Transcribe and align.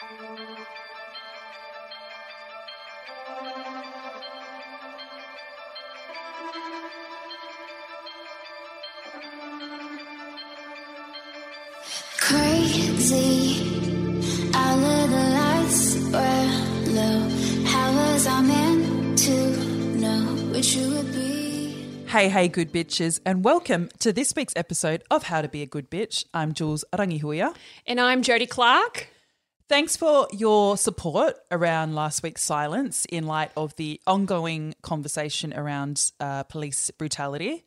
Crazy. 0.00 0.16
All 14.54 14.84
of 14.84 15.10
the 15.10 15.16
lights 15.36 15.96
were 16.06 16.48
low. 16.92 17.28
How 17.66 17.92
was 17.92 18.26
I 18.26 18.40
meant 18.40 19.18
to 19.18 19.56
know 19.98 20.22
what 20.50 20.74
you 20.74 20.94
would 20.94 21.12
be? 21.12 21.76
Hey, 22.06 22.30
hey, 22.30 22.48
good 22.48 22.72
bitches, 22.72 23.20
and 23.26 23.44
welcome 23.44 23.90
to 23.98 24.14
this 24.14 24.34
week's 24.34 24.56
episode 24.56 25.02
of 25.10 25.24
How 25.24 25.42
to 25.42 25.48
Be 25.48 25.60
a 25.60 25.66
Good 25.66 25.90
Bitch. 25.90 26.24
I'm 26.32 26.54
Jules 26.54 26.86
Arangihuia. 26.90 27.54
And 27.86 28.00
I'm 28.00 28.22
Jodie 28.22 28.48
Clark. 28.48 29.08
Thanks 29.70 29.96
for 29.96 30.26
your 30.32 30.76
support 30.76 31.36
around 31.52 31.94
last 31.94 32.24
week's 32.24 32.42
silence 32.42 33.04
in 33.04 33.24
light 33.28 33.52
of 33.56 33.76
the 33.76 34.00
ongoing 34.04 34.74
conversation 34.82 35.54
around 35.54 36.10
uh, 36.18 36.42
police 36.42 36.90
brutality. 36.90 37.64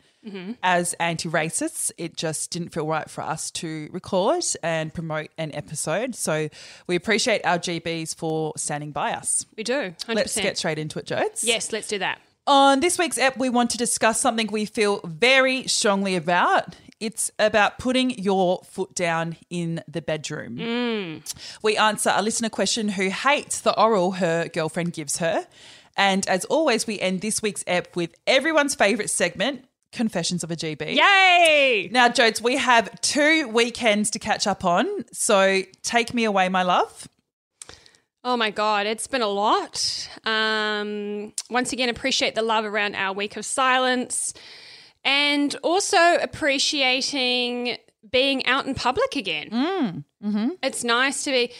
As 0.61 0.91
anti 0.95 1.29
racists, 1.29 1.93
it 1.97 2.17
just 2.17 2.51
didn't 2.51 2.73
feel 2.73 2.85
right 2.85 3.09
for 3.09 3.21
us 3.21 3.51
to 3.51 3.87
record 3.93 4.43
and 4.61 4.93
promote 4.93 5.29
an 5.37 5.55
episode. 5.55 6.13
So 6.15 6.49
we 6.87 6.97
appreciate 6.97 7.45
our 7.45 7.57
GBs 7.57 8.17
for 8.17 8.51
standing 8.57 8.91
by 8.91 9.13
us. 9.13 9.45
We 9.55 9.63
do. 9.63 9.73
100%. 9.73 10.15
Let's 10.15 10.35
get 10.35 10.57
straight 10.57 10.79
into 10.79 10.99
it, 10.99 11.05
Jodes. 11.05 11.45
Yes, 11.45 11.71
let's 11.71 11.87
do 11.87 11.99
that. 11.99 12.19
On 12.45 12.81
this 12.81 12.99
week's 12.99 13.17
app, 13.17 13.37
we 13.37 13.49
want 13.49 13.69
to 13.71 13.77
discuss 13.77 14.19
something 14.19 14.47
we 14.47 14.65
feel 14.65 14.99
very 15.05 15.65
strongly 15.67 16.15
about. 16.15 16.75
It's 16.99 17.31
about 17.39 17.79
putting 17.79 18.11
your 18.11 18.61
foot 18.65 18.93
down 18.95 19.37
in 19.49 19.81
the 19.87 20.01
bedroom. 20.01 20.57
Mm. 20.57 21.35
We 21.61 21.77
answer 21.77 22.11
a 22.13 22.21
listener 22.21 22.49
question 22.49 22.89
who 22.89 23.09
hates 23.09 23.61
the 23.61 23.77
oral 23.79 24.13
her 24.13 24.49
girlfriend 24.49 24.93
gives 24.93 25.17
her. 25.17 25.47
And 25.95 26.27
as 26.27 26.43
always, 26.45 26.85
we 26.85 26.99
end 26.99 27.21
this 27.21 27.41
week's 27.41 27.63
app 27.65 27.95
with 27.95 28.13
everyone's 28.27 28.75
favourite 28.75 29.09
segment, 29.09 29.65
Confessions 29.93 30.43
of 30.43 30.49
a 30.49 30.55
GB. 30.55 30.95
Yay! 30.95 31.87
Now, 31.91 32.09
Jodes, 32.09 32.41
we 32.41 32.57
have 32.57 32.99
two 33.01 33.47
weekends 33.49 34.09
to 34.11 34.19
catch 34.19 34.47
up 34.47 34.65
on. 34.65 34.87
So 35.13 35.61
take 35.83 36.15
me 36.15 36.23
away, 36.23 36.49
my 36.49 36.63
love. 36.63 37.07
Oh 38.25 38.37
my 38.37 38.51
God, 38.51 38.85
it's 38.85 39.07
been 39.07 39.21
a 39.21 39.27
lot. 39.27 40.09
Um, 40.25 41.33
once 41.49 41.73
again, 41.73 41.89
appreciate 41.89 42.35
the 42.35 42.41
love 42.41 42.63
around 42.63 42.95
our 42.95 43.13
week 43.13 43.35
of 43.35 43.45
silence 43.45 44.33
and 45.03 45.53
also 45.61 46.15
appreciating 46.21 47.77
being 48.09 48.45
out 48.45 48.65
in 48.65 48.75
public 48.75 49.15
again. 49.15 49.49
Mm, 49.49 50.03
mm-hmm. 50.23 50.49
It's 50.61 50.83
nice 50.83 51.23
to 51.25 51.31
be. 51.31 51.51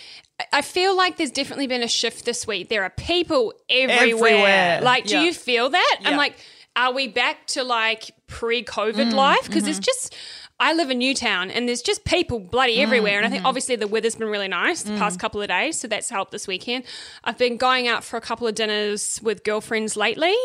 I- 0.51 0.61
feel 0.61 0.95
like 0.95 1.17
there's 1.17 1.31
definitely 1.31 1.67
been 1.67 1.83
a 1.83 1.87
shift 1.87 2.25
this 2.25 2.47
week. 2.47 2.69
There 2.69 2.83
are 2.83 2.89
people 2.89 3.53
everywhere. 3.69 4.01
Everywhere. 4.01 4.81
Like, 4.81 5.05
do 5.05 5.15
Yeah. 5.15 5.23
you 5.23 5.33
feel 5.33 5.69
that? 5.69 5.97
Yeah. 6.01 6.09
I'm 6.09 6.17
like, 6.17 6.35
are 6.75 6.93
we 6.93 7.07
back 7.07 7.45
to 7.47 7.63
like 7.63 8.11
pre 8.27 8.63
COVID 8.63 9.11
mm, 9.11 9.13
life? 9.13 9.45
Because 9.45 9.63
mm-hmm. 9.63 9.71
it's 9.71 9.79
just. 9.79 10.15
I 10.63 10.71
live 10.71 10.89
in 10.89 10.99
Newtown 10.99 11.51
and 11.51 11.67
there's 11.67 11.81
just 11.81 12.05
people 12.05 12.39
bloody 12.39 12.79
everywhere. 12.81 13.17
And 13.17 13.25
I 13.25 13.29
think 13.29 13.43
obviously 13.43 13.75
the 13.75 13.85
weather's 13.85 14.15
been 14.15 14.29
really 14.29 14.47
nice 14.47 14.83
the 14.83 14.95
past 14.97 15.19
couple 15.19 15.41
of 15.41 15.49
days. 15.49 15.77
So 15.77 15.89
that's 15.89 16.09
helped 16.09 16.31
this 16.31 16.47
weekend. 16.47 16.85
I've 17.25 17.37
been 17.37 17.57
going 17.57 17.89
out 17.89 18.05
for 18.05 18.15
a 18.15 18.21
couple 18.21 18.47
of 18.47 18.55
dinners 18.55 19.19
with 19.21 19.43
girlfriends 19.43 19.97
lately 19.97 20.37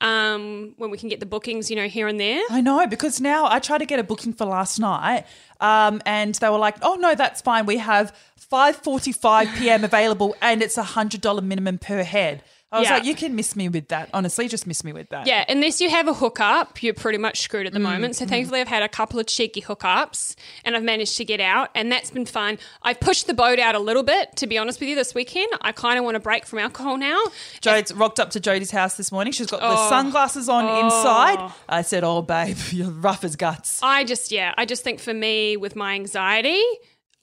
um, 0.00 0.72
when 0.78 0.90
we 0.90 0.96
can 0.96 1.10
get 1.10 1.20
the 1.20 1.26
bookings, 1.26 1.68
you 1.68 1.76
know, 1.76 1.86
here 1.86 2.08
and 2.08 2.18
there. 2.18 2.42
I 2.50 2.62
know 2.62 2.86
because 2.86 3.20
now 3.20 3.44
I 3.46 3.58
tried 3.58 3.78
to 3.78 3.86
get 3.86 3.98
a 4.00 4.02
booking 4.02 4.32
for 4.32 4.46
last 4.46 4.78
night, 4.78 5.26
um, 5.60 6.00
and 6.06 6.34
they 6.34 6.48
were 6.48 6.58
like, 6.58 6.76
"Oh 6.82 6.96
no, 6.96 7.14
that's 7.14 7.40
fine. 7.40 7.66
We 7.66 7.76
have 7.76 8.12
5:45 8.50 9.58
p.m. 9.58 9.84
available, 9.84 10.34
and 10.42 10.62
it's 10.62 10.76
a 10.76 10.82
hundred 10.82 11.20
dollar 11.20 11.42
minimum 11.42 11.78
per 11.78 12.02
head." 12.02 12.42
I 12.72 12.78
was 12.80 12.88
Yeah. 12.88 12.94
like, 12.94 13.04
"You 13.04 13.14
can 13.14 13.36
miss 13.36 13.54
me 13.54 13.68
with 13.68 13.88
that. 13.88 14.08
Honestly, 14.14 14.48
just 14.48 14.66
miss 14.66 14.82
me 14.82 14.92
with 14.94 15.10
that." 15.10 15.26
Yeah, 15.26 15.44
unless 15.48 15.80
you 15.80 15.90
have 15.90 16.08
a 16.08 16.14
hookup, 16.14 16.82
you're 16.82 16.94
pretty 16.94 17.18
much 17.18 17.40
screwed 17.42 17.64
Mm, 17.64 17.66
at 17.66 17.72
the 17.74 17.78
moment. 17.80 18.16
So 18.16 18.24
thankfully, 18.24 18.60
I've 18.62 18.68
had 18.68 18.82
a 18.82 18.88
couple 18.88 19.20
of 19.20 19.26
cheeky 19.26 19.60
hookups, 19.60 20.34
and 20.64 20.74
I've 20.74 20.82
managed 20.82 21.16
to 21.18 21.24
get 21.26 21.38
out, 21.38 21.68
and 21.74 21.92
that's 21.92 22.10
been 22.10 22.24
fun. 22.24 22.58
I've 22.82 22.98
pushed 22.98 23.26
the 23.26 23.34
boat 23.34 23.58
out 23.58 23.74
a 23.74 23.78
little 23.78 24.02
bit, 24.02 24.34
to 24.36 24.46
be 24.46 24.56
honest 24.56 24.80
with 24.80 24.88
you. 24.88 24.94
This 24.94 25.14
weekend, 25.14 25.48
I 25.60 25.72
kind 25.72 25.98
of 25.98 26.04
want 26.06 26.16
a 26.16 26.20
break 26.20 26.46
from 26.46 26.60
alcohol 26.60 26.96
now. 26.96 27.20
Jodes 27.60 27.92
rocked 27.94 28.18
up 28.18 28.30
to 28.30 28.40
Jodie's 28.40 28.70
house 28.70 28.96
this 28.96 29.12
morning. 29.12 29.34
She's 29.34 29.48
got 29.48 29.60
the 29.60 29.66
Oh. 29.78 29.88
sunglasses 29.90 30.48
on 30.48 30.64
inside. 30.84 31.52
I 31.68 31.82
said, 31.82 32.04
"Oh, 32.04 32.22
babe, 32.22 32.56
you're 32.72 32.88
rough 32.90 33.22
as 33.22 33.36
guts." 33.36 33.80
I 33.82 34.04
just, 34.04 34.32
yeah, 34.32 34.54
I 34.56 34.64
just 34.64 34.82
think 34.82 34.98
for 34.98 35.12
me 35.12 35.58
with 35.58 35.76
my 35.76 35.92
anxiety, 35.94 36.62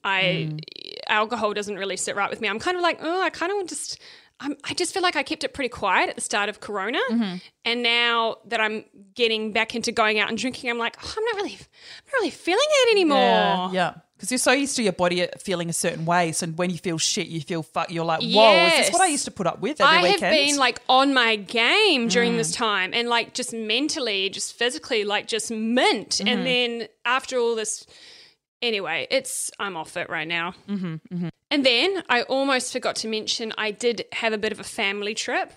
I 0.04 0.48
Mm. 0.50 0.60
alcohol 1.08 1.52
doesn't 1.54 1.76
really 1.76 1.96
sit 1.96 2.14
right 2.16 2.30
with 2.30 2.40
me. 2.40 2.48
I'm 2.48 2.58
kind 2.58 2.76
of 2.76 2.82
like, 2.82 3.00
oh, 3.02 3.20
I 3.20 3.30
kind 3.30 3.50
of 3.50 3.56
want 3.56 3.68
just. 3.68 3.98
I'm, 4.40 4.56
I 4.64 4.72
just 4.74 4.94
feel 4.94 5.02
like 5.02 5.16
I 5.16 5.22
kept 5.22 5.44
it 5.44 5.52
pretty 5.52 5.68
quiet 5.68 6.08
at 6.08 6.14
the 6.16 6.22
start 6.22 6.48
of 6.48 6.60
Corona, 6.60 6.98
Mm-hmm. 7.10 7.36
and 7.66 7.82
now 7.82 8.36
that 8.46 8.60
I'm 8.60 8.84
getting 9.14 9.52
back 9.52 9.74
into 9.74 9.92
going 9.92 10.18
out 10.18 10.28
and 10.30 10.38
drinking, 10.38 10.70
I'm 10.70 10.78
like, 10.78 10.96
oh, 11.04 11.14
I'm 11.16 11.24
not 11.24 11.34
really, 11.36 11.52
I'm 11.52 12.06
not 12.06 12.12
really 12.14 12.30
feeling 12.30 12.58
it 12.68 12.92
anymore. 12.92 13.18
Yeah, 13.18 13.72
yeah. 13.72 13.94
Because 14.16 14.32
you're 14.32 14.38
so 14.38 14.52
used 14.52 14.76
to 14.76 14.82
your 14.82 14.92
body 14.92 15.26
feeling 15.38 15.70
a 15.70 15.72
certain 15.72 16.04
way, 16.04 16.32
so 16.32 16.46
when 16.48 16.68
you 16.68 16.76
feel 16.76 16.98
shit, 16.98 17.26
you 17.28 17.40
feel 17.40 17.62
fuck. 17.62 17.90
You're 17.90 18.04
like, 18.04 18.20
"Whoa, 18.22 18.52
is 18.66 18.72
this 18.76 18.92
what 18.92 19.00
I 19.00 19.06
used 19.06 19.24
to 19.24 19.30
put 19.30 19.46
up 19.46 19.60
with 19.60 19.80
every 19.80 19.96
I 19.96 20.02
weekend?" 20.02 20.22
have 20.22 20.32
been 20.32 20.56
like 20.58 20.78
on 20.90 21.14
my 21.14 21.36
game 21.36 22.08
during 22.08 22.34
Mm. 22.34 22.36
this 22.36 22.52
time 22.52 22.92
and 22.92 23.08
like 23.08 23.32
just 23.32 23.54
mentally, 23.54 24.28
just 24.28 24.52
physically, 24.54 25.04
like 25.04 25.26
just 25.26 25.50
mint. 25.50 26.10
Mm-hmm. 26.10 26.28
And 26.28 26.46
then 26.46 26.88
after 27.06 27.38
all 27.38 27.54
this, 27.54 27.86
anyway, 28.62 29.06
it's, 29.10 29.50
I'm 29.58 29.76
off 29.76 29.96
it 29.96 30.08
right 30.10 30.28
now. 30.28 30.54
Mm-hmm, 30.68 31.28
And 31.50 31.66
then 31.66 32.02
I 32.08 32.22
almost 32.22 32.72
forgot 32.72 32.96
to 32.96 33.08
mention 33.08 33.52
I 33.58 33.70
did 33.70 34.04
have 34.12 34.32
a 34.32 34.38
bit 34.38 34.52
of 34.52 34.60
a 34.60 34.64
family 34.64 35.14
trip 35.14 35.52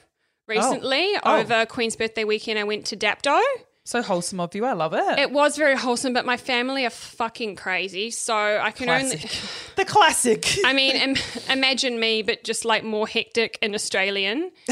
recently 0.47 1.13
Oh. 1.24 1.40
over 1.40 1.66
Queen's 1.66 1.96
birthday 1.96 2.24
weekend. 2.24 2.59
I 2.59 2.63
went 2.63 2.86
to 2.88 2.97
Dapto. 2.97 3.40
so 3.86 4.02
wholesome 4.02 4.40
of 4.40 4.53
you. 4.56 4.66
I 4.66 4.74
love 4.74 4.94
it. 4.94 5.19
It 5.19 5.31
was 5.31 5.56
very 5.58 5.75
wholesome, 5.78 6.13
but 6.13 6.25
my 6.25 6.38
family 6.38 6.86
are 6.86 6.90
fucking 6.90 7.56
crazy. 7.58 8.12
So 8.12 8.34
I 8.36 8.72
can 8.72 8.90
only. 8.90 9.18
the 9.75 9.86
classic. 9.86 10.58
I 10.66 10.74
mean, 10.74 10.96
Im- 10.96 11.16
imagine 11.50 12.00
me, 12.00 12.22
but 12.24 12.44
just 12.44 12.66
like 12.66 12.84
more 12.84 13.08
hectic 13.08 13.58
and 13.62 13.75
Australian. 13.75 14.52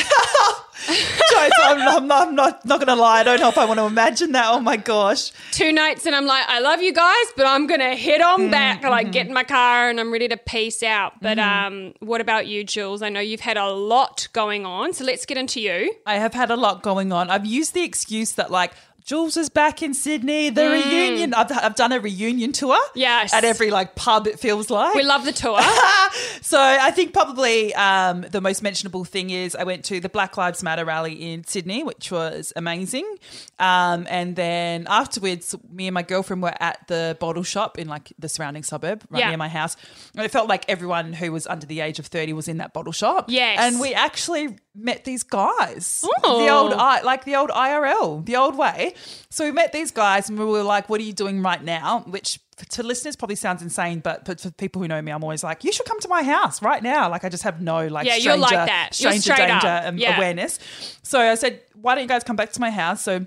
Jodes, 0.87 1.49
I'm, 1.63 1.79
I'm 1.79 2.07
not, 2.07 2.27
I'm 2.27 2.35
not, 2.35 2.65
not 2.65 2.79
going 2.79 2.87
to 2.87 2.95
lie. 2.95 3.19
I 3.19 3.23
don't 3.23 3.39
know 3.39 3.49
if 3.49 3.57
I 3.57 3.65
want 3.65 3.79
to 3.79 3.85
imagine 3.85 4.31
that. 4.33 4.45
Oh 4.51 4.59
my 4.59 4.77
gosh. 4.77 5.31
two 5.51 5.71
nights 5.71 6.05
and 6.05 6.15
I'm 6.15 6.25
like, 6.25 6.43
I 6.47 6.59
love 6.59 6.81
you 6.81 6.93
guys, 6.93 7.25
but 7.35 7.45
I'm 7.45 7.67
gonna 7.67 7.95
head 7.95 8.21
on 8.21 8.41
mm, 8.41 8.51
back. 8.51 8.83
I 8.83 8.89
like 8.89 9.07
mm-hmm. 9.07 9.11
get 9.11 9.27
in 9.27 9.33
my 9.33 9.43
car 9.43 9.89
and 9.89 9.99
I'm 9.99 10.11
ready 10.11 10.27
to 10.27 10.37
peace 10.37 10.83
out. 10.83 11.13
But 11.21 11.37
mm. 11.37 11.43
um, 11.43 11.93
what 11.99 12.21
about 12.21 12.47
you, 12.47 12.63
Jules? 12.63 13.01
I 13.01 13.09
know 13.09 13.19
you've 13.19 13.41
had 13.41 13.57
a 13.57 13.69
lot 13.69 14.27
going 14.33 14.65
on, 14.65 14.93
so 14.93 15.03
let's 15.03 15.25
get 15.25 15.37
into 15.37 15.61
you. 15.61 15.93
I 16.05 16.15
have 16.15 16.33
had 16.33 16.51
a 16.51 16.55
lot 16.55 16.83
going 16.83 17.11
on. 17.11 17.29
I've 17.29 17.45
used 17.45 17.73
the 17.73 17.83
excuse 17.83 18.33
that, 18.33 18.51
like, 18.51 18.73
Jules 19.03 19.35
is 19.37 19.49
back 19.49 19.81
in 19.81 19.93
Sydney, 19.93 20.49
the 20.49 20.69
reunion. 20.69 21.33
I've, 21.33 21.51
I've 21.51 21.75
done 21.75 21.91
a 21.91 21.99
reunion 21.99 22.51
tour. 22.51 22.77
Yes. 22.93 23.33
At 23.33 23.43
every, 23.43 23.71
like, 23.71 23.95
pub, 23.95 24.27
it 24.27 24.39
feels 24.39 24.69
like. 24.69 24.95
We 24.95 25.03
love 25.03 25.25
the 25.25 25.31
tour. 25.31 25.59
so 26.41 26.59
I 26.59 26.91
think 26.91 27.13
probably 27.13 27.73
um, 27.73 28.21
the 28.21 28.41
most 28.41 28.61
mentionable 28.61 29.03
thing 29.03 29.29
is 29.31 29.55
I 29.55 29.63
went 29.63 29.85
to 29.85 29.99
the 29.99 30.09
Black 30.09 30.37
Lives 30.37 30.61
Matter 30.63 30.85
rally 30.85 31.13
in 31.33 31.43
Sydney, 31.45 31.83
which 31.83 32.11
was 32.11 32.53
amazing. 32.55 33.05
Um, 33.59 34.05
and 34.09 34.35
then 34.35 34.85
afterwards, 34.87 35.55
me 35.71 35.87
and 35.87 35.93
my 35.93 36.03
girlfriend 36.03 36.41
were 36.43 36.53
at 36.59 36.87
the 36.87 37.17
bottle 37.19 37.43
shop 37.43 37.79
in 37.79 37.87
like 37.87 38.13
the 38.19 38.29
surrounding 38.29 38.63
suburb 38.63 39.03
right 39.09 39.19
Yeah. 39.19 39.29
near 39.29 39.37
my 39.37 39.49
house. 39.49 39.77
And 40.15 40.23
it 40.25 40.31
felt 40.31 40.47
like 40.47 40.65
everyone 40.69 41.13
who 41.13 41.31
was 41.31 41.47
under 41.47 41.65
the 41.65 41.79
age 41.81 41.99
of 41.99 42.05
30 42.07 42.33
was 42.33 42.47
in 42.47 42.57
that 42.57 42.73
bottle 42.73 42.93
shop. 42.93 43.25
Yes. 43.29 43.57
And 43.59 43.79
we 43.79 43.93
actually 43.93 44.57
met 44.75 45.03
these 45.05 45.23
guys. 45.23 46.03
Oh. 46.23 46.43
The 46.45 46.49
old, 46.51 46.73
I 46.73 47.01
like 47.01 47.25
the 47.25 47.35
old 47.35 47.49
IRL, 47.49 48.25
the 48.25 48.35
old 48.37 48.57
way. 48.57 48.90
So 49.29 49.45
we 49.45 49.51
met 49.51 49.71
these 49.73 49.91
guys 49.91 50.29
and 50.29 50.37
we 50.37 50.45
were 50.45 50.63
like, 50.63 50.89
what 50.89 50.99
are 50.99 51.03
you 51.03 51.13
doing 51.13 51.41
right 51.41 51.63
now? 51.63 52.01
Which 52.07 52.39
to 52.69 52.83
listeners 52.83 53.15
probably 53.15 53.35
sounds 53.35 53.61
insane, 53.61 53.99
but, 53.99 54.25
but 54.25 54.39
for 54.39 54.51
people 54.51 54.81
who 54.81 54.87
know 54.87 55.01
me, 55.01 55.11
I'm 55.11 55.23
always 55.23 55.43
like, 55.43 55.63
you 55.63 55.71
should 55.71 55.85
come 55.87 55.99
to 56.01 56.07
my 56.07 56.21
house 56.23 56.61
right 56.61 56.83
now. 56.83 57.09
Like 57.09 57.23
I 57.23 57.29
just 57.29 57.43
have 57.43 57.61
no 57.61 57.87
like 57.87 58.05
Yeah, 58.05 58.13
stranger, 58.13 58.29
you're 58.29 58.37
like 58.37 58.51
that. 58.67 58.99
You're 58.99 59.11
stranger 59.13 59.33
danger 59.45 59.67
up. 59.67 59.83
and 59.85 59.99
Yeah. 59.99 60.15
awareness. 60.15 60.59
So 61.03 61.19
I 61.19 61.35
said, 61.35 61.61
why 61.73 61.95
don't 61.95 62.03
you 62.03 62.07
guys 62.07 62.23
come 62.23 62.35
back 62.35 62.51
to 62.53 62.61
my 62.61 62.69
house? 62.69 63.01
So 63.01 63.25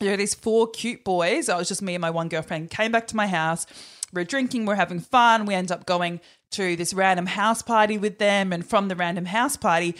there 0.00 0.12
are 0.12 0.16
these 0.16 0.34
four 0.34 0.68
cute 0.70 1.04
boys. 1.04 1.48
It 1.48 1.56
was 1.56 1.68
just 1.68 1.80
me 1.82 1.94
and 1.94 2.02
my 2.02 2.10
one 2.10 2.28
girlfriend 2.28 2.70
came 2.70 2.92
back 2.92 3.06
to 3.08 3.16
my 3.16 3.26
house. 3.26 3.66
We're 4.12 4.24
drinking, 4.24 4.66
we're 4.66 4.74
having 4.74 5.00
fun. 5.00 5.46
We 5.46 5.54
end 5.54 5.72
up 5.72 5.86
going 5.86 6.20
to 6.52 6.76
this 6.76 6.92
random 6.92 7.26
house 7.26 7.62
party 7.62 7.96
with 7.98 8.18
them. 8.18 8.52
And 8.52 8.64
from 8.66 8.88
the 8.88 8.96
random 8.96 9.24
house 9.24 9.56
party, 9.56 9.96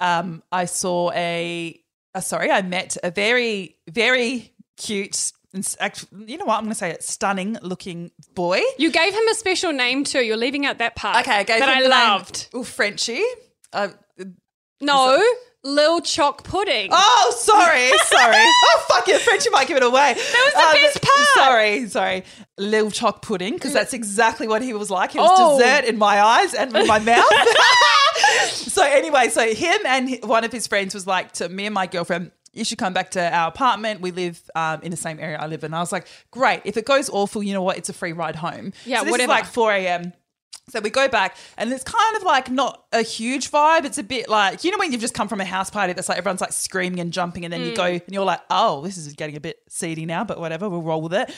um, 0.00 0.42
I 0.52 0.64
saw 0.66 1.10
a, 1.12 1.80
uh, 2.16 2.20
sorry, 2.20 2.50
I 2.50 2.62
met 2.62 2.96
a 3.04 3.10
very, 3.10 3.76
very 3.88 4.52
cute, 4.76 5.32
and 5.54 5.64
s- 5.64 5.76
act- 5.78 6.06
you 6.26 6.36
know 6.38 6.44
what? 6.46 6.56
I'm 6.56 6.62
going 6.64 6.70
to 6.72 6.74
say 6.78 6.90
it, 6.90 7.02
stunning 7.04 7.56
looking 7.62 8.10
boy. 8.34 8.60
you 8.78 8.90
gave 8.90 9.12
him 9.14 9.28
a 9.30 9.34
special 9.34 9.72
name 9.72 10.02
too. 10.04 10.20
You're 10.24 10.36
leaving 10.36 10.66
out 10.66 10.78
that 10.78 10.96
part. 10.96 11.18
Okay, 11.26 11.36
I 11.36 11.42
gave 11.44 11.60
that 11.60 11.68
him 11.68 11.78
I 11.78 11.82
the 11.82 11.88
name- 11.88 11.90
loved. 11.90 12.48
Oh, 12.54 12.62
Frenchie. 12.64 13.22
Uh, 13.72 13.88
No, 14.80 15.22
Lil 15.66 16.00
Choc 16.00 16.44
Pudding. 16.44 16.88
Oh, 16.92 17.34
sorry, 17.38 17.90
sorry. 18.04 18.36
oh, 18.36 18.84
fuck 18.88 19.08
it, 19.08 19.20
Frenchie 19.20 19.50
might 19.50 19.66
give 19.68 19.76
it 19.76 19.82
away. 19.82 20.14
That 20.14 20.52
was 20.54 20.72
the 20.74 20.86
best 20.86 21.02
part. 21.02 21.26
Sorry, 21.34 21.88
sorry. 21.88 22.24
Lil 22.58 22.90
choc 22.90 23.20
pudding, 23.20 23.54
because 23.54 23.72
that's 23.74 23.92
exactly 23.92 24.48
what 24.48 24.62
he 24.62 24.72
was 24.72 24.90
like. 24.90 25.12
He 25.12 25.18
was 25.18 25.28
Oh. 25.32 25.58
dessert 25.58 25.84
in 25.84 25.98
my 25.98 26.20
eyes 26.22 26.54
and 26.54 26.74
in 26.74 26.86
my 26.86 26.98
mouth. 26.98 27.24
so 28.48 28.82
anyway, 28.82 29.28
so 29.28 29.46
him 29.52 29.78
and 29.86 30.18
one 30.24 30.44
of 30.44 30.52
his 30.52 30.66
friends 30.66 30.94
was 30.94 31.06
like 31.06 31.32
to 31.32 31.48
me 31.48 31.66
and 31.66 31.74
my 31.74 31.86
girlfriend. 31.86 32.30
You 32.52 32.64
should 32.64 32.78
come 32.78 32.94
back 32.94 33.10
to 33.10 33.20
our 33.36 33.48
apartment. 33.48 34.00
We 34.00 34.12
live 34.12 34.40
um, 34.54 34.80
in 34.82 34.90
the 34.90 34.96
same 34.96 35.20
area 35.20 35.36
I 35.38 35.46
live 35.46 35.62
in. 35.62 35.74
I 35.74 35.80
was 35.80 35.92
like, 35.92 36.06
great. 36.30 36.62
If 36.64 36.78
it 36.78 36.86
goes 36.86 37.10
awful, 37.10 37.42
you 37.42 37.52
know 37.52 37.60
what? 37.60 37.76
It's 37.76 37.90
a 37.90 37.92
free 37.92 38.12
ride 38.14 38.36
home. 38.36 38.72
Yeah, 38.86 39.00
so 39.00 39.04
this 39.04 39.10
whatever. 39.10 39.32
is 39.32 39.40
like 39.40 39.44
4 39.44 39.72
a.m. 39.72 40.12
So 40.68 40.80
we 40.80 40.90
go 40.90 41.06
back, 41.06 41.36
and 41.56 41.72
it's 41.72 41.84
kind 41.84 42.16
of 42.16 42.24
like 42.24 42.50
not 42.50 42.86
a 42.92 43.02
huge 43.02 43.52
vibe. 43.52 43.84
It's 43.84 43.98
a 43.98 44.02
bit 44.02 44.28
like 44.28 44.64
you 44.64 44.72
know 44.72 44.78
when 44.78 44.90
you've 44.90 45.00
just 45.00 45.14
come 45.14 45.28
from 45.28 45.40
a 45.40 45.44
house 45.44 45.70
party 45.70 45.92
that's 45.92 46.08
like 46.08 46.18
everyone's 46.18 46.40
like 46.40 46.52
screaming 46.52 46.98
and 46.98 47.12
jumping, 47.12 47.44
and 47.44 47.52
then 47.52 47.60
you 47.60 47.76
go 47.76 47.84
and 47.84 48.02
you're 48.10 48.24
like, 48.24 48.40
oh, 48.50 48.82
this 48.82 48.96
is 48.96 49.12
getting 49.12 49.36
a 49.36 49.40
bit 49.40 49.60
seedy 49.68 50.06
now, 50.06 50.24
but 50.24 50.40
whatever, 50.40 50.68
we'll 50.68 50.82
roll 50.82 51.00
with 51.00 51.14
it. 51.14 51.32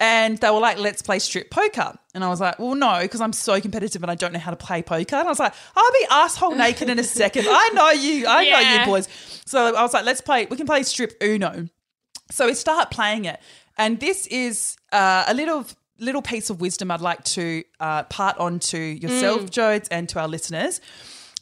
And 0.00 0.36
they 0.38 0.50
were 0.50 0.58
like, 0.58 0.78
let's 0.78 1.00
play 1.00 1.20
strip 1.20 1.48
poker, 1.48 1.96
and 2.12 2.24
I 2.24 2.28
was 2.28 2.40
like, 2.40 2.58
well, 2.58 2.74
no, 2.74 2.98
because 3.02 3.20
I'm 3.20 3.32
so 3.32 3.60
competitive 3.60 4.02
and 4.02 4.10
I 4.10 4.16
don't 4.16 4.32
know 4.32 4.40
how 4.40 4.50
to 4.50 4.56
play 4.56 4.82
poker. 4.82 5.14
And 5.14 5.28
I 5.28 5.30
was 5.30 5.38
like, 5.38 5.54
I'll 5.76 5.92
be 5.92 6.06
asshole 6.10 6.56
naked 6.56 6.90
in 6.90 6.98
a 6.98 7.04
second. 7.20 7.46
I 7.48 7.70
know 7.74 7.90
you, 7.90 8.26
I 8.26 8.50
know 8.50 8.80
you 8.80 8.86
boys. 8.86 9.08
So 9.46 9.76
I 9.76 9.82
was 9.82 9.94
like, 9.94 10.04
let's 10.04 10.20
play. 10.20 10.46
We 10.46 10.56
can 10.56 10.66
play 10.66 10.82
strip 10.82 11.16
Uno. 11.22 11.68
So 12.32 12.46
we 12.46 12.54
start 12.54 12.90
playing 12.90 13.26
it, 13.26 13.38
and 13.78 14.00
this 14.00 14.26
is 14.26 14.76
uh, 14.90 15.26
a 15.28 15.34
little 15.34 15.66
little 16.02 16.22
piece 16.22 16.50
of 16.50 16.60
wisdom 16.60 16.90
I'd 16.90 17.00
like 17.00 17.24
to 17.24 17.64
uh, 17.80 18.02
part 18.04 18.36
on 18.38 18.58
to 18.58 18.78
yourself, 18.78 19.42
Jodes, 19.50 19.88
and 19.90 20.08
to 20.10 20.20
our 20.20 20.28
listeners. 20.28 20.80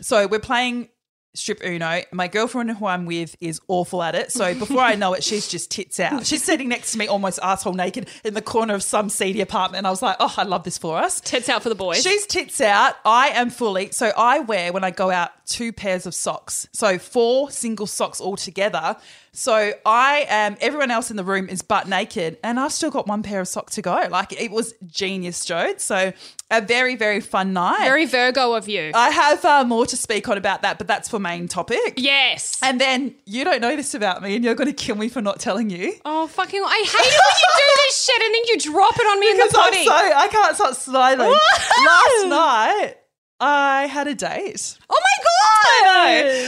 So 0.00 0.26
we're 0.26 0.38
playing 0.40 0.88
strip 1.34 1.60
Uno. 1.64 2.02
My 2.12 2.26
girlfriend 2.26 2.72
who 2.72 2.86
I'm 2.86 3.06
with 3.06 3.36
is 3.40 3.60
awful 3.68 4.02
at 4.02 4.14
it. 4.14 4.32
So 4.32 4.52
before 4.54 4.80
I 4.80 4.96
know 4.96 5.14
it, 5.14 5.22
she's 5.22 5.46
just 5.46 5.70
tits 5.70 6.00
out. 6.00 6.26
She's 6.26 6.42
sitting 6.42 6.68
next 6.68 6.92
to 6.92 6.98
me, 6.98 7.06
almost 7.06 7.38
asshole 7.42 7.74
naked, 7.74 8.08
in 8.24 8.34
the 8.34 8.42
corner 8.42 8.74
of 8.74 8.82
some 8.82 9.08
seedy 9.08 9.40
apartment. 9.40 9.78
And 9.78 9.86
I 9.86 9.90
was 9.90 10.02
like, 10.02 10.16
oh, 10.18 10.34
I 10.36 10.42
love 10.42 10.64
this 10.64 10.76
for 10.76 10.96
us. 10.98 11.20
Tits 11.20 11.48
out 11.48 11.62
for 11.62 11.68
the 11.68 11.76
boys. 11.76 12.02
She's 12.02 12.26
tits 12.26 12.60
out. 12.60 12.96
I 13.04 13.28
am 13.28 13.50
fully. 13.50 13.92
So 13.92 14.10
I 14.16 14.40
wear 14.40 14.72
when 14.72 14.82
I 14.82 14.90
go 14.90 15.10
out 15.10 15.30
two 15.46 15.72
pairs 15.72 16.04
of 16.04 16.14
socks. 16.14 16.68
So 16.72 16.98
four 16.98 17.50
single 17.50 17.86
socks 17.86 18.20
all 18.20 18.36
together. 18.36 18.96
So 19.32 19.72
I 19.86 20.26
am. 20.28 20.56
Everyone 20.60 20.90
else 20.90 21.10
in 21.10 21.16
the 21.16 21.22
room 21.22 21.48
is 21.48 21.62
butt 21.62 21.86
naked, 21.88 22.38
and 22.42 22.58
I've 22.58 22.72
still 22.72 22.90
got 22.90 23.06
one 23.06 23.22
pair 23.22 23.40
of 23.40 23.46
socks 23.46 23.76
to 23.76 23.82
go. 23.82 24.08
Like 24.10 24.32
it 24.32 24.50
was 24.50 24.74
genius, 24.86 25.44
Joe. 25.44 25.74
So 25.78 26.12
a 26.50 26.60
very 26.60 26.96
very 26.96 27.20
fun 27.20 27.52
night. 27.52 27.84
Very 27.84 28.06
Virgo 28.06 28.54
of 28.54 28.68
you. 28.68 28.90
I 28.92 29.10
have 29.10 29.44
uh, 29.44 29.64
more 29.64 29.86
to 29.86 29.96
speak 29.96 30.28
on 30.28 30.36
about 30.36 30.62
that, 30.62 30.78
but 30.78 30.88
that's 30.88 31.08
for 31.08 31.20
main 31.20 31.46
topic. 31.46 31.94
yes. 31.96 32.58
And 32.62 32.80
then 32.80 33.14
you 33.24 33.44
don't 33.44 33.60
know 33.60 33.76
this 33.76 33.94
about 33.94 34.20
me, 34.20 34.34
and 34.34 34.44
you're 34.44 34.56
going 34.56 34.66
to 34.66 34.72
kill 34.74 34.96
me 34.96 35.08
for 35.08 35.22
not 35.22 35.38
telling 35.38 35.70
you. 35.70 35.94
oh, 36.04 36.26
fucking. 36.26 36.60
I 36.64 36.84
hate 36.84 36.88
it 36.88 37.22
when 37.24 37.36
you 37.38 37.48
do 37.56 37.82
this 37.86 38.04
shit 38.06 38.22
and 38.22 38.34
then 38.34 38.42
you 38.48 38.58
drop 38.72 38.96
it 38.96 39.06
on 39.06 39.20
me 39.20 39.30
in 39.30 39.36
the 39.36 39.44
Because 39.44 39.56
potty. 39.56 39.84
so 39.84 39.92
I 39.92 40.28
can't 40.28 40.56
stop 40.56 40.74
smiling. 40.74 41.30
Last 41.30 42.26
night 42.26 42.94
I 43.38 43.86
had 43.86 44.08
a 44.08 44.14
date. 44.16 44.76
oh 44.90 44.98
my 45.00 45.24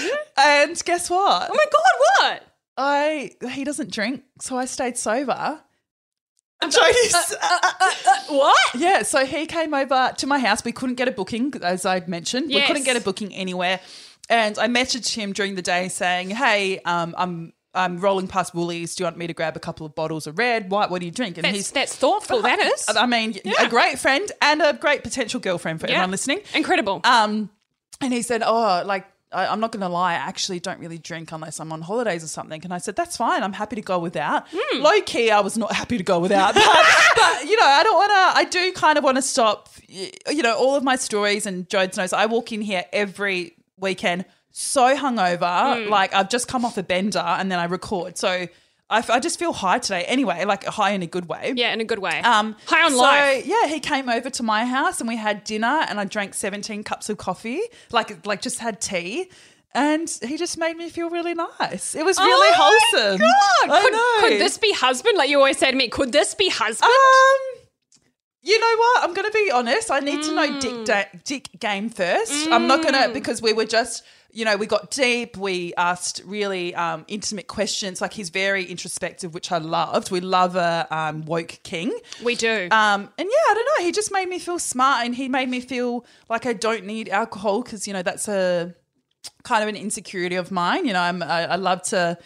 God. 0.06 0.18
And 0.36 0.84
guess 0.84 1.08
what? 1.08 1.48
Oh 1.50 1.54
my 1.54 1.64
God, 1.70 2.30
what? 2.32 2.48
I 2.76 3.32
he 3.50 3.64
doesn't 3.64 3.90
drink, 3.92 4.22
so 4.40 4.56
I 4.56 4.64
stayed 4.64 4.96
sober. 4.96 5.60
Jody's, 6.62 7.14
uh, 7.14 7.36
uh, 7.42 7.70
uh, 7.80 8.14
What? 8.28 8.56
yeah, 8.76 9.02
so 9.02 9.26
he 9.26 9.46
came 9.46 9.74
over 9.74 10.12
to 10.18 10.26
my 10.28 10.38
house. 10.38 10.64
We 10.64 10.70
couldn't 10.70 10.94
get 10.94 11.08
a 11.08 11.10
booking, 11.10 11.52
as 11.60 11.84
I 11.84 12.04
mentioned. 12.06 12.48
We 12.48 12.62
couldn't 12.62 12.84
get 12.84 12.96
a 12.96 13.00
booking 13.00 13.34
anywhere. 13.34 13.80
And 14.30 14.56
I 14.58 14.68
messaged 14.68 15.12
him 15.12 15.32
during 15.32 15.56
the 15.56 15.62
day 15.62 15.88
saying, 15.88 16.30
Hey, 16.30 16.78
um, 16.84 17.14
I'm 17.18 17.52
I'm 17.74 17.98
rolling 17.98 18.28
past 18.28 18.54
Woolies. 18.54 18.94
Do 18.94 19.02
you 19.02 19.06
want 19.06 19.16
me 19.16 19.26
to 19.26 19.32
grab 19.34 19.56
a 19.56 19.60
couple 19.60 19.84
of 19.86 19.94
bottles 19.96 20.26
of 20.28 20.38
red, 20.38 20.70
white? 20.70 20.88
What 20.90 21.00
do 21.00 21.06
you 21.06 21.10
drink? 21.10 21.36
And 21.38 21.44
That's, 21.46 21.70
that's 21.72 21.96
thoughtful, 21.96 22.42
that 22.42 22.60
is. 22.60 22.84
I 22.88 23.06
mean, 23.06 23.36
a 23.58 23.68
great 23.68 23.98
friend 23.98 24.30
and 24.40 24.62
a 24.62 24.72
great 24.74 25.02
potential 25.02 25.40
girlfriend 25.40 25.80
for 25.80 25.86
Yeah. 25.88 25.94
everyone 25.94 26.10
listening. 26.12 26.42
Incredible. 26.54 27.00
Um, 27.02 27.50
and 28.00 28.12
he 28.12 28.22
said, 28.22 28.42
"Oh, 28.44 28.82
like 28.86 29.06
I, 29.32 29.46
I'm 29.46 29.60
not 29.60 29.72
going 29.72 29.80
to 29.80 29.88
lie, 29.88 30.12
I 30.12 30.16
actually 30.16 30.60
don't 30.60 30.78
really 30.78 30.98
drink 30.98 31.32
unless 31.32 31.60
I'm 31.60 31.72
on 31.72 31.82
holidays 31.82 32.22
or 32.24 32.28
something." 32.28 32.62
And 32.64 32.72
I 32.72 32.78
said, 32.78 32.96
"That's 32.96 33.16
fine. 33.16 33.42
I'm 33.42 33.52
happy 33.52 33.76
to 33.76 33.82
go 33.82 33.98
without." 33.98 34.46
Hmm. 34.52 34.82
Low 34.82 35.00
key, 35.06 35.30
I 35.30 35.40
was 35.40 35.56
not 35.58 35.72
happy 35.72 35.98
to 35.98 36.04
go 36.04 36.18
without, 36.18 36.54
but, 36.54 36.64
but 37.16 37.44
you 37.44 37.56
know, 37.56 37.66
I 37.66 37.82
don't 37.82 37.96
want 37.96 38.10
to. 38.10 38.38
I 38.40 38.44
do 38.44 38.72
kind 38.72 38.98
of 38.98 39.04
want 39.04 39.16
to 39.16 39.22
stop. 39.22 39.68
You 39.88 40.42
know, 40.42 40.56
all 40.56 40.74
of 40.76 40.82
my 40.82 40.96
stories 40.96 41.46
and 41.46 41.68
Jodes 41.68 41.96
knows 41.96 42.12
I 42.12 42.26
walk 42.26 42.52
in 42.52 42.60
here 42.62 42.84
every 42.92 43.56
weekend 43.78 44.24
so 44.54 44.94
hungover, 44.96 45.84
Hmm. 45.84 45.90
like 45.90 46.12
I've 46.14 46.28
just 46.28 46.46
come 46.46 46.64
off 46.64 46.76
a 46.76 46.82
bender, 46.82 47.18
and 47.18 47.50
then 47.50 47.58
I 47.58 47.64
record. 47.64 48.18
So 48.18 48.46
I, 48.92 48.98
f- 48.98 49.10
I 49.10 49.18
just 49.20 49.38
feel 49.38 49.52
high 49.52 49.78
today. 49.78 50.04
Anyway, 50.04 50.44
like 50.44 50.64
high 50.64 50.90
in 50.90 51.02
a 51.02 51.06
good 51.06 51.26
way. 51.28 51.52
yeah, 51.56 51.72
in 51.72 51.80
a 51.80 51.84
good 51.84 51.98
way. 51.98 52.20
Um, 52.20 52.54
High 52.66 52.84
on 52.84 52.92
so, 52.92 52.98
life. 52.98 53.46
Yeah, 53.46 53.66
he 53.66 53.80
came 53.80 54.08
over 54.08 54.30
to 54.30 54.42
my 54.42 54.64
house 54.64 55.00
and 55.00 55.08
we 55.08 55.16
had 55.16 55.44
dinner 55.44 55.84
and 55.88 55.98
I 55.98 56.04
drank 56.04 56.34
17 56.34 56.84
cups 56.84 57.08
of 57.08 57.16
coffee, 57.18 57.60
like 57.90 58.24
like 58.26 58.40
just 58.42 58.58
had 58.60 58.80
tea. 58.80 59.30
And 59.74 60.06
he 60.22 60.36
just 60.36 60.58
made 60.58 60.76
me 60.76 60.90
feel 60.90 61.08
really 61.08 61.32
nice. 61.32 61.94
It 61.94 62.04
was 62.04 62.18
really 62.18 62.50
oh 62.54 62.78
wholesome. 62.92 63.20
My 63.68 63.80
God. 63.80 63.82
Could, 64.20 64.30
could 64.32 64.40
this 64.40 64.58
be 64.58 64.70
husband? 64.74 65.16
Like 65.16 65.30
you 65.30 65.38
always 65.38 65.56
say 65.56 65.70
to 65.70 65.76
me, 65.76 65.88
could 65.88 66.12
this 66.12 66.34
be 66.34 66.50
husband? 66.50 66.90
Um, 66.90 67.62
you 68.42 68.58
know 68.60 68.76
what? 68.76 69.04
I'm 69.04 69.14
going 69.14 69.30
to 69.30 69.32
be 69.32 69.50
honest. 69.50 69.90
I 69.90 70.00
need 70.00 70.22
to 70.24 70.34
know 70.34 70.48
Mm. 70.48 70.60
Dick 70.60 70.84
da- 70.84 71.18
Dick 71.24 71.48
game 71.60 71.88
first. 71.88 72.48
I'm 72.50 72.66
not 72.66 72.82
going 72.82 72.92
to 72.94 73.14
because 73.14 73.40
we 73.40 73.52
were 73.52 73.64
just, 73.64 74.02
you 74.32 74.44
know, 74.46 74.56
we 74.56 74.66
got 74.66 74.90
deep. 74.90 75.36
We 75.36 75.74
asked 75.76 76.22
really 76.24 76.74
um, 76.74 77.04
intimate 77.06 77.46
questions. 77.48 78.00
Like 78.00 78.14
he's 78.14 78.30
very 78.30 78.64
introspective, 78.64 79.34
which 79.34 79.52
I 79.52 79.58
loved. 79.58 80.10
We 80.10 80.20
love 80.20 80.56
a 80.56 80.86
um, 80.90 81.24
woke 81.26 81.58
king. 81.62 81.92
we 82.24 82.34
do. 82.34 82.68
Um, 82.70 83.10
and 83.18 83.28
yeah, 83.28 83.50
I 83.50 83.54
don't 83.54 83.66
know. 83.78 83.84
He 83.84 83.92
just 83.92 84.10
made 84.10 84.28
me 84.28 84.38
feel 84.38 84.58
smart, 84.58 85.04
and 85.04 85.14
he 85.14 85.28
made 85.28 85.48
me 85.48 85.60
feel 85.60 86.06
like 86.28 86.46
I 86.46 86.54
don't 86.54 86.84
need 86.86 87.08
alcohol 87.10 87.62
because 87.62 87.86
you 87.86 87.92
know 87.92 88.02
that's 88.02 88.26
a 88.26 88.74
kind 89.42 89.62
of 89.62 89.68
an 89.68 89.76
insecurity 89.76 90.36
of 90.36 90.50
mine. 90.50 90.86
You 90.86 90.94
know, 90.94 91.00
I'm 91.00 91.22
I, 91.22 91.52
I 91.52 91.56
love 91.56 91.82
to, 91.84 92.16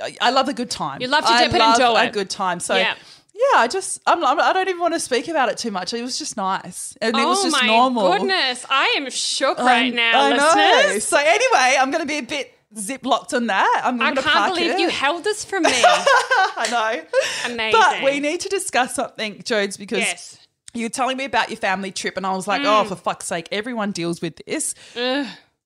I, 0.00 0.16
I 0.20 0.30
love 0.30 0.48
a 0.48 0.54
good 0.54 0.70
time. 0.70 1.02
You 1.02 1.08
love 1.08 1.24
to 1.24 1.30
I 1.30 1.44
dip 1.44 1.54
it 1.54 1.60
and 1.60 1.76
do 1.76 1.82
a 1.84 2.04
it. 2.04 2.12
good 2.12 2.30
time. 2.30 2.60
So. 2.60 2.76
Yeah. 2.76 2.94
Yeah, 3.36 3.60
I 3.60 3.68
just 3.68 4.00
I'm, 4.06 4.24
I'm 4.24 4.40
I 4.40 4.52
don't 4.52 4.68
even 4.68 4.80
want 4.80 4.94
to 4.94 5.00
speak 5.00 5.28
about 5.28 5.50
it 5.50 5.58
too 5.58 5.70
much. 5.70 5.92
It 5.92 6.02
was 6.02 6.18
just 6.18 6.36
nice, 6.36 6.96
and 7.02 7.14
it 7.14 7.24
was 7.24 7.40
oh 7.40 7.50
just 7.50 7.64
normal. 7.64 7.74
oh 7.74 7.90
my 7.90 8.02
normal. 8.02 8.18
goodness. 8.18 8.66
I 8.70 8.94
am 8.96 9.10
shook 9.10 9.58
right 9.58 9.92
now, 9.92 10.24
I 10.24 10.36
know. 10.36 10.82
listeners. 10.82 11.04
So 11.04 11.18
anyway, 11.18 11.76
I'm 11.78 11.90
going 11.90 12.02
to 12.02 12.06
be 12.06 12.18
a 12.18 12.22
bit 12.22 12.54
zip 12.78 13.04
locked 13.04 13.34
on 13.34 13.48
that. 13.48 13.82
I'm 13.84 14.00
I 14.00 14.04
going 14.06 14.16
to 14.16 14.22
can't 14.22 14.34
park 14.34 14.54
believe 14.54 14.72
it. 14.72 14.80
you 14.80 14.88
held 14.88 15.22
this 15.24 15.44
from 15.44 15.64
me. 15.64 15.70
I 15.74 16.66
know. 16.70 17.52
Amazing. 17.52 17.80
But 17.80 18.04
we 18.04 18.20
need 18.20 18.40
to 18.40 18.48
discuss 18.48 18.94
something, 18.94 19.42
Jodes, 19.42 19.78
because 19.78 19.98
yes. 19.98 20.38
you 20.72 20.86
were 20.86 20.90
telling 20.90 21.18
me 21.18 21.24
about 21.24 21.50
your 21.50 21.58
family 21.58 21.92
trip, 21.92 22.16
and 22.16 22.26
I 22.26 22.34
was 22.34 22.48
like, 22.48 22.62
oh, 22.62 22.84
mm. 22.84 22.88
for 22.88 22.96
fuck's 22.96 23.26
sake, 23.26 23.48
everyone 23.52 23.92
deals 23.92 24.22
with 24.22 24.40
this. 24.46 24.74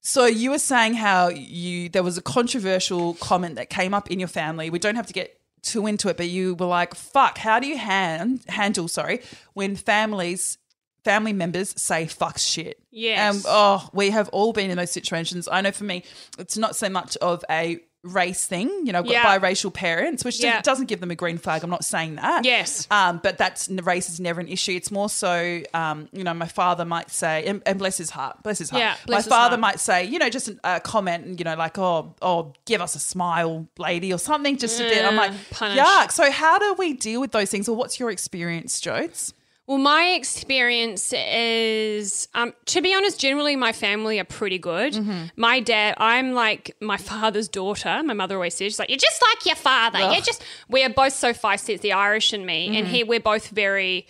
So 0.03 0.25
you 0.25 0.51
were 0.51 0.59
saying 0.59 0.95
how 0.95 1.29
you 1.29 1.91
there 1.91 2.03
was 2.03 2.17
a 2.17 2.23
controversial 2.23 3.15
comment 3.15 3.57
that 3.57 3.69
came 3.69 3.93
up 3.93 4.11
in 4.11 4.19
your 4.19 4.29
family. 4.29 4.71
We 4.71 4.79
don't 4.79 4.97
have 4.97 5.07
to 5.07 5.13
get 5.13 5.40
too 5.63 5.87
into 5.87 6.09
it, 6.09 6.17
but 6.17 6.29
you 6.29 6.55
were 6.55 6.67
like, 6.67 6.95
"Fuck, 6.95 7.39
how 7.39 7.59
do 7.61 7.67
you 7.67 7.79
hand, 7.79 8.43
handle 8.49 8.89
sorry 8.89 9.23
when 9.55 9.77
families 9.77 10.59
family 11.05 11.33
members 11.33 11.75
say 11.81 12.07
fuck 12.07 12.39
shit?" 12.39 12.79
Yes. 12.91 13.37
And 13.37 13.45
oh, 13.49 13.89
we 13.93 14.11
have 14.11 14.29
all 14.31 14.53
been 14.53 14.71
in 14.71 14.77
those 14.77 14.91
situations. 14.91 15.49
I 15.51 15.61
know 15.61 15.73
for 15.73 15.85
me, 15.85 16.05
it's 16.39 16.57
not 16.57 16.77
so 16.77 16.89
much 16.89 17.17
of 17.19 17.45
a 17.51 17.81
race 18.03 18.47
thing. 18.47 18.69
You 18.87 18.93
know, 18.93 19.03
Yeah. 19.05 19.25
biracial 19.39 19.73
parents, 19.73 20.25
which 20.25 20.41
Yeah. 20.41 20.61
doesn't 20.63 20.87
give 20.87 21.01
them 21.01 21.11
a 21.11 21.15
green 21.15 21.37
flag. 21.39 21.63
I'm 21.63 21.71
not 21.71 21.85
saying 21.85 22.17
that. 22.17 22.45
Yes. 22.45 22.87
Um, 22.91 23.21
but 23.23 23.37
that's 23.37 23.69
race 23.69 24.09
is 24.09 24.19
never 24.21 24.41
an 24.41 24.49
issue. 24.49 24.73
It's 24.73 24.91
more 24.91 25.11
so, 25.11 25.61
um, 25.75 26.09
you 26.13 26.25
know, 26.25 26.33
my 26.33 26.47
father 26.49 26.85
might 26.85 27.11
say, 27.11 27.45
and, 27.45 27.63
and 27.67 27.79
bless 27.79 27.99
his 27.99 28.11
heart, 28.11 28.43
bless 28.43 28.59
his 28.59 28.71
heart. 28.71 28.81
Yeah, 28.81 28.95
my 29.09 29.21
father 29.21 29.51
heart. 29.51 29.61
might 29.61 29.81
say, 29.81 30.05
you 30.05 30.19
know, 30.19 30.31
just 30.31 30.51
a 30.65 30.81
comment, 30.81 31.27
and 31.27 31.39
you 31.39 31.45
know, 31.45 31.57
like, 31.57 31.79
oh, 31.79 32.15
oh, 32.23 32.53
give 32.65 32.81
us 32.81 32.95
a 32.95 32.99
smile, 33.01 33.67
lady, 33.79 34.13
or 34.13 34.19
something, 34.19 34.57
just 34.57 34.81
a 34.81 34.85
bit. 34.85 35.05
I'm 35.05 35.17
like, 35.17 35.33
punish. 35.51 35.79
yuck. 35.79 36.11
So 36.13 36.31
how 36.31 36.59
do 36.59 36.75
we 36.79 36.95
deal 36.95 37.21
with 37.21 37.33
those 37.33 37.51
things, 37.51 37.69
or 37.69 37.77
what's 37.77 38.01
your 38.01 38.11
experience, 38.11 38.81
Jodes? 38.81 39.33
Well, 39.71 39.79
my 39.79 40.15
experience 40.17 41.13
is, 41.13 42.27
um, 42.35 42.55
to 42.65 42.83
be 42.83 42.93
honest, 42.93 43.21
generally 43.21 43.55
my 43.55 43.71
family 43.73 44.19
are 44.19 44.25
pretty 44.25 44.59
good. 44.59 44.95
Mm-hmm. 44.95 45.27
My 45.37 45.61
dad, 45.61 45.95
I'm 45.99 46.33
like 46.33 46.75
my 46.81 46.97
father's 46.97 47.47
daughter. 47.47 48.03
My 48.03 48.15
mother 48.15 48.35
always 48.35 48.55
says, 48.55 48.73
she's 48.73 48.79
like, 48.81 48.89
you're 48.89 48.99
just 48.99 49.23
like 49.23 49.47
your 49.47 49.55
father. 49.55 50.01
You're 50.01 50.23
just, 50.23 50.43
we 50.69 50.83
are 50.83 50.91
both 50.91 51.13
so 51.13 51.33
feisty. 51.33 51.75
It's 51.75 51.83
the 51.83 51.93
Irish 51.93 52.33
and 52.33 52.45
me. 52.45 52.67
Mm-hmm. 52.67 52.77
And 52.79 52.87
he, 52.89 53.05
we're 53.05 53.21
both 53.21 53.51
very, 53.51 54.09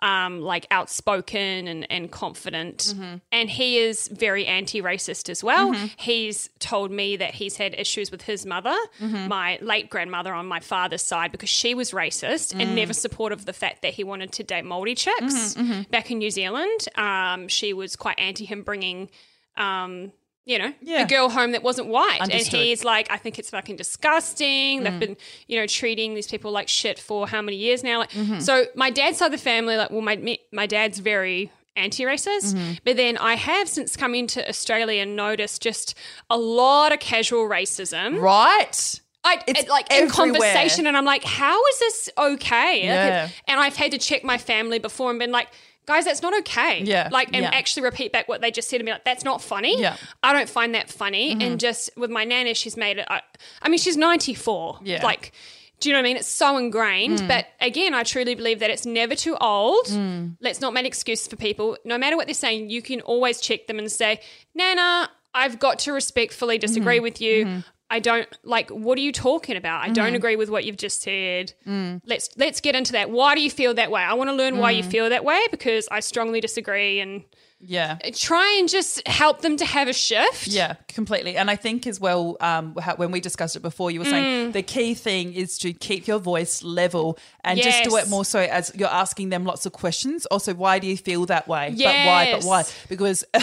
um, 0.00 0.40
like 0.40 0.66
outspoken 0.70 1.66
and, 1.68 1.86
and 1.90 2.10
confident. 2.10 2.94
Mm-hmm. 2.96 3.16
And 3.32 3.50
he 3.50 3.78
is 3.78 4.08
very 4.08 4.46
anti 4.46 4.80
racist 4.80 5.28
as 5.28 5.42
well. 5.42 5.72
He's 5.98 6.48
told 6.58 6.90
me 6.90 7.16
that 7.16 7.34
he's 7.34 7.56
had 7.56 7.74
issues 7.74 8.10
with 8.10 8.22
his 8.22 8.46
mother, 8.46 8.76
Mm-hmm. 9.00 9.28
my 9.28 9.58
late 9.60 9.90
grandmother 9.90 10.32
on 10.32 10.46
my 10.46 10.60
father's 10.60 11.02
side, 11.02 11.32
because 11.32 11.48
she 11.48 11.74
was 11.74 11.90
racist 11.92 12.54
Mm. 12.54 12.62
and 12.62 12.74
never 12.76 12.92
supportive 12.92 13.40
of 13.40 13.44
the 13.46 13.52
fact 13.52 13.82
that 13.82 13.94
he 13.94 14.04
wanted 14.04 14.32
to 14.32 14.44
date 14.44 14.64
Māori 14.64 14.96
chicks 14.96 15.54
Mm-hmm, 15.54 15.82
back 15.90 16.10
in 16.10 16.18
New 16.18 16.30
Zealand. 16.30 16.80
Um, 16.96 17.48
she 17.48 17.72
was 17.72 17.96
quite 17.96 18.18
anti 18.18 18.44
him 18.44 18.62
bringing. 18.62 19.10
Um, 19.56 20.12
you 20.48 20.58
know, 20.58 20.72
Yeah. 20.80 21.02
a 21.02 21.06
girl 21.06 21.28
home 21.28 21.52
that 21.52 21.62
wasn't 21.62 21.88
white. 21.88 22.22
Understood. 22.22 22.54
And 22.54 22.62
he's 22.64 22.82
like, 22.82 23.10
I 23.10 23.18
think 23.18 23.38
it's 23.38 23.50
fucking 23.50 23.76
disgusting. 23.76 24.82
They've 24.82 24.94
mm. 24.94 24.98
been, 25.00 25.16
you 25.46 25.60
know, 25.60 25.66
treating 25.66 26.14
these 26.14 26.26
people 26.26 26.50
like 26.50 26.68
shit 26.68 26.98
for 26.98 27.28
how 27.28 27.42
many 27.42 27.58
years 27.58 27.84
now? 27.84 27.98
Like, 27.98 28.10
mm-hmm. 28.12 28.40
so 28.40 28.64
my 28.74 28.88
dad's 28.88 29.18
side 29.18 29.26
of 29.26 29.32
the 29.32 29.38
family, 29.38 29.76
like, 29.76 29.90
well, 29.90 30.00
my 30.00 30.38
my 30.50 30.66
dad's 30.66 31.00
very 31.00 31.52
anti-racist, 31.76 32.54
mm-hmm. 32.54 32.72
but 32.82 32.96
then 32.96 33.18
I 33.18 33.34
have 33.34 33.68
since 33.68 33.94
come 33.94 34.14
into 34.14 34.46
Australia 34.48 35.02
and 35.02 35.14
noticed 35.14 35.62
just 35.62 35.94
a 36.30 36.38
lot 36.38 36.92
of 36.92 36.98
casual 36.98 37.46
racism. 37.46 38.18
Right. 38.18 39.00
I 39.24 39.42
It's 39.46 39.64
it, 39.64 39.68
like 39.68 39.92
in 39.92 40.08
conversation, 40.08 40.86
and 40.86 40.96
I'm 40.96 41.04
like, 41.04 41.24
how 41.24 41.62
is 41.66 41.78
this 41.78 42.10
okay? 42.16 42.84
Yeah. 42.84 43.28
and 43.46 43.60
I've 43.60 43.76
had 43.76 43.90
to 43.90 43.98
check 43.98 44.24
my 44.24 44.38
family 44.38 44.78
before 44.78 45.10
and 45.10 45.18
been 45.18 45.30
like, 45.30 45.48
guys, 45.88 46.04
that's 46.04 46.22
not 46.22 46.38
okay. 46.40 46.82
Yeah, 46.84 47.08
Like, 47.10 47.28
and 47.32 47.42
yeah. 47.42 47.50
actually 47.52 47.82
repeat 47.82 48.12
back 48.12 48.28
what 48.28 48.40
they 48.40 48.52
just 48.52 48.68
said 48.68 48.78
to 48.78 48.84
me. 48.84 48.92
Like, 48.92 49.04
that's 49.04 49.24
not 49.24 49.42
funny. 49.42 49.80
Yeah. 49.80 49.94
Mm-hmm. 49.94 50.04
I 50.22 50.32
don't 50.34 50.48
find 50.48 50.74
that 50.76 50.88
funny. 50.88 51.32
And 51.44 51.58
just 51.58 51.90
with 51.96 52.10
my 52.10 52.22
nana, 52.24 52.54
she's 52.54 52.76
made 52.76 52.98
it. 52.98 53.06
I, 53.10 53.22
I 53.60 53.68
mean, 53.68 53.78
she's 53.78 53.96
94. 53.96 54.78
Yeah. 54.84 55.00
Mm. 55.00 55.02
Like. 55.02 55.32
Do 55.80 55.88
you 55.88 55.92
know 55.92 56.00
what 56.00 56.06
I 56.06 56.08
mean? 56.08 56.16
It's 56.16 56.26
so 56.26 56.56
ingrained. 56.58 57.22
But 57.28 57.46
again, 57.60 57.94
I 57.94 58.02
truly 58.02 58.34
believe 58.34 58.58
that 58.58 58.68
it's 58.70 58.84
never 58.84 59.14
too 59.14 59.36
old. 59.40 59.84
Mm. 59.86 60.36
Let's 60.40 60.60
not 60.60 60.74
make 60.74 60.84
excuses 60.86 61.28
for 61.28 61.36
people. 61.36 61.76
No 61.84 61.96
matter 61.96 62.16
what 62.16 62.26
they're 62.26 62.34
saying, 62.34 62.68
you 62.68 62.82
can 62.82 63.00
always 63.02 63.40
check 63.40 63.68
them 63.68 63.78
and 63.78 63.88
say, 63.90 64.18
Nana, 64.56 65.08
I've 65.32 65.60
got 65.60 65.78
to 65.80 65.92
respectfully 65.92 66.58
disagree 66.58 66.96
Mm-hmm. 66.96 67.02
with 67.04 67.20
you. 67.20 67.62
I 67.90 68.00
don't 68.00 68.28
like 68.44 68.68
what 68.70 68.98
are 68.98 69.00
you 69.00 69.12
talking 69.12 69.56
about? 69.56 69.80
I 69.80 69.86
Mm-hmm. 69.86 69.94
don't 69.94 70.14
agree 70.14 70.36
with 70.36 70.50
what 70.50 70.64
you've 70.64 70.76
just 70.76 71.00
said. 71.02 71.52
Mm. 71.66 72.02
Let's 72.04 72.28
let's 72.36 72.60
get 72.60 72.74
into 72.74 72.92
that. 72.92 73.10
Why 73.10 73.34
do 73.34 73.40
you 73.40 73.50
feel 73.50 73.72
that 73.74 73.90
way? 73.90 74.02
I 74.02 74.12
want 74.14 74.28
to 74.28 74.34
learn 74.34 74.58
why 74.58 74.72
you 74.72 74.82
feel 74.82 75.08
that 75.08 75.24
way 75.24 75.40
because 75.50 75.88
I 75.90 76.00
strongly 76.00 76.40
disagree 76.40 77.00
and 77.00 77.24
Yeah. 77.60 77.96
try 78.14 78.56
and 78.60 78.68
just 78.68 79.04
help 79.08 79.40
them 79.40 79.56
to 79.56 79.64
have 79.64 79.88
a 79.88 79.92
shift. 79.92 80.46
Yeah, 80.46 80.74
completely. 80.86 81.36
And 81.36 81.50
I 81.50 81.56
think 81.56 81.86
as 81.88 81.98
well, 81.98 82.36
um, 82.40 82.76
how, 82.80 82.94
when 82.96 83.10
we 83.10 83.20
discussed 83.20 83.56
it 83.56 83.62
before, 83.62 83.90
you 83.90 83.98
were 84.00 84.04
saying 84.06 84.50
Mm. 84.50 84.52
the 84.52 84.62
key 84.62 84.94
thing 84.94 85.32
is 85.32 85.58
to 85.58 85.72
keep 85.72 86.06
your 86.06 86.20
voice 86.20 86.62
level 86.62 87.18
and 87.42 87.58
just 87.60 87.82
do 87.84 87.96
it 87.96 88.08
more 88.08 88.24
so 88.24 88.38
as 88.40 88.70
you're 88.76 88.88
asking 89.04 89.30
them 89.30 89.44
lots 89.44 89.66
of 89.66 89.72
questions. 89.72 90.24
Also, 90.26 90.54
why 90.54 90.78
do 90.78 90.86
you 90.86 90.96
feel 90.96 91.26
that 91.26 91.48
way? 91.48 91.70
But 91.76 91.96
why? 92.06 92.32
But 92.32 92.44
why? 92.44 92.64
Because 92.88 93.24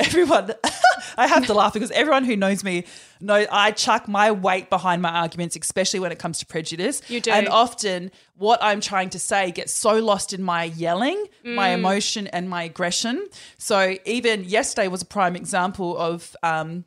everyone, 0.00 0.52
I 1.16 1.26
have 1.26 1.46
to 1.46 1.54
laugh 1.54 1.72
because 1.72 1.90
everyone 1.90 2.24
who 2.24 2.36
knows 2.36 2.62
me 2.62 2.84
know 3.20 3.46
I 3.50 3.70
chuck 3.72 4.08
my 4.08 4.30
weight 4.32 4.70
behind 4.70 5.02
my 5.02 5.10
arguments, 5.10 5.56
especially 5.60 6.00
when 6.00 6.12
it 6.12 6.18
comes 6.18 6.38
to 6.40 6.46
prejudice. 6.46 7.02
You 7.08 7.20
do. 7.20 7.30
And 7.30 7.48
often 7.48 8.10
what 8.36 8.58
I'm 8.62 8.80
trying 8.80 9.10
to 9.10 9.18
say 9.18 9.50
gets 9.50 9.72
so 9.72 9.98
lost 9.98 10.32
in 10.32 10.42
my 10.42 10.64
yelling, 10.64 11.26
my 11.44 11.70
Mm. 11.70 11.74
emotion, 11.74 12.26
and 12.28 12.48
my 12.50 12.64
aggression. 12.64 13.26
So 13.58 13.96
even 14.04 14.44
yesterday 14.44 14.88
was 14.88 15.02
a 15.02 15.06
prime 15.06 15.36
example 15.36 15.96
of. 15.98 16.34
Um, 16.42 16.84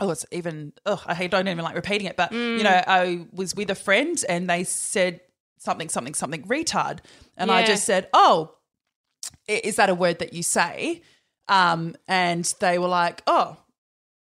oh, 0.00 0.10
it's 0.10 0.24
even, 0.30 0.72
ugh, 0.86 1.00
I 1.06 1.26
don't 1.26 1.48
even 1.48 1.64
like 1.64 1.74
repeating 1.74 2.06
it, 2.06 2.16
but 2.16 2.30
Mm. 2.30 2.58
you 2.58 2.62
know, 2.62 2.82
I 2.86 3.26
was 3.32 3.56
with 3.56 3.68
a 3.68 3.74
friend 3.74 4.22
and 4.28 4.48
they 4.48 4.62
said 4.62 5.20
something, 5.58 5.88
something, 5.88 6.14
something 6.14 6.42
retard. 6.44 7.00
And 7.36 7.50
I 7.50 7.64
just 7.64 7.84
said, 7.84 8.08
oh, 8.12 8.54
is 9.48 9.74
that 9.76 9.90
a 9.90 9.94
word 9.96 10.20
that 10.20 10.32
you 10.32 10.44
say? 10.44 11.02
Um, 11.48 11.96
and 12.06 12.44
they 12.60 12.78
were 12.78 12.86
like, 12.88 13.22
oh, 13.26 13.56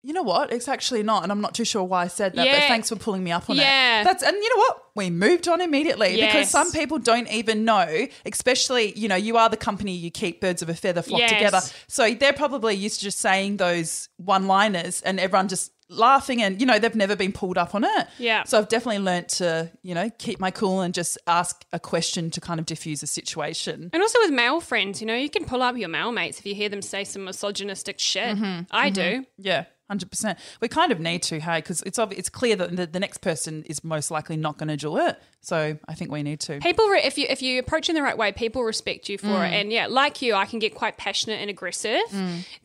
you 0.08 0.14
know 0.14 0.24
what? 0.24 0.54
It's 0.54 0.70
actually 0.70 1.04
not. 1.04 1.24
And 1.24 1.32
I'm 1.34 1.42
not 1.42 1.54
too 1.54 1.66
sure 1.66 1.84
why 1.84 2.04
I 2.04 2.08
said 2.08 2.34
that, 2.36 2.46
but 2.46 2.64
thanks 2.68 2.88
for 2.88 2.96
pulling 2.96 3.24
me 3.26 3.32
up 3.34 3.50
on 3.50 3.58
Yeah. 3.58 4.02
it. 4.02 4.04
That's, 4.06 4.24
and 4.24 4.34
you 4.36 4.50
know 4.56 4.60
what? 4.62 4.84
We 4.96 5.10
moved 5.10 5.50
on 5.50 5.60
immediately 5.60 6.16
because 6.16 6.50
some 6.50 6.72
people 6.72 6.98
don't 6.98 7.30
even 7.30 7.66
know, 7.66 8.08
especially, 8.26 8.94
you 8.98 9.10
know, 9.10 9.18
you 9.18 9.36
are 9.36 9.50
the 9.50 9.58
company 9.58 9.92
you 9.96 10.10
keep, 10.10 10.40
birds 10.40 10.62
of 10.62 10.70
a 10.70 10.74
feather 10.74 11.02
flock 11.02 11.20
Yes. 11.20 11.32
together. 11.32 11.60
So 11.88 12.14
they're 12.14 12.32
probably 12.32 12.74
used 12.76 13.00
to 13.00 13.04
just 13.06 13.20
saying 13.20 13.58
those 13.58 14.08
one 14.16 14.48
liners 14.48 15.02
and 15.02 15.20
everyone 15.20 15.50
just 15.50 15.72
laughing 15.90 16.42
and, 16.42 16.60
you 16.60 16.66
know, 16.66 16.80
they've 16.80 16.96
never 16.96 17.16
been 17.16 17.32
pulled 17.34 17.58
up 17.58 17.76
on 17.76 17.84
it. 17.84 18.08
Yeah. 18.18 18.44
So 18.44 18.58
I've 18.58 18.70
definitely 18.70 19.00
learnt 19.04 19.28
to, 19.40 19.70
you 19.84 19.94
know, 19.94 20.10
keep 20.18 20.40
my 20.40 20.52
cool 20.52 20.82
and 20.82 20.94
just 20.94 21.18
ask 21.28 21.64
a 21.74 21.80
question 21.80 22.30
to 22.32 22.42
kind 22.42 22.60
of 22.60 22.66
diffuse 22.66 23.04
a 23.04 23.08
situation. 23.08 23.90
And 23.92 24.02
also 24.02 24.20
with 24.22 24.32
male 24.32 24.62
friends, 24.62 25.02
you 25.02 25.08
know, 25.08 25.16
you 25.16 25.30
can 25.30 25.44
pull 25.46 25.62
up 25.62 25.76
your 25.78 25.90
male 25.90 26.12
mates 26.14 26.40
if 26.40 26.46
you 26.46 26.56
hear 26.56 26.70
them 26.70 26.82
say 26.82 27.04
some 27.04 27.26
misogynistic 27.26 28.00
shit. 28.00 28.38
Mm-hmm. 28.38 28.62
I 28.72 28.90
do. 28.90 29.26
Yeah. 29.38 29.66
Hundred 29.90 30.10
percent. 30.12 30.38
We 30.60 30.68
kind 30.68 30.92
of 30.92 31.00
need 31.00 31.24
to, 31.24 31.40
hey, 31.40 31.60
because 31.60 31.82
it's 31.84 31.98
it's 31.98 32.30
clear 32.30 32.56
that 32.58 32.76
the, 32.76 32.88
the 32.88 33.00
next 33.00 33.20
person 33.20 33.64
is 33.68 33.84
most 33.86 34.12
likely 34.12 34.36
not 34.36 34.58
going 34.58 34.68
to 34.68 34.76
do 34.76 34.98
it. 34.98 35.18
So 35.40 35.78
I 35.88 35.94
think 35.94 36.12
we 36.12 36.24
need 36.24 36.42
to. 36.42 36.60
People, 36.60 36.88
re- 36.90 37.02
if 37.06 37.18
you 37.18 37.26
if 37.30 37.42
you 37.42 37.58
approach 37.60 37.88
in 37.88 37.96
the 37.96 38.02
right 38.02 38.18
way, 38.18 38.34
people 38.34 38.64
respect 38.64 39.08
you 39.08 39.18
for 39.18 39.28
Mm. 39.28 39.48
it. 39.48 39.54
And 39.54 39.72
yeah, 39.72 39.88
like 39.88 40.22
you, 40.22 40.36
I 40.36 40.46
can 40.46 40.60
get 40.60 40.76
quite 40.76 40.98
passionate 40.98 41.40
and 41.40 41.50
aggressive. 41.50 42.02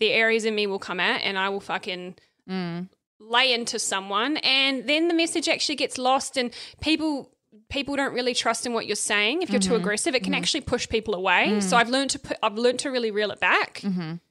The 0.00 0.10
Aries 0.12 0.44
in 0.44 0.54
me 0.56 0.66
will 0.66 0.80
come 0.80 0.98
out, 0.98 1.20
and 1.22 1.38
I 1.38 1.48
will 1.48 1.60
fucking 1.60 2.16
Mm. 2.50 2.88
lay 3.20 3.52
into 3.52 3.78
someone, 3.78 4.38
and 4.38 4.88
then 4.88 5.06
the 5.06 5.14
message 5.14 5.48
actually 5.48 5.76
gets 5.76 5.98
lost, 5.98 6.36
and 6.36 6.50
people. 6.80 7.28
People 7.68 7.96
don't 7.96 8.12
really 8.12 8.34
trust 8.34 8.66
in 8.66 8.74
what 8.74 8.86
you're 8.86 8.96
saying. 8.96 9.40
If 9.42 9.48
you're 9.50 9.60
Mm-hmm. 9.60 9.70
too 9.70 9.76
aggressive, 9.76 10.14
it 10.14 10.22
can 10.24 10.34
actually 10.34 10.60
push 10.62 10.86
people 10.88 11.14
away. 11.14 11.46
Mm. 11.48 11.62
So 11.62 11.76
I've 11.78 11.88
learned 11.88 12.10
to 12.10 12.18
put, 12.18 12.36
I've 12.42 12.56
learned 12.58 12.80
to 12.80 12.90
really 12.90 13.10
reel 13.10 13.30
it 13.30 13.40
back. 13.40 13.82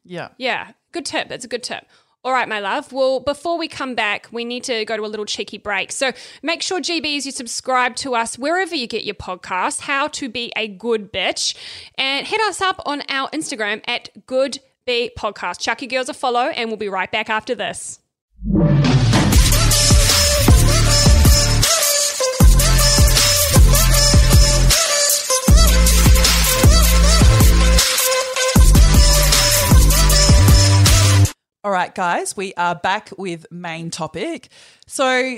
Yeah. 0.03 0.29
Yeah, 0.37 0.71
good 0.91 1.05
tip. 1.05 1.27
That's 1.29 1.45
a 1.45 1.47
good 1.47 1.63
tip. 1.63 1.85
All 2.23 2.33
right, 2.33 2.47
my 2.47 2.59
love. 2.59 2.93
Well, 2.93 3.19
before 3.19 3.57
we 3.57 3.67
come 3.67 3.95
back, 3.95 4.27
we 4.31 4.45
need 4.45 4.63
to 4.65 4.85
go 4.85 4.95
to 4.95 5.03
a 5.03 5.07
little 5.07 5.25
cheeky 5.25 5.57
break. 5.57 5.91
So 5.91 6.11
make 6.43 6.61
sure, 6.61 6.79
GBs, 6.79 7.25
you 7.25 7.31
subscribe 7.31 7.95
to 7.97 8.13
us 8.13 8.37
wherever 8.37 8.75
you 8.75 8.85
get 8.85 9.03
your 9.03 9.15
podcast, 9.15 9.81
How 9.81 10.07
to 10.09 10.29
Be 10.29 10.53
a 10.55 10.67
Good 10.67 11.11
Bitch, 11.11 11.55
and 11.95 12.27
hit 12.27 12.39
us 12.41 12.61
up 12.61 12.79
on 12.85 13.01
our 13.09 13.27
Instagram 13.31 13.81
at 13.87 14.09
Good 14.27 14.59
Be 14.85 15.11
Podcast. 15.17 15.61
Chuck 15.61 15.81
your 15.81 15.89
girls 15.89 16.09
a 16.09 16.13
follow, 16.13 16.49
and 16.49 16.69
we'll 16.69 16.77
be 16.77 16.89
right 16.89 17.11
back 17.11 17.27
after 17.27 17.55
this. 17.55 17.99
All 31.63 31.71
right, 31.71 31.93
guys, 31.93 32.35
we 32.35 32.55
are 32.55 32.73
back 32.73 33.11
with 33.19 33.45
main 33.51 33.91
topic. 33.91 34.49
So, 34.87 35.37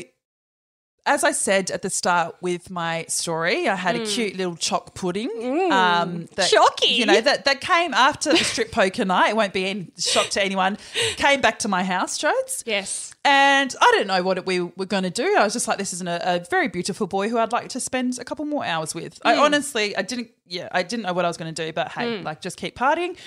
as 1.05 1.25
I 1.25 1.33
said 1.33 1.69
at 1.69 1.81
the 1.81 1.89
start 1.89 2.37
with 2.39 2.69
my 2.69 3.03
story, 3.09 3.67
I 3.67 3.75
had 3.75 3.97
a 3.97 3.99
hmm. 3.99 4.05
cute 4.05 4.37
little 4.37 4.55
choc 4.55 4.95
pudding. 4.95 5.29
Um, 5.69 6.27
that, 6.35 6.49
Chocky. 6.49 6.95
You 6.95 7.07
know, 7.07 7.19
that, 7.19 7.43
that 7.43 7.59
came 7.59 7.93
after 7.93 8.31
the 8.31 8.37
strip 8.37 8.71
poker 8.71 9.03
night. 9.03 9.31
It 9.31 9.35
won't 9.35 9.51
be 9.51 9.65
any 9.65 9.91
shock 9.97 10.29
to 10.29 10.41
anyone. 10.41 10.77
Came 11.17 11.41
back 11.41 11.59
to 11.59 11.67
my 11.67 11.83
house, 11.83 12.17
Jodes. 12.17 12.63
Yes. 12.65 13.13
And 13.25 13.75
I 13.81 13.91
didn't 13.91 14.07
know 14.07 14.23
what 14.23 14.45
we 14.45 14.61
were 14.61 14.85
going 14.85 15.03
to 15.03 15.09
do. 15.09 15.35
I 15.37 15.43
was 15.43 15.51
just 15.51 15.67
like, 15.67 15.77
this 15.77 15.91
isn't 15.91 16.07
a, 16.07 16.35
a 16.35 16.45
very 16.49 16.69
beautiful 16.69 17.05
boy 17.05 17.27
who 17.27 17.37
I'd 17.37 17.51
like 17.51 17.67
to 17.69 17.81
spend 17.81 18.17
a 18.17 18.23
couple 18.23 18.45
more 18.45 18.63
hours 18.63 18.95
with. 18.95 19.19
I 19.25 19.35
hmm. 19.35 19.41
honestly, 19.41 19.93
I 19.97 20.03
didn't, 20.03 20.29
yeah, 20.47 20.69
I 20.71 20.83
didn't 20.83 21.03
know 21.03 21.11
what 21.11 21.25
I 21.25 21.27
was 21.27 21.35
going 21.35 21.53
to 21.53 21.65
do, 21.65 21.73
but 21.73 21.91
hey, 21.91 22.19
hmm. 22.19 22.23
like 22.23 22.39
just 22.39 22.55
keep 22.55 22.77
partying. 22.77 23.17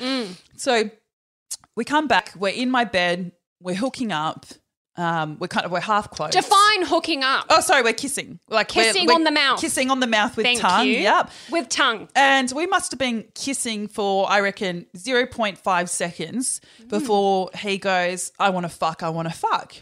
So 0.56 0.90
we 1.76 1.84
come 1.84 2.06
back, 2.08 2.32
we're 2.36 2.48
in 2.54 2.70
my 2.70 2.84
bed, 2.84 3.32
we're 3.60 3.74
hooking 3.76 4.10
up, 4.12 4.46
um, 4.96 5.36
we're 5.38 5.48
kind 5.48 5.66
of, 5.66 5.70
we're 5.72 5.80
half 5.80 6.10
closed. 6.10 6.32
Define 6.32 6.82
hooking 6.86 7.22
up. 7.22 7.46
Oh, 7.50 7.60
sorry, 7.60 7.82
we're 7.82 7.92
kissing. 7.92 8.40
Like 8.48 8.74
we're- 8.74 8.86
Kissing 8.92 9.06
we're 9.06 9.12
on 9.14 9.24
the 9.24 9.30
mouth. 9.30 9.60
Kissing 9.60 9.90
on 9.90 10.00
the 10.00 10.06
mouth 10.06 10.36
with 10.38 10.46
Thank 10.46 10.60
tongue. 10.60 10.86
you. 10.86 10.94
Yep. 10.94 11.30
With 11.50 11.68
tongue. 11.68 12.08
And 12.16 12.50
we 12.52 12.66
must 12.66 12.92
have 12.92 12.98
been 12.98 13.26
kissing 13.34 13.88
for, 13.88 14.30
I 14.30 14.40
reckon, 14.40 14.86
0.5 14.96 15.88
seconds 15.90 16.60
Mm. 16.82 16.88
before 16.88 17.50
he 17.58 17.76
goes, 17.76 18.32
I 18.38 18.48
want 18.50 18.64
to 18.64 18.70
fuck, 18.70 19.02
I 19.02 19.10
want 19.10 19.28
to 19.28 19.34
fuck. 19.34 19.74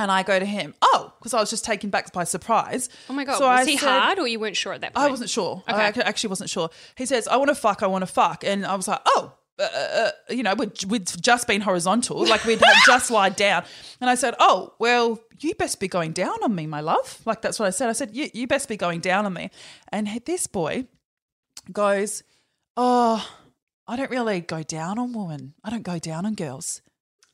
And 0.00 0.12
I 0.12 0.22
go 0.22 0.38
to 0.38 0.44
him, 0.46 0.74
oh, 0.82 1.12
because 1.18 1.34
I 1.34 1.40
was 1.40 1.50
just 1.50 1.64
taken 1.64 1.90
back 1.90 2.12
by 2.12 2.22
surprise. 2.22 2.88
Oh 3.10 3.12
my 3.14 3.24
God. 3.24 3.38
So 3.38 3.48
was 3.48 3.66
I 3.66 3.68
he 3.68 3.76
said- 3.76 3.88
hard 3.88 4.20
or 4.20 4.28
you 4.28 4.38
weren't 4.38 4.56
sure 4.56 4.72
at 4.72 4.82
that 4.82 4.94
point? 4.94 5.04
I 5.08 5.10
wasn't 5.10 5.30
sure. 5.30 5.64
Okay. 5.68 5.76
I 5.76 5.88
actually 6.04 6.28
wasn't 6.28 6.50
sure. 6.50 6.70
He 6.96 7.06
says, 7.06 7.26
I 7.26 7.36
want 7.38 7.48
to 7.48 7.56
fuck, 7.56 7.82
I 7.82 7.88
want 7.88 8.02
to 8.02 8.06
fuck. 8.06 8.44
And 8.44 8.64
I 8.64 8.76
was 8.76 8.86
like, 8.86 9.00
oh, 9.06 9.32
uh, 9.58 9.62
uh, 9.62 10.10
you 10.30 10.42
know, 10.42 10.54
we'd, 10.54 10.84
we'd 10.84 11.06
just 11.20 11.46
been 11.46 11.60
horizontal, 11.60 12.26
like 12.26 12.44
we'd 12.44 12.62
just 12.86 13.10
lied 13.10 13.36
down. 13.36 13.64
And 14.00 14.08
I 14.08 14.14
said, 14.14 14.34
oh, 14.38 14.74
well, 14.78 15.18
you 15.40 15.54
best 15.54 15.80
be 15.80 15.88
going 15.88 16.12
down 16.12 16.42
on 16.42 16.54
me, 16.54 16.66
my 16.66 16.80
love. 16.80 17.20
Like 17.24 17.42
that's 17.42 17.58
what 17.58 17.66
I 17.66 17.70
said. 17.70 17.88
I 17.88 17.92
said, 17.92 18.14
you, 18.14 18.28
you 18.32 18.46
best 18.46 18.68
be 18.68 18.76
going 18.76 19.00
down 19.00 19.26
on 19.26 19.32
me. 19.32 19.50
And 19.90 20.08
this 20.26 20.46
boy 20.46 20.86
goes, 21.72 22.22
oh, 22.76 23.26
I 23.86 23.96
don't 23.96 24.10
really 24.10 24.40
go 24.40 24.62
down 24.62 24.98
on 24.98 25.12
women. 25.12 25.54
I 25.64 25.70
don't 25.70 25.82
go 25.82 25.98
down 25.98 26.26
on 26.26 26.34
girls. 26.34 26.82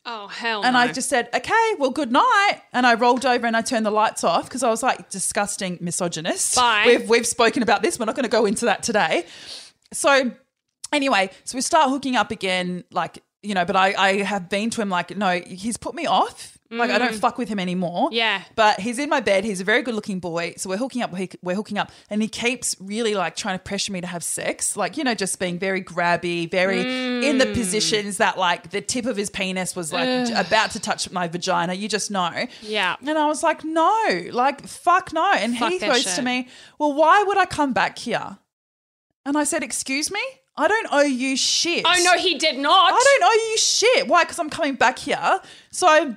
Oh, 0.07 0.29
hell 0.29 0.65
And 0.65 0.75
no. 0.75 0.81
I 0.81 0.93
just 0.93 1.09
said, 1.09 1.31
okay, 1.35 1.75
well, 1.79 1.91
good 1.91 2.13
night. 2.13 2.61
And 2.75 2.87
I 2.87 2.95
rolled 2.95 3.25
over 3.25 3.47
and 3.47 3.57
I 3.57 3.63
turned 3.63 3.87
the 3.87 3.91
lights 3.91 4.23
off 4.23 4.45
because 4.45 4.63
I 4.63 4.69
was 4.69 4.83
like, 4.83 5.09
disgusting 5.09 5.79
misogynist. 5.81 6.57
Bye. 6.57 6.85
We've, 6.87 7.09
we've 7.09 7.27
spoken 7.27 7.63
about 7.63 7.83
this. 7.83 7.99
We're 7.99 8.05
not 8.05 8.15
going 8.15 8.25
to 8.25 8.31
go 8.31 8.45
into 8.45 8.67
that 8.67 8.83
today. 8.83 9.25
So, 9.93 10.33
anyway, 10.95 11.31
so 11.45 11.57
we 11.57 11.63
start 11.63 11.91
hooking 11.91 12.17
up 12.17 12.31
again. 12.31 12.85
Like, 12.91 13.23
you 13.43 13.55
know, 13.55 13.65
but 13.65 13.77
I, 13.77 13.95
I 13.99 14.13
have 14.23 14.49
been 14.49 14.71
to 14.71 14.81
him 14.81 14.89
like, 14.89 15.17
no, 15.17 15.41
he's 15.41 15.77
put 15.77 15.95
me 15.95 16.07
off. 16.07 16.53
Like 16.71 16.91
I 16.91 16.99
don't 16.99 17.15
fuck 17.15 17.39
with 17.39 17.49
him 17.49 17.61
anymore. 17.61 18.09
Mm. 18.11 18.15
Yeah. 18.15 18.43
But 18.57 18.81
he's 18.81 18.99
in 18.99 19.09
my 19.09 19.21
bed. 19.21 19.45
He's 19.45 19.61
a 19.61 19.65
very 19.65 19.83
good 19.83 19.95
looking 19.95 20.19
boy. 20.19 20.55
So 20.57 20.69
we're 20.69 20.77
hooking 20.79 21.03
up. 21.03 21.13
We're 21.41 21.55
hooking 21.55 21.79
up, 21.79 21.93
and 22.11 22.21
he 22.21 22.27
keeps 22.27 22.75
really 22.81 23.15
like 23.15 23.37
trying 23.37 23.57
to 23.57 23.63
pressure 23.63 23.93
me 23.93 24.01
to 24.01 24.09
have 24.09 24.25
sex. 24.25 24.77
Like 24.77 24.97
you 24.97 25.05
know, 25.05 25.15
just 25.15 25.39
being 25.39 25.57
very 25.57 25.81
grabby, 25.85 26.51
very 26.51 26.81
in 26.81 27.37
Mm. 27.37 27.39
the 27.39 27.47
positions 27.53 28.17
that 28.17 28.39
like 28.39 28.71
the 28.71 28.81
tip 28.81 29.07
of 29.07 29.17
his 29.17 29.31
penis 29.31 29.77
was 29.77 29.93
like 29.93 30.29
about 30.35 30.73
to 30.73 30.81
touch 30.81 31.09
my 31.13 31.29
vagina. 31.29 31.75
You 31.75 31.89
just 31.89 32.11
know. 32.11 32.47
Yeah. 32.63 32.97
And 33.07 33.17
I 33.17 33.27
was 33.27 33.45
like, 33.45 33.63
no, 33.63 34.27
like 34.33 34.67
fuck 34.67 35.13
no. 35.13 35.33
And 35.33 35.57
Fuck 35.57 35.71
he 35.71 35.79
that 35.79 35.91
goes 35.93 36.03
shit. 36.03 36.17
to 36.17 36.23
me, 36.23 36.49
well, 36.81 36.93
why 36.95 37.23
would 37.23 37.39
I 37.39 37.45
come 37.47 37.73
back 37.73 37.99
here? 38.01 38.39
And 39.25 39.39
I 39.39 39.45
said, 39.45 39.63
excuse 39.63 40.11
me, 40.11 40.21
I 40.57 40.69
don't 40.69 40.87
owe 40.93 41.03
you 41.03 41.37
shit. 41.37 41.85
Oh 41.87 42.01
no, 42.05 42.17
he 42.19 42.39
did 42.39 42.59
not. 42.59 42.93
I 42.93 43.19
don't 43.19 43.25
owe 43.29 43.49
you 43.51 43.59
shit. 43.59 44.09
Why? 44.09 44.25
Because 44.25 44.39
I'm 44.39 44.51
coming 44.51 44.75
back 44.75 44.99
here. 44.99 45.41
So 45.71 45.87
I. 45.89 46.17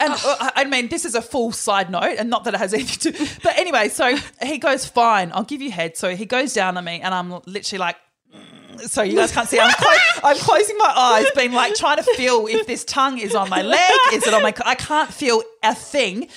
And 0.00 0.12
uh, 0.14 0.50
I 0.56 0.64
mean, 0.64 0.88
this 0.88 1.04
is 1.04 1.14
a 1.14 1.22
full 1.22 1.52
side 1.52 1.88
note, 1.90 2.16
and 2.18 2.28
not 2.28 2.42
that 2.44 2.54
it 2.54 2.58
has 2.58 2.74
anything 2.78 3.12
to. 3.12 3.40
But 3.42 3.56
anyway, 3.56 3.88
so 3.88 4.16
he 4.42 4.58
goes, 4.58 4.84
"Fine, 4.86 5.30
I'll 5.32 5.44
give 5.44 5.62
you 5.62 5.70
head." 5.70 5.96
So 5.96 6.14
he 6.16 6.26
goes 6.26 6.54
down 6.54 6.76
on 6.76 6.84
me, 6.84 7.00
and 7.00 7.14
I'm 7.14 7.30
literally 7.46 7.78
like, 7.78 7.96
"Mm." 8.34 8.80
so 8.88 9.02
you 9.02 9.14
guys 9.14 9.30
can't 9.32 9.48
see. 9.48 9.60
I'm, 9.60 9.72
clo- 9.72 9.90
I'm 10.24 10.36
closing 10.38 10.76
my 10.78 10.92
eyes, 10.96 11.26
being 11.36 11.52
like 11.52 11.74
trying 11.74 11.98
to 11.98 12.02
feel 12.02 12.46
if 12.48 12.66
this 12.66 12.84
tongue 12.84 13.18
is 13.18 13.34
on 13.34 13.48
my 13.48 13.62
leg, 13.62 13.92
is 14.12 14.26
it 14.26 14.34
on 14.34 14.42
my? 14.42 14.52
I 14.64 14.74
can't 14.74 15.12
feel 15.12 15.42
a 15.62 15.74
thing. 15.74 16.28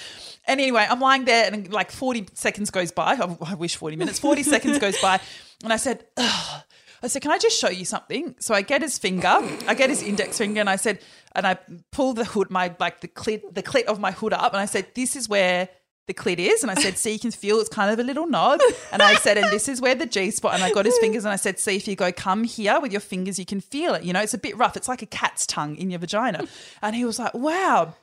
And 0.47 0.61
anyway, 0.61 0.85
I'm 0.87 0.99
lying 0.99 1.25
there, 1.25 1.51
and 1.51 1.71
like 1.73 1.91
40 1.91 2.27
seconds 2.35 2.69
goes 2.69 2.91
by. 2.91 3.15
I, 3.15 3.37
I 3.47 3.55
wish 3.55 3.75
40 3.77 3.95
minutes. 3.95 4.19
40 4.19 4.43
seconds 4.43 4.77
goes 4.77 4.99
by, 5.01 5.19
and 5.63 5.73
I 5.73 5.77
said, 5.77 6.05
Ugh. 6.17 6.61
I 7.03 7.07
said, 7.07 7.21
"Can 7.21 7.31
I 7.31 7.37
just 7.37 7.59
show 7.59 7.69
you 7.69 7.85
something?" 7.85 8.35
So 8.39 8.53
I 8.53 8.61
get 8.61 8.81
his 8.81 8.97
finger, 8.97 9.37
I 9.67 9.73
get 9.73 9.89
his 9.89 10.01
index 10.01 10.37
finger, 10.37 10.59
and 10.59 10.69
I 10.69 10.75
said, 10.75 10.99
and 11.35 11.45
I 11.45 11.57
pull 11.91 12.13
the 12.13 12.25
hood, 12.25 12.49
my 12.49 12.73
like 12.79 13.01
the 13.01 13.07
clit, 13.07 13.53
the 13.53 13.63
clit 13.63 13.85
of 13.85 13.99
my 13.99 14.11
hood 14.11 14.33
up, 14.33 14.53
and 14.53 14.61
I 14.61 14.65
said, 14.65 14.87
"This 14.95 15.15
is 15.15 15.29
where." 15.29 15.69
The 16.07 16.13
clit 16.13 16.37
is, 16.37 16.61
and 16.61 16.69
I 16.69 16.75
said, 16.75 16.99
"See, 16.99 17.13
you 17.13 17.17
can 17.17 17.31
feel 17.31 17.59
it's 17.59 17.67
kind 17.67 17.91
of 17.91 17.97
a 17.97 18.03
little 18.03 18.27
nod." 18.27 18.61
And 18.91 19.01
I 19.01 19.15
said, 19.15 19.39
"And 19.39 19.51
this 19.51 19.67
is 19.67 19.81
where 19.81 19.95
the 19.95 20.05
G 20.05 20.29
spot." 20.29 20.53
And 20.53 20.63
I 20.63 20.71
got 20.71 20.85
his 20.85 20.95
fingers, 20.99 21.25
and 21.25 21.33
I 21.33 21.35
said, 21.35 21.57
"See, 21.57 21.75
if 21.77 21.87
you 21.87 21.95
go 21.95 22.11
come 22.11 22.43
here 22.43 22.79
with 22.79 22.91
your 22.91 23.01
fingers, 23.01 23.39
you 23.39 23.45
can 23.45 23.59
feel 23.59 23.95
it. 23.95 24.03
You 24.03 24.13
know, 24.13 24.21
it's 24.21 24.35
a 24.35 24.37
bit 24.37 24.55
rough. 24.55 24.77
It's 24.77 24.87
like 24.87 25.01
a 25.01 25.07
cat's 25.07 25.47
tongue 25.47 25.75
in 25.77 25.89
your 25.89 25.97
vagina." 25.97 26.45
And 26.83 26.95
he 26.95 27.05
was 27.05 27.17
like, 27.17 27.33
"Wow." 27.33 27.95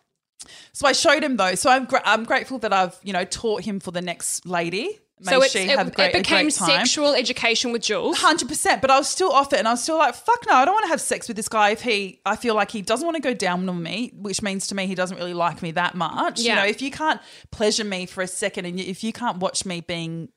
So 0.73 0.89
I 0.89 0.93
showed 0.95 1.23
him 1.23 1.37
those. 1.37 1.61
So 1.61 1.71
I'm 1.71 1.87
I'm 2.05 2.25
grateful 2.25 2.59
that 2.59 2.73
I've 2.73 2.99
you 3.05 3.13
know 3.13 3.25
taught 3.25 3.63
him 3.63 3.79
for 3.79 3.93
the 3.93 4.03
next 4.03 4.47
lady. 4.47 4.99
May 5.25 5.33
So 5.33 5.43
she 5.43 5.61
it, 5.61 5.79
have 5.79 5.89
a 5.89 5.91
great, 5.91 6.15
it 6.15 6.19
became 6.19 6.47
great 6.47 6.55
time. 6.55 6.69
sexual 6.69 7.15
education 7.15 7.71
with 7.73 7.83
Jules. 7.83 8.19
Hundred 8.19 8.49
percent, 8.49 8.81
but 8.83 8.91
I 8.91 8.99
was 8.99 9.09
still 9.09 9.31
off 9.33 9.53
it, 9.53 9.59
and 9.61 9.69
I 9.69 9.73
was 9.73 9.83
still 9.83 9.99
like, 9.99 10.15
"Fuck 10.15 10.41
no, 10.49 10.55
I 10.55 10.65
don't 10.65 10.75
want 10.75 10.85
to 10.85 10.89
have 10.91 11.01
sex 11.01 11.29
with 11.29 11.37
this 11.37 11.49
guy 11.49 11.71
if 11.71 11.81
he, 11.83 12.21
I 12.27 12.37
feel 12.37 12.55
like 12.55 12.71
he 12.71 12.83
doesn't 12.83 13.05
want 13.07 13.17
to 13.17 13.23
go 13.23 13.33
down 13.35 13.69
on 13.69 13.83
me, 13.83 14.13
which 14.17 14.43
means 14.43 14.67
to 14.69 14.75
me 14.75 14.87
he 14.87 14.95
doesn't 14.95 15.17
really 15.17 15.35
like 15.35 15.63
me 15.63 15.71
that 15.73 15.95
much. 15.95 16.41
You 16.41 16.55
know, 16.55 16.65
if 16.65 16.83
you 16.83 16.91
can't 16.91 17.21
pleasure 17.51 17.85
me 17.85 18.07
for 18.07 18.23
a 18.23 18.27
second, 18.27 18.67
and 18.67 18.81
if 18.81 19.05
you 19.05 19.13
can't 19.13 19.39
watch 19.39 19.65
me 19.65 19.81
being 19.81 20.29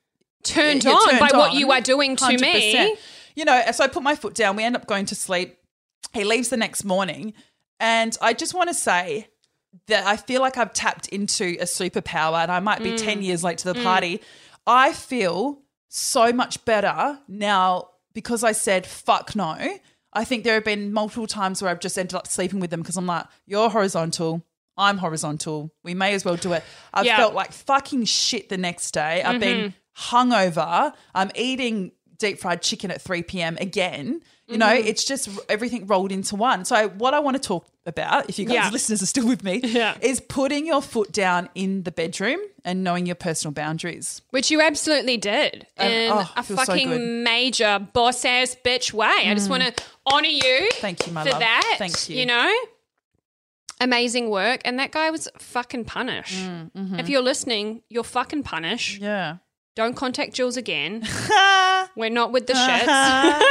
Turned 0.43 0.83
you're 0.83 0.93
on 0.93 1.09
turned 1.09 1.19
by 1.19 1.29
what 1.35 1.53
you 1.55 1.71
are 1.71 1.81
doing 1.81 2.15
to 2.17 2.23
100%. 2.25 2.39
me. 2.41 2.95
You 3.35 3.45
know, 3.45 3.61
so 3.73 3.83
I 3.83 3.87
put 3.87 4.03
my 4.03 4.15
foot 4.15 4.35
down. 4.35 4.55
We 4.55 4.63
end 4.63 4.75
up 4.75 4.85
going 4.85 5.07
to 5.07 5.15
sleep. 5.15 5.57
He 6.13 6.23
leaves 6.23 6.49
the 6.49 6.57
next 6.57 6.83
morning, 6.85 7.33
and 7.79 8.15
I 8.21 8.33
just 8.33 8.53
want 8.53 8.69
to 8.69 8.75
say 8.75 9.27
that 9.87 10.05
I 10.05 10.15
feel 10.17 10.39
like 10.41 10.55
I've 10.57 10.71
tapped 10.71 11.07
into 11.09 11.57
a 11.59 11.63
superpower, 11.65 12.41
and 12.43 12.51
I 12.51 12.59
might 12.59 12.81
be 12.83 12.91
Mm. 12.91 12.97
ten 13.03 13.21
years 13.23 13.43
late 13.43 13.57
to 13.59 13.73
the 13.73 13.81
party. 13.81 14.21
I 14.67 14.93
feel 14.93 15.61
so 15.89 16.33
much 16.33 16.63
better 16.65 17.19
now 17.27 17.89
because 18.13 18.43
I 18.43 18.51
said 18.53 18.85
fuck 18.85 19.35
no. 19.35 19.57
I 20.13 20.23
think 20.23 20.43
there 20.43 20.53
have 20.53 20.63
been 20.63 20.93
multiple 20.93 21.27
times 21.27 21.61
where 21.61 21.69
I've 21.69 21.79
just 21.81 21.97
ended 21.97 22.15
up 22.15 22.27
sleeping 22.27 22.59
with 22.61 22.69
them 22.69 22.81
because 22.81 22.95
I'm 22.97 23.05
like, 23.05 23.25
you're 23.45 23.69
horizontal. 23.69 24.43
I'm 24.77 24.97
horizontal. 24.97 25.71
We 25.83 25.93
may 25.93 26.13
as 26.13 26.23
well 26.25 26.35
do 26.37 26.53
it. 26.53 26.63
I've 26.93 27.05
Yeah. 27.05 27.13
Mm-hmm. 27.13 27.21
felt 27.21 27.33
like 27.33 27.51
fucking 27.51 28.05
shit 28.05 28.49
the 28.49 28.57
next 28.57 28.91
day. 28.91 29.21
I've 29.23 29.39
been 29.41 29.73
hungover. 29.97 30.93
I'm 31.13 31.31
eating 31.35 31.91
deep 32.17 32.39
fried 32.39 32.61
chicken 32.61 32.91
at 32.91 33.01
3 33.01 33.23
p.m. 33.23 33.57
again. 33.59 34.21
You 34.47 34.57
know, 34.59 34.67
Mm-hmm. 34.67 34.87
it's 34.87 35.03
just 35.03 35.27
everything 35.49 35.87
rolled 35.87 36.11
into 36.11 36.35
one. 36.35 36.65
So, 36.65 36.89
what 36.89 37.15
I 37.15 37.19
want 37.19 37.35
to 37.35 37.41
talk 37.41 37.65
about, 37.87 38.29
if 38.29 38.37
you 38.37 38.45
guys 38.45 38.53
Yeah. 38.53 38.69
listeners 38.69 39.01
are 39.01 39.07
still 39.07 39.27
with 39.27 39.43
me, 39.43 39.59
Yeah. 39.63 39.97
is 40.01 40.19
putting 40.19 40.67
your 40.67 40.83
foot 40.83 41.11
down 41.11 41.49
in 41.55 41.81
the 41.81 41.91
bedroom 41.91 42.39
and 42.63 42.83
knowing 42.83 43.07
your 43.07 43.15
personal 43.15 43.53
boundaries. 43.53 44.21
Which 44.29 44.51
you 44.51 44.61
absolutely 44.61 45.17
did 45.17 45.65
And- 45.77 45.93
in 45.93 46.11
oh, 46.11 46.29
a 46.37 46.43
so 46.43 46.55
fucking. 46.57 46.89
Mm. 46.89 47.23
major 47.23 47.79
boss 47.93 48.23
ass 48.23 48.55
bitch 48.63 48.93
way. 48.93 49.07
I 49.07 49.33
just 49.33 49.49
want 49.49 49.63
to 49.63 49.83
honor 50.05 50.27
you. 50.27 50.69
Thank 50.73 51.07
you, 51.07 51.13
my 51.13 51.23
for 51.23 51.31
love. 51.31 51.39
that. 51.39 51.75
Thank 51.79 52.09
you. 52.09 52.17
You 52.17 52.27
know, 52.27 52.53
amazing 53.81 54.29
work, 54.29 54.61
and 54.63 54.79
that 54.79 54.91
guy 54.91 55.09
was 55.11 55.27
fucking 55.39 55.85
punish. 55.85 56.39
If 56.75 57.09
you're 57.09 57.21
listening, 57.23 57.81
you're 57.89 58.03
fucking 58.03 58.43
punish. 58.43 58.95
Mm, 58.95 58.97
mm-hmm. 58.97 59.03
Yeah. 59.05 59.37
Don't 59.75 59.95
contact 59.95 60.33
Jules 60.33 60.57
again. 60.57 61.03
We're 61.95 62.09
not 62.09 62.31
with 62.31 62.47
the 62.47 62.53
shits. 62.53 63.41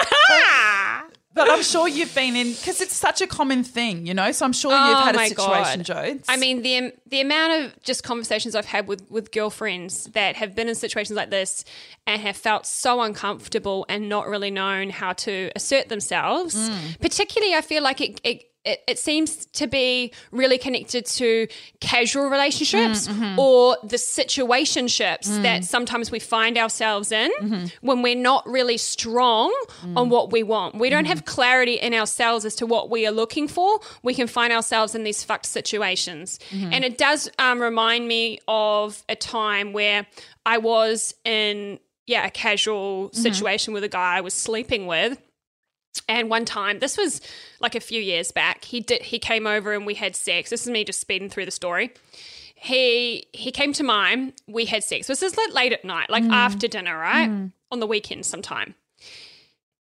But 1.34 1.50
I'm 1.50 1.64
sure 1.64 1.88
you've 1.88 2.14
been 2.14 2.36
in 2.36 2.52
because 2.52 2.80
it's 2.80 2.94
such 2.94 3.20
a 3.20 3.26
common 3.26 3.64
thing, 3.64 4.06
you 4.06 4.14
know. 4.14 4.30
So 4.30 4.46
I'm 4.46 4.52
sure 4.52 4.70
you've 4.70 4.98
Oh 4.98 5.04
had 5.04 5.16
a 5.16 5.26
situation, 5.26 5.80
God. 5.80 5.84
Joe. 5.84 6.18
I 6.28 6.36
mean, 6.36 6.62
the 6.62 6.92
the 7.08 7.20
amount 7.20 7.64
of 7.64 7.82
just 7.82 8.04
conversations 8.04 8.54
I've 8.54 8.66
had 8.66 8.86
with 8.86 9.10
with 9.10 9.32
girlfriends 9.32 10.04
that 10.12 10.36
have 10.36 10.54
been 10.54 10.68
in 10.68 10.76
situations 10.76 11.16
like 11.16 11.30
this 11.30 11.64
and 12.06 12.22
have 12.22 12.36
felt 12.36 12.66
so 12.66 13.02
uncomfortable 13.02 13.84
and 13.88 14.08
not 14.08 14.28
really 14.28 14.52
known 14.52 14.90
how 14.90 15.12
to 15.14 15.50
assert 15.56 15.88
themselves. 15.88 16.54
Mm. 16.54 17.00
Particularly, 17.00 17.54
I 17.54 17.62
feel 17.62 17.82
like 17.82 18.00
it. 18.00 18.20
it 18.22 18.44
it, 18.64 18.82
it 18.86 18.98
seems 18.98 19.46
to 19.46 19.66
be 19.66 20.12
really 20.30 20.58
connected 20.58 21.04
to 21.06 21.46
casual 21.80 22.28
relationships 22.30 23.06
Mm, 23.08 23.12
mm-hmm. 23.14 23.38
or 23.38 23.76
the 23.82 23.96
situationships 23.98 25.28
Mm. 25.28 25.42
that 25.42 25.64
sometimes 25.64 26.10
we 26.10 26.18
find 26.18 26.56
ourselves 26.58 27.12
in 27.12 27.30
Mm-hmm. 27.40 27.66
when 27.82 28.02
we're 28.02 28.14
not 28.16 28.46
really 28.46 28.76
strong 28.78 29.52
Mm. 29.84 29.96
on 29.96 30.08
what 30.08 30.32
we 30.32 30.42
want. 30.42 30.74
We 30.74 30.88
Mm-hmm. 30.88 30.94
don't 30.96 31.04
have 31.06 31.24
clarity 31.24 31.74
in 31.74 31.94
ourselves 31.94 32.44
as 32.44 32.54
to 32.56 32.66
what 32.66 32.90
we 32.90 33.06
are 33.06 33.12
looking 33.12 33.48
for. 33.48 33.80
We 34.02 34.14
can 34.14 34.26
find 34.26 34.52
ourselves 34.52 34.94
in 34.94 35.04
these 35.04 35.22
fucked 35.24 35.46
situations. 35.46 36.38
Mm-hmm. 36.50 36.72
And 36.72 36.84
it 36.84 36.98
does 36.98 37.30
um, 37.38 37.60
remind 37.60 38.08
me 38.08 38.38
of 38.48 39.02
a 39.08 39.16
time 39.16 39.72
where 39.72 40.06
I 40.46 40.58
was 40.58 41.14
in, 41.24 41.78
yeah, 42.06 42.26
a 42.26 42.30
casual 42.30 42.84
Mm-hmm. 43.08 43.20
situation 43.22 43.74
with 43.74 43.84
a 43.84 43.88
guy 43.88 44.16
I 44.16 44.20
was 44.20 44.34
sleeping 44.34 44.86
with. 44.86 45.18
And 46.08 46.28
one 46.28 46.44
time, 46.44 46.80
this 46.80 46.96
was 46.96 47.20
like 47.60 47.74
a 47.74 47.80
few 47.80 48.00
years 48.00 48.32
back, 48.32 48.64
he 48.64 48.80
did 48.80 49.02
he 49.02 49.18
came 49.18 49.46
over 49.46 49.72
and 49.72 49.86
we 49.86 49.94
had 49.94 50.16
sex. 50.16 50.50
This 50.50 50.62
is 50.62 50.70
me 50.70 50.84
just 50.84 51.00
speeding 51.00 51.28
through 51.28 51.44
the 51.44 51.50
story. 51.50 51.92
He 52.54 53.26
he 53.32 53.50
came 53.50 53.72
to 53.74 53.82
mine. 53.82 54.32
We 54.46 54.64
had 54.64 54.84
sex. 54.84 55.06
This 55.06 55.22
is 55.22 55.36
like 55.36 55.52
late 55.54 55.72
at 55.72 55.84
night, 55.84 56.10
like 56.10 56.24
mm. 56.24 56.32
after 56.32 56.68
dinner, 56.68 56.98
right? 56.98 57.28
Mm. 57.28 57.52
On 57.70 57.80
the 57.80 57.86
weekend 57.86 58.26
sometime. 58.26 58.74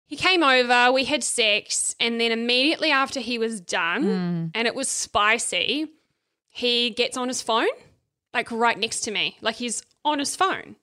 He 0.07 0.17
came 0.17 0.43
over, 0.43 0.93
we 0.93 1.05
had 1.05 1.25
sex, 1.25 1.97
and 1.99 2.21
then 2.21 2.33
immediately 2.33 2.91
after 2.91 3.19
he 3.19 3.39
was 3.39 3.63
done 3.63 4.05
mm. 4.05 4.51
and 4.55 4.69
it 4.69 4.75
was 4.75 4.87
spicy, 4.87 5.89
he 6.51 6.91
gets 6.91 7.17
on 7.17 7.29
his 7.29 7.41
phone, 7.41 7.69
like 8.35 8.51
right 8.51 8.79
next 8.79 9.01
to 9.03 9.11
me. 9.11 9.39
Like 9.41 9.57
he's 9.57 9.83
on 10.05 10.19
his 10.19 10.37
phone. 10.37 10.77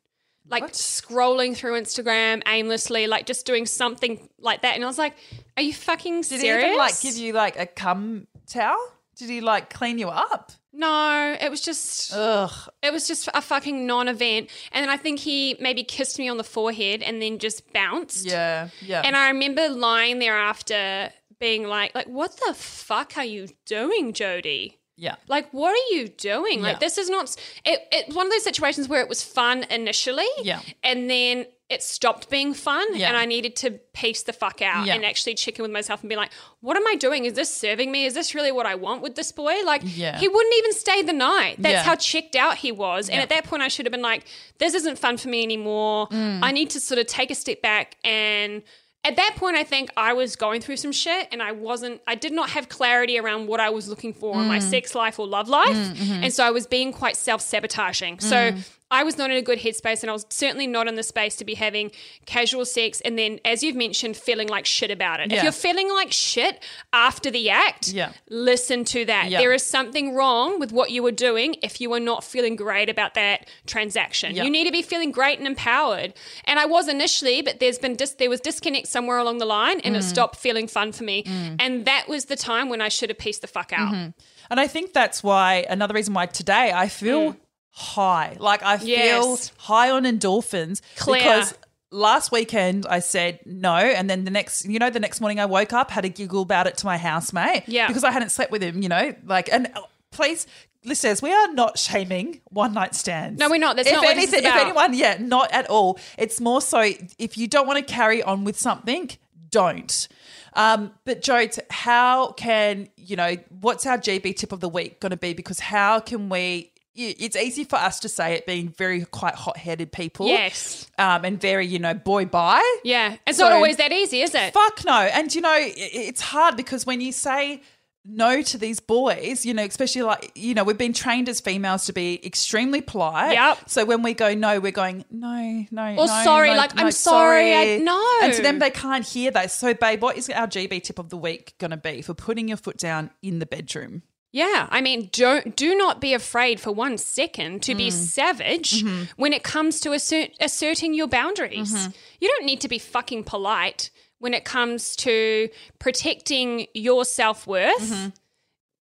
Like 0.50 0.72
scrolling 0.74 1.56
through 1.56 1.80
Instagram 1.80 2.42
aimlessly, 2.48 3.08
like 3.08 3.26
just 3.26 3.46
doing 3.46 3.66
something 3.66 4.30
like 4.40 4.64
that. 4.64 4.76
And 4.76 4.84
I 4.84 4.88
was 4.88 4.98
like, 4.98 5.16
Are 5.58 5.64
you 5.64 5.74
fucking 5.74 6.24
serious?" 6.24 6.44
Did 6.44 6.62
he 6.62 6.66
even 6.66 6.78
like 6.78 7.00
give 7.02 7.16
you 7.18 7.34
like 7.34 7.60
a 7.60 7.66
cum 7.66 8.28
towel? 8.48 8.80
Did 9.18 9.30
he 9.30 9.42
like 9.42 9.70
clean 9.72 9.98
you 9.98 10.08
up? 10.10 10.52
No, 10.72 11.36
it 11.40 11.50
was 11.50 11.62
just 11.62 12.14
Ugh. 12.16 12.52
it 12.82 12.94
was 12.94 13.08
just 13.08 13.28
a 13.34 13.42
fucking 13.42 13.86
non-event. 13.86 14.50
And 14.72 14.84
then 14.84 14.90
I 14.90 14.98
think 14.98 15.20
he 15.20 15.58
maybe 15.60 15.84
kissed 15.84 16.18
me 16.20 16.30
on 16.30 16.38
the 16.38 16.44
forehead 16.44 17.02
and 17.02 17.22
then 17.22 17.38
just 17.40 17.74
bounced. 17.74 18.26
Yeah. 18.26 18.70
Yeah. 18.82 19.02
And 19.04 19.16
I 19.16 19.30
remember 19.30 19.68
lying 19.70 20.20
there 20.20 20.38
after 20.38 21.12
being 21.40 21.68
like, 21.68 21.94
like, 21.96 22.08
what 22.08 22.40
the 22.48 22.54
fuck 22.54 23.14
are 23.18 23.26
you 23.26 23.48
doing, 23.66 24.14
Jody? 24.14 24.79
Yeah. 25.00 25.16
Like, 25.28 25.50
what 25.52 25.72
are 25.72 25.96
you 25.96 26.10
doing? 26.10 26.62
Like, 26.62 26.74
Yeah. 26.76 26.80
this 26.80 26.98
is 26.98 27.10
not. 27.10 27.34
It, 27.66 27.80
it's 27.92 28.14
one 28.16 28.26
of 28.28 28.32
those 28.32 28.44
situations 28.44 28.88
where 28.90 29.02
it 29.02 29.08
was 29.10 29.24
fun 29.24 29.64
initially, 29.70 30.28
Yeah. 30.44 30.60
and 30.84 31.10
then 31.10 31.46
it 31.70 31.82
stopped 31.84 32.30
being 32.32 32.54
fun, 32.54 32.86
Yeah. 32.96 33.08
and 33.10 33.16
I 33.16 33.26
needed 33.26 33.56
to 33.58 33.72
peace 33.94 34.24
the 34.24 34.34
fuck 34.34 34.62
out 34.62 34.88
Yeah. 34.88 34.96
and 34.96 35.06
actually 35.06 35.36
check 35.36 35.58
in 35.58 35.64
with 35.64 35.72
myself 35.72 36.02
and 36.02 36.10
be 36.10 36.16
like, 36.16 36.32
what 36.62 36.76
am 36.76 36.86
I 36.88 36.96
doing? 36.96 37.26
Is 37.26 37.34
this 37.34 37.54
serving 37.56 37.92
me? 37.92 38.06
Is 38.06 38.14
this 38.16 38.34
really 38.36 38.52
what 38.52 38.66
I 38.66 38.74
want 38.76 39.02
with 39.04 39.16
this 39.16 39.32
boy? 39.32 39.54
Like, 39.64 39.82
Yeah. 39.86 40.18
he 40.20 40.28
wouldn't 40.28 40.56
even 40.58 40.74
stay 40.74 41.02
the 41.04 41.14
night. 41.14 41.56
That's 41.60 41.86
how 41.86 41.96
checked 41.96 42.36
out 42.36 42.58
he 42.58 42.72
was. 42.72 43.08
And 43.08 43.22
at 43.22 43.30
that 43.30 43.44
point, 43.46 43.62
I 43.62 43.68
should 43.68 43.86
have 43.86 43.92
been 43.92 44.02
like, 44.02 44.26
this 44.58 44.74
isn't 44.74 44.98
fun 44.98 45.18
for 45.18 45.30
me 45.30 45.44
anymore. 45.44 46.08
Mm. 46.10 46.40
I 46.44 46.52
need 46.52 46.72
to 46.72 46.80
sort 46.80 47.00
of 47.00 47.08
take 47.08 47.32
a 47.32 47.36
step 47.36 47.62
back 47.62 47.96
and. 48.04 48.64
At 49.06 49.16
that 49.16 49.36
point, 49.38 49.56
I 49.56 49.64
think 49.64 49.90
I 49.96 50.12
was 50.14 50.36
going 50.36 50.60
through 50.60 50.76
some 50.78 50.92
shit 50.92 51.30
and 51.32 51.42
I 51.42 51.54
wasn't, 51.54 52.02
I 52.06 52.16
did 52.16 52.34
not 52.34 52.50
have 52.50 52.68
clarity 52.68 53.18
around 53.18 53.48
what 53.48 53.60
I 53.62 53.70
was 53.70 53.88
looking 53.88 54.14
for 54.14 54.36
in 54.36 54.42
Mm. 54.42 54.48
my 54.48 54.60
sex 54.60 54.94
life 54.94 55.18
or 55.20 55.26
love 55.26 55.48
life. 55.48 55.70
Mm-hmm. 55.70 56.24
And 56.26 56.34
so 56.34 56.44
I 56.46 56.52
was 56.52 56.68
being 56.68 56.92
quite 56.92 57.16
self 57.16 57.42
sabotaging. 57.42 58.20
So 58.20 58.54
I 58.92 59.04
was 59.04 59.18
not 59.18 59.30
in 59.30 59.38
a 59.38 59.42
good 59.42 59.60
headspace 59.60 60.02
and 60.02 60.10
I 60.10 60.14
was 60.14 60.26
certainly 60.30 60.66
not 60.68 60.88
in 60.88 60.96
the 60.96 61.04
space 61.04 61.36
to 61.38 61.46
be 61.46 61.54
having 61.54 61.92
casual 62.26 62.66
sex 62.66 63.02
and 63.02 63.18
then, 63.20 63.40
as 63.46 63.62
you've 63.64 63.76
mentioned, 63.76 64.18
feeling 64.18 64.48
like 64.48 64.66
shit 64.66 64.90
about 64.92 65.20
it. 65.20 65.32
If 65.32 65.44
you're 65.44 65.52
feeling 65.52 65.90
like 65.94 66.12
shit 66.12 66.64
after 66.92 67.30
the 67.30 67.50
act, 67.52 67.90
Yeah. 67.90 68.12
listen 68.30 68.84
to 68.86 69.06
that. 69.06 69.30
Yeah. 69.30 69.40
There 69.40 69.54
is 69.54 69.64
something 69.64 70.16
wrong 70.16 70.60
with 70.60 70.72
what 70.72 70.90
you 70.92 71.04
were 71.04 71.12
doing 71.12 71.56
if 71.62 71.80
you 71.80 71.90
were 71.90 72.00
not 72.00 72.24
feeling 72.24 72.56
great 72.56 72.90
about 72.90 73.14
that 73.14 73.48
transaction. 73.68 74.36
Yeah. 74.36 74.44
You 74.44 74.50
need 74.50 74.66
to 74.66 74.72
be 74.72 74.82
feeling 74.82 75.12
great 75.12 75.38
and 75.38 75.48
empowered. 75.48 76.14
And 76.46 76.58
I 76.60 76.66
was 76.66 76.88
initially, 76.88 77.42
but 77.42 77.60
there's 77.60 77.78
been 77.80 77.96
dis- 77.96 78.14
there 78.14 78.30
was 78.30 78.40
disconnect 78.42 78.88
somewhere 78.88 79.18
along 79.20 79.38
the 79.38 79.46
line 79.46 79.80
and 79.82 79.96
it 79.96 80.00
Mm. 80.00 80.04
stopped 80.10 80.36
feeling 80.38 80.68
fun 80.68 80.92
for 80.94 81.04
me. 81.04 81.24
And 81.60 81.86
that 81.86 82.08
was 82.08 82.26
the 82.26 82.36
time 82.36 82.70
when 82.70 82.82
I 82.82 82.90
should 82.90 83.10
have 83.10 83.18
peaced 83.20 83.42
the 83.42 83.48
fuck 83.48 83.72
out. 83.72 83.94
Mm-hmm. 83.94 84.10
And 84.50 84.60
I 84.60 84.66
think 84.68 84.94
that's 84.94 85.22
why 85.24 85.66
another 85.70 85.94
reason 85.94 86.14
why 86.16 86.26
today 86.26 86.72
I 86.74 86.88
feel 86.90 87.36
high. 87.72 88.36
Like 88.40 88.64
I 88.64 88.78
feel. 88.78 88.88
Yes. 88.90 89.52
high 89.58 89.92
on 89.92 90.04
endorphins 90.04 90.82
Clear. 90.98 91.20
because 91.20 91.54
last 91.92 92.32
weekend 92.32 92.86
I 92.88 93.00
said 93.00 93.40
no 93.46 93.74
and 93.74 94.08
then 94.10 94.24
the 94.24 94.32
next 94.32 94.66
you 94.66 94.78
know 94.78 94.90
the 94.92 95.00
next 95.00 95.22
morning 95.22 95.40
I 95.40 95.46
woke 95.46 95.74
up 95.74 95.90
had 95.90 96.06
a 96.06 96.10
giggle 96.10 96.44
about 96.44 96.68
it 96.68 96.78
to 96.78 96.86
my 96.86 96.98
housemate 96.98 97.64
Yeah. 97.68 97.88
because 97.88 98.04
I 98.04 98.12
hadn't 98.12 98.30
slept 98.30 98.52
with 98.52 98.62
him, 98.62 98.84
you 98.84 98.90
know? 98.90 99.16
Like 99.26 99.50
and 99.52 99.72
uh, 99.76 99.82
please 100.12 100.46
listeners, 100.86 101.22
we 101.22 101.34
are 101.34 101.52
not 101.54 101.78
shaming 101.78 102.42
one 102.46 102.74
night 102.74 102.96
stands. 102.96 103.40
No, 103.40 103.50
we're 103.50 103.60
not. 103.60 103.76
That's 103.76 103.88
if 103.90 103.96
not 103.96 104.04
what 104.04 104.16
this 104.16 104.26
is 104.30 104.34
anything, 104.34 104.50
about. 104.52 104.62
If 104.62 104.68
anyone, 104.68 104.94
yeah, 104.94 105.18
not 105.20 105.52
at 105.52 105.70
all. 105.70 106.00
It's 106.18 106.40
more 106.40 106.62
so 106.62 106.90
if 107.18 107.38
you 107.38 107.48
don't 107.48 107.68
want 107.68 107.86
to 107.86 107.94
carry 107.94 108.24
on 108.24 108.44
with 108.44 108.58
something, 108.58 109.10
don't. 109.50 110.08
Um, 110.54 110.94
but 111.06 111.22
Jodes, 111.22 111.60
how 111.70 112.32
can 112.32 112.88
you 112.98 113.16
know 113.16 113.36
what's 113.62 113.86
our 113.86 113.98
GB 113.98 114.36
tip 114.36 114.52
of 114.52 114.60
the 114.62 114.70
week 114.70 115.00
going 115.00 115.12
to 115.12 115.18
be? 115.18 115.34
Because 115.34 115.60
how 115.60 116.00
can 116.00 116.30
we? 116.30 116.72
It's 117.02 117.36
easy 117.36 117.64
for 117.64 117.78
us 117.78 118.00
to 118.02 118.10
say 118.10 118.34
it, 118.34 118.46
being 118.46 118.70
very 118.70 119.06
quite 119.06 119.36
hot-headed 119.36 119.92
people, 119.92 120.28
Yes. 120.28 120.86
um, 120.98 121.24
and 121.24 121.40
very 121.40 121.66
you 121.66 121.80
know 121.80 121.94
boy 121.94 122.26
bye. 122.26 122.80
Yeah. 122.84 123.16
It's 123.26 123.38
So- 123.38 123.46
not 123.46 123.54
always 123.54 123.78
that 123.78 123.92
easy, 123.92 124.22
is 124.22 124.36
it? 124.36 124.54
Fuck 124.54 124.84
no. 124.86 124.94
And 125.00 125.34
you 125.34 125.42
know, 125.42 125.58
it's 125.58 126.22
hard 126.22 126.58
because 126.58 126.86
when 126.86 127.00
you 127.02 127.12
say 127.12 127.62
no 128.06 128.42
to 128.42 128.58
these 128.58 128.80
boys, 128.80 129.46
you 129.46 129.54
know, 129.54 129.64
especially 129.64 130.02
like, 130.02 130.32
you 130.34 130.54
know, 130.56 130.64
we've 130.64 130.78
been 130.78 130.94
trained 130.94 131.30
as 131.30 131.40
females 131.42 131.86
to 131.86 131.94
be 131.94 132.20
extremely 132.26 132.82
polite. 132.82 133.34
Yep. 133.34 133.70
So 133.70 133.86
when 133.86 134.02
we 134.02 134.14
go 134.14 134.34
no, 134.34 134.60
we're 134.60 134.72
going, 134.72 135.06
no, 135.12 135.66
no. 135.70 135.84
Or 135.92 136.08
no, 136.08 136.24
sorry, 136.24 136.50
no, 136.50 136.56
like, 136.56 136.76
no, 136.76 136.84
I'm 136.86 136.92
sorry, 136.92 137.54
I- 137.54 137.78
no. 137.78 138.04
And 138.24 138.34
to 138.34 138.42
them, 138.42 138.60
they 138.60 138.72
can't 138.72 139.06
hear 139.06 139.32
that. 139.32 139.52
So, 139.52 139.74
babe, 139.74 140.02
what 140.02 140.18
is 140.18 140.30
our 140.30 140.48
GB 140.48 140.82
tip 140.84 140.98
of 140.98 141.10
the 141.10 141.18
week 141.18 141.54
going 141.60 141.72
to 141.72 141.78
be 141.78 142.02
for 142.02 142.14
putting 142.14 142.48
your 142.48 142.58
foot 142.58 142.78
down 142.78 143.12
in 143.22 143.40
the 143.40 143.46
bedroom? 143.46 144.02
Yeah, 144.32 144.68
I 144.70 144.82
mean, 144.82 145.10
don't 145.12 145.56
do 145.56 145.76
not 145.76 146.00
be 146.00 146.14
afraid 146.14 146.60
for 146.60 146.72
one 146.72 146.98
second 147.00 147.64
to 147.64 147.74
Mm. 147.74 147.78
be 147.78 147.90
savage 147.92 148.84
Mm-hmm. 148.84 149.04
when 149.18 149.34
it 149.34 149.44
comes 149.44 149.80
to 149.82 149.92
assert, 149.94 150.30
asserting 150.40 150.94
your 150.94 151.08
boundaries. 151.08 151.90
You 152.22 152.28
don't 152.28 152.46
need 152.46 152.62
to 152.62 152.68
be 152.68 152.78
fucking 152.78 153.24
polite 153.24 153.90
when 154.20 154.34
it 154.36 154.46
comes 154.46 154.96
to 154.98 155.50
protecting 155.80 156.68
your 156.76 157.06
self 157.06 157.48
worth, 157.48 157.82
Mm-hmm. 157.82 158.10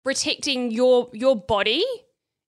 protecting 0.04 0.70
your 0.70 1.10
your 1.12 1.36
body. 1.36 1.84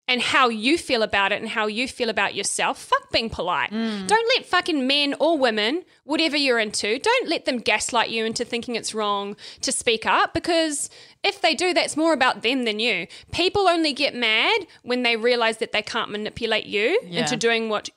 And 0.06 0.22
how 0.22 0.50
you 0.50 0.78
feel 0.78 1.02
about 1.02 1.32
it 1.32 1.40
and 1.42 1.50
how 1.50 1.68
you 1.68 1.88
feel 1.88 2.10
about 2.10 2.36
yourself. 2.36 2.78
Fuck 2.78 3.10
being 3.12 3.30
polite. 3.30 3.72
Mm. 3.72 4.06
Don't 4.06 4.28
let 4.36 4.46
fucking 4.46 4.86
men 4.86 5.16
or 5.18 5.38
women, 5.38 5.84
whatever 6.04 6.36
you're 6.36 6.60
into, 6.60 7.00
don't 7.00 7.30
let 7.30 7.46
them 7.46 7.58
gaslight 7.58 8.10
you 8.10 8.26
into 8.26 8.44
thinking 8.44 8.76
it's 8.76 8.94
wrong 8.94 9.38
to 9.62 9.72
speak 9.72 10.06
up 10.06 10.34
because 10.34 10.90
if 11.24 11.40
they 11.42 11.56
do, 11.56 11.74
that's 11.74 11.96
more 11.96 12.12
about 12.12 12.42
them 12.42 12.66
than 12.66 12.80
you. 12.80 13.08
People 13.32 13.70
only 13.70 13.94
get 13.94 14.14
mad 14.14 14.68
when 14.84 15.04
they 15.04 15.16
realize 15.16 15.58
that 15.60 15.72
they 15.72 15.82
can't 15.82 16.12
manipulate 16.12 16.66
you 16.66 17.00
Yeah. 17.06 17.22
into 17.22 17.38
doing 17.38 17.70
what 17.70 17.90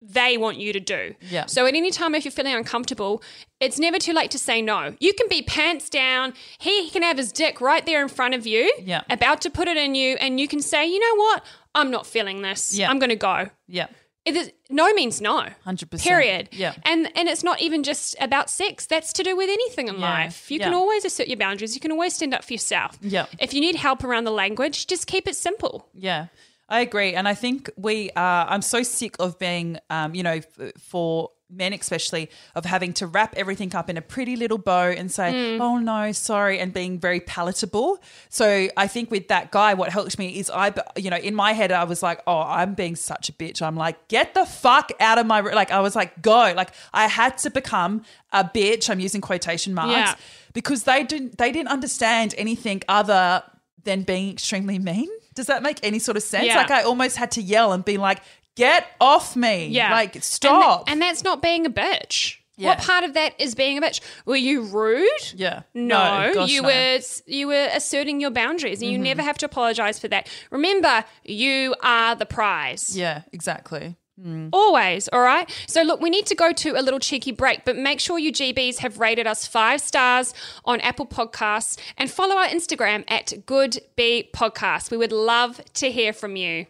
they 0.00 0.36
want 0.36 0.58
you 0.58 0.72
to 0.72 0.80
do. 0.80 1.14
Yeah. 1.20 1.46
So 1.46 1.66
at 1.66 1.74
any 1.74 1.90
time 1.90 2.14
if 2.14 2.24
you're 2.24 2.32
feeling 2.32 2.54
uncomfortable, 2.54 3.22
it's 3.60 3.78
never 3.78 3.98
too 3.98 4.12
late 4.12 4.30
to 4.30 4.38
say 4.38 4.62
no. 4.62 4.94
You 5.00 5.12
can 5.12 5.26
be 5.28 5.42
pants 5.42 5.88
down. 5.90 6.34
He 6.58 6.88
can 6.90 7.02
have 7.02 7.16
his 7.16 7.32
dick 7.32 7.60
right 7.60 7.84
there 7.84 8.00
in 8.00 8.08
front 8.08 8.34
of 8.34 8.46
you, 8.46 8.72
Yeah. 8.80 9.02
about 9.10 9.40
to 9.42 9.50
put 9.50 9.66
it 9.68 9.76
in 9.76 9.94
you, 9.94 10.16
and 10.20 10.38
you 10.38 10.46
can 10.48 10.60
say, 10.62 10.86
you 10.86 11.00
know 11.00 11.20
what? 11.22 11.44
I'm 11.74 11.90
not 11.90 12.06
feeling 12.06 12.42
this. 12.42 12.76
Yeah. 12.78 12.90
I'm 12.90 12.98
going 12.98 13.10
to 13.10 13.16
go. 13.16 13.50
Yeah. 13.66 13.88
It 14.24 14.36
is, 14.36 14.52
no 14.68 14.92
means 14.92 15.20
no. 15.22 15.46
100%. 15.66 16.02
Period. 16.02 16.50
Yeah. 16.52 16.74
And 16.84 17.10
and 17.16 17.28
it's 17.30 17.42
not 17.42 17.62
even 17.62 17.82
just 17.82 18.14
about 18.20 18.50
sex. 18.50 18.84
That's 18.84 19.10
to 19.14 19.22
do 19.22 19.34
with 19.34 19.48
anything 19.48 19.88
in 19.88 19.94
Yeah. 19.94 20.00
life. 20.02 20.50
You 20.50 20.58
can 20.60 20.74
always 20.74 21.06
assert 21.06 21.28
your 21.28 21.38
boundaries. 21.38 21.74
You 21.74 21.80
can 21.80 21.92
always 21.92 22.14
stand 22.14 22.34
up 22.34 22.44
for 22.44 22.52
yourself. 22.52 22.98
Yeah. 23.00 23.24
If 23.38 23.54
you 23.54 23.60
need 23.62 23.76
help 23.76 24.04
around 24.04 24.24
the 24.24 24.30
language, 24.30 24.86
just 24.86 25.06
keep 25.06 25.26
it 25.26 25.34
simple. 25.34 25.88
Yeah, 25.94 26.26
I 26.68 26.80
agree, 26.80 27.14
and 27.14 27.26
I 27.26 27.34
think 27.34 27.70
we 27.76 28.10
are. 28.14 28.46
I'm 28.48 28.62
so 28.62 28.82
sick 28.82 29.16
of 29.18 29.38
being, 29.38 29.78
um, 29.90 30.14
you 30.14 30.22
know, 30.22 30.40
f- 30.60 30.72
for 30.78 31.30
men 31.50 31.72
especially, 31.72 32.28
of 32.54 32.66
having 32.66 32.92
to 32.92 33.06
wrap 33.06 33.34
everything 33.34 33.74
up 33.74 33.88
in 33.88 33.96
a 33.96 34.02
pretty 34.02 34.36
little 34.36 34.58
bow 34.58 34.90
and 34.90 35.10
say, 35.10 35.32
Mm. 35.32 35.60
"Oh 35.62 35.78
no, 35.78 36.12
sorry," 36.12 36.58
and 36.58 36.74
being 36.74 36.98
very 36.98 37.20
palatable. 37.20 37.98
So 38.28 38.68
I 38.76 38.86
think 38.86 39.10
with 39.10 39.28
that 39.28 39.50
guy, 39.50 39.72
what 39.72 39.88
helped 39.88 40.18
me 40.18 40.38
is 40.38 40.50
I, 40.50 40.74
you 40.96 41.08
know, 41.08 41.16
in 41.16 41.34
my 41.34 41.54
head 41.54 41.72
I 41.72 41.84
was 41.84 42.02
like, 42.02 42.20
"Oh, 42.26 42.40
I'm 42.42 42.74
being 42.74 42.96
such 42.96 43.30
a 43.30 43.32
bitch." 43.32 43.62
I'm 43.62 43.76
like, 43.76 44.08
"Get 44.08 44.34
the 44.34 44.44
fuck 44.44 44.92
out 45.00 45.16
of 45.16 45.24
my," 45.24 45.40
r-" 45.40 45.54
like 45.54 45.70
I 45.70 45.80
was 45.80 45.96
like, 45.96 46.20
"Go!" 46.20 46.52
Like 46.54 46.72
I 46.92 47.06
had 47.06 47.38
to 47.38 47.50
become 47.50 48.02
a 48.30 48.44
bitch. 48.44 48.90
I'm 48.90 49.00
using 49.00 49.22
quotation 49.22 49.72
marks 49.72 49.92
Yeah. 49.92 50.14
because 50.52 50.82
they 50.82 51.02
didn't 51.02 51.38
they 51.38 51.50
didn't 51.50 51.68
understand 51.70 52.34
anything 52.36 52.82
other 52.90 53.42
than 53.84 54.02
being 54.02 54.30
extremely 54.30 54.78
mean. 54.78 55.08
Does 55.38 55.46
that 55.46 55.62
make 55.62 55.78
any 55.84 56.00
sort 56.00 56.16
of 56.16 56.22
sense? 56.24 56.46
Yeah. 56.46 56.56
Like 56.56 56.70
I 56.72 56.82
almost 56.82 57.16
had 57.16 57.30
to 57.32 57.40
yell 57.42 57.72
and 57.72 57.84
be 57.84 57.96
like, 57.96 58.20
"Get 58.56 58.86
off 59.00 59.36
me!" 59.36 59.68
Yeah. 59.68 59.92
like 59.92 60.16
And, 60.16 60.24
stop. 60.24 60.86
th- 60.86 60.92
and 60.92 61.00
that's 61.00 61.22
not 61.22 61.40
being 61.40 61.64
a 61.64 61.70
bitch. 61.70 62.36
Yeah. 62.56 62.70
What 62.70 62.78
part 62.80 63.04
of 63.04 63.14
that 63.14 63.40
is 63.40 63.54
being 63.54 63.78
a 63.78 63.80
bitch? 63.80 64.00
Were 64.26 64.34
you 64.34 64.62
rude? 64.62 65.32
yeah, 65.36 65.62
No, 65.74 66.32
gosh, 66.34 66.50
you 66.50 66.62
no. 66.62 66.68
Mm-hmm. 66.68 67.30
were 67.30 67.32
you 67.36 67.46
were 67.46 67.68
asserting 67.72 68.20
your 68.20 68.32
boundaries, 68.32 68.82
and 68.82 68.90
you 68.90 68.98
never 68.98 69.22
have 69.22 69.38
to 69.38 69.46
apologize 69.46 70.00
for 70.00 70.08
that. 70.08 70.28
Remember, 70.50 71.04
you 71.24 71.76
are 71.84 72.16
the 72.16 72.26
prize. 72.26 72.96
Yeah, 72.96 73.22
exactly. 73.32 73.94
Mm. 74.20 74.50
Always, 74.52 75.08
all 75.12 75.20
right? 75.20 75.48
So, 75.66 75.82
look, 75.82 76.00
we 76.00 76.10
need 76.10 76.26
to 76.26 76.34
go 76.34 76.52
to 76.52 76.70
a 76.72 76.82
little 76.82 76.98
cheeky 76.98 77.30
break, 77.30 77.64
but 77.64 77.76
make 77.76 78.00
sure 78.00 78.18
you 78.18 78.32
GBs 78.32 78.78
have 78.78 78.98
rated 78.98 79.26
us 79.26 79.46
five 79.46 79.80
stars 79.80 80.34
on 80.64 80.80
Apple 80.80 81.06
Podcasts 81.06 81.78
and 81.96 82.10
follow 82.10 82.36
our 82.36 82.46
Instagram 82.46 83.04
at 83.08 83.46
Good 83.46 83.78
B 83.96 84.28
Podcast. 84.34 84.90
We 84.90 84.96
would 84.96 85.12
love 85.12 85.60
to 85.74 85.90
hear 85.90 86.12
from 86.12 86.36
you. 86.36 86.66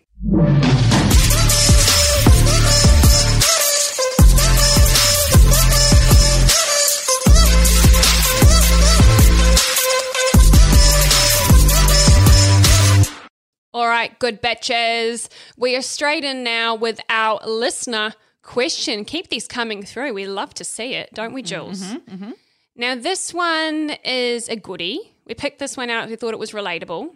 Right, 13.99 14.19
good 14.19 14.41
bitches. 14.41 15.29
We 15.57 15.77
are 15.77 15.83
straight 15.83 16.25
in 16.25 16.45
now 16.45 16.75
with 16.75 17.01
our 17.09 17.41
listener 17.47 18.15
question. 18.43 19.05
Keep 19.05 19.29
these 19.29 19.47
coming 19.47 19.83
through. 19.83 20.15
We 20.15 20.27
love 20.27 20.55
to 20.55 20.65
see 20.65 20.95
it, 20.95 21.11
don't 21.15 21.33
we, 21.33 21.43
Jules? 21.43 21.83
Mm-hmm, 21.83 22.15
mm-hmm. 22.15 22.31
Now, 22.77 22.95
this 22.95 23.35
one 23.35 23.97
is 24.05 24.49
a 24.49 24.57
goodie. 24.57 25.13
We 25.27 25.35
picked 25.35 25.59
this 25.59 25.77
one 25.77 25.91
out. 25.91 26.09
We 26.09 26.17
thought 26.17 26.33
it 26.33 26.39
was 26.39 26.53
relatable. 26.53 27.11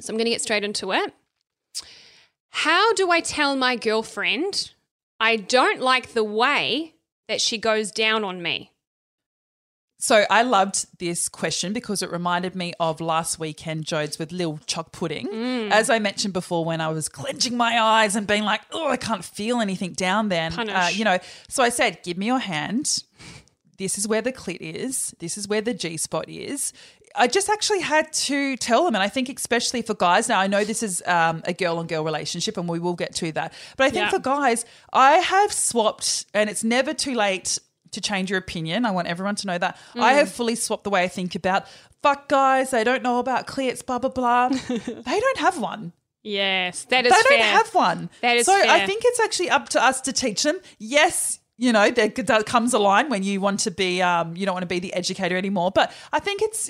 So 0.00 0.10
I'm 0.10 0.16
going 0.16 0.24
to 0.24 0.30
get 0.30 0.40
straight 0.40 0.64
into 0.64 0.92
it. 0.92 1.12
How 2.50 2.92
do 2.94 3.10
I 3.10 3.20
tell 3.20 3.54
my 3.54 3.76
girlfriend 3.76 4.72
I 5.20 5.36
don't 5.36 5.80
like 5.80 6.14
the 6.14 6.24
way 6.24 6.94
that 7.28 7.40
she 7.40 7.58
goes 7.58 7.92
down 7.92 8.24
on 8.24 8.42
me? 8.42 8.71
So 10.02 10.24
I 10.28 10.42
loved 10.42 10.98
this 10.98 11.28
question 11.28 11.72
because 11.72 12.02
it 12.02 12.10
reminded 12.10 12.56
me 12.56 12.72
of 12.80 13.00
last 13.00 13.38
weekend 13.38 13.84
Jodes 13.84 14.18
with 14.18 14.32
Lil 14.32 14.58
Choc 14.66 14.90
Pudding. 14.90 15.28
Mm. 15.28 15.70
As 15.70 15.90
I 15.90 16.00
mentioned 16.00 16.32
before, 16.32 16.64
when 16.64 16.80
I 16.80 16.88
was 16.88 17.08
clenching 17.08 17.56
my 17.56 17.80
eyes 17.80 18.16
and 18.16 18.26
being 18.26 18.42
like, 18.42 18.62
"Oh, 18.72 18.88
I 18.88 18.96
can't 18.96 19.24
feel 19.24 19.60
anything 19.60 19.92
down 19.92 20.28
there," 20.28 20.50
and, 20.58 20.68
uh, 20.68 20.88
you 20.92 21.04
know. 21.04 21.20
So 21.48 21.62
I 21.62 21.68
said, 21.68 22.02
"Give 22.02 22.18
me 22.18 22.26
your 22.26 22.40
hand. 22.40 23.04
This 23.78 23.96
is 23.96 24.08
where 24.08 24.20
the 24.20 24.32
clit 24.32 24.60
is. 24.60 25.14
This 25.20 25.38
is 25.38 25.46
where 25.46 25.60
the 25.60 25.72
G 25.72 25.96
spot 25.96 26.28
is." 26.28 26.72
I 27.14 27.28
just 27.28 27.48
actually 27.48 27.82
had 27.82 28.12
to 28.12 28.56
tell 28.56 28.84
them, 28.84 28.96
and 28.96 29.04
I 29.04 29.08
think 29.08 29.28
especially 29.28 29.82
for 29.82 29.94
guys. 29.94 30.28
Now 30.28 30.40
I 30.40 30.48
know 30.48 30.64
this 30.64 30.82
is 30.82 31.00
um, 31.06 31.42
a 31.44 31.52
girl 31.52 31.78
on 31.78 31.86
girl 31.86 32.02
relationship, 32.02 32.56
and 32.56 32.68
we 32.68 32.80
will 32.80 32.94
get 32.94 33.14
to 33.16 33.30
that. 33.32 33.52
But 33.76 33.84
I 33.84 33.90
think 33.90 34.06
Yeah. 34.06 34.10
for 34.10 34.18
guys, 34.18 34.64
I 34.92 35.18
have 35.18 35.52
swapped, 35.52 36.26
and 36.34 36.50
it's 36.50 36.64
never 36.64 36.92
too 36.92 37.14
late 37.14 37.60
to 37.92 38.00
change 38.00 38.30
your 38.30 38.38
opinion. 38.38 38.84
I 38.84 38.90
want 38.90 39.08
everyone 39.08 39.36
to 39.36 39.46
know 39.46 39.58
that. 39.58 39.78
Mm. 39.94 40.00
I 40.02 40.12
have 40.14 40.30
fully 40.30 40.54
swapped 40.54 40.84
the 40.84 40.90
way 40.90 41.02
I 41.04 41.08
think 41.08 41.34
about 41.34 41.66
fuck 42.02 42.28
guys, 42.28 42.70
they 42.72 42.82
don't 42.82 43.02
know 43.02 43.20
about 43.20 43.46
clits, 43.46 43.84
blah, 43.86 43.98
blah, 44.00 44.10
blah. 44.10 44.48
they 44.68 45.20
don't 45.20 45.38
have 45.38 45.58
one. 45.60 45.92
Yes, 46.24 46.84
that 46.84 47.06
is 47.06 47.12
They 47.12 47.22
fair. 47.28 47.38
don't 47.38 47.46
have 47.46 47.74
one. 47.74 48.10
That 48.20 48.36
is 48.36 48.46
so 48.46 48.52
I 48.54 48.86
think 48.86 49.02
it's 49.04 49.20
actually 49.20 49.50
up 49.50 49.68
to 49.70 49.82
us 49.84 50.00
to 50.02 50.12
teach 50.12 50.42
them. 50.44 50.58
Yes, 50.78 51.40
you 51.58 51.72
know, 51.72 51.90
there 51.90 52.08
there 52.08 52.42
comes 52.42 52.74
a 52.74 52.78
line 52.78 53.08
when 53.08 53.22
you 53.22 53.40
want 53.40 53.60
to 53.60 53.70
be, 53.70 54.00
um, 54.02 54.36
you 54.36 54.46
don't 54.46 54.54
want 54.54 54.62
to 54.62 54.68
be 54.68 54.78
the 54.78 54.94
educator 54.94 55.36
anymore. 55.36 55.70
But 55.72 55.92
I 56.12 56.18
think 56.20 56.40
it's 56.42 56.66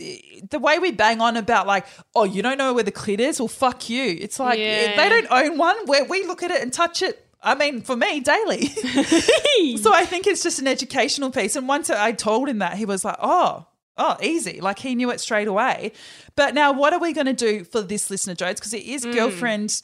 the 0.50 0.58
way 0.58 0.78
we 0.78 0.90
bang 0.90 1.20
on 1.20 1.36
about 1.36 1.66
like, 1.66 1.86
oh, 2.14 2.24
you 2.24 2.42
don't 2.42 2.58
know 2.58 2.72
where 2.74 2.82
the 2.84 2.92
clit 2.92 3.18
is? 3.20 3.40
Well, 3.40 3.48
fuck 3.48 3.88
you. 3.88 4.02
It's 4.20 4.38
like 4.38 4.58
Yeah. 4.58 4.96
they 4.96 5.08
don't 5.08 5.26
own 5.30 5.58
one. 5.58 5.76
Where 5.86 6.04
we 6.04 6.24
look 6.26 6.42
at 6.42 6.50
it 6.50 6.62
and 6.62 6.72
touch 6.72 7.02
it, 7.02 7.21
I 7.42 7.54
mean, 7.56 7.80
for 7.80 7.96
me, 7.96 8.20
daily. 8.20 8.66
so 9.76 9.92
I 9.92 10.04
think 10.06 10.26
it's 10.26 10.42
just 10.42 10.60
an 10.60 10.68
educational 10.68 11.30
piece. 11.30 11.56
And 11.56 11.66
once 11.66 11.90
I 11.90 12.12
told 12.12 12.48
him 12.48 12.58
that, 12.58 12.76
he 12.76 12.84
was 12.84 13.04
like, 13.04 13.16
oh, 13.20 13.66
oh, 13.96 14.16
easy. 14.22 14.60
Like 14.60 14.78
he 14.78 14.94
knew 14.94 15.10
it 15.10 15.20
straight 15.20 15.48
away. 15.48 15.92
But 16.36 16.54
now, 16.54 16.72
what 16.72 16.92
are 16.92 17.00
we 17.00 17.12
going 17.12 17.26
to 17.26 17.32
do 17.32 17.64
for 17.64 17.82
this 17.82 18.10
listener, 18.10 18.34
Jodes? 18.34 18.56
Because 18.56 18.74
it 18.74 18.84
is 18.84 19.04
mm. 19.04 19.12
girlfriend 19.12 19.82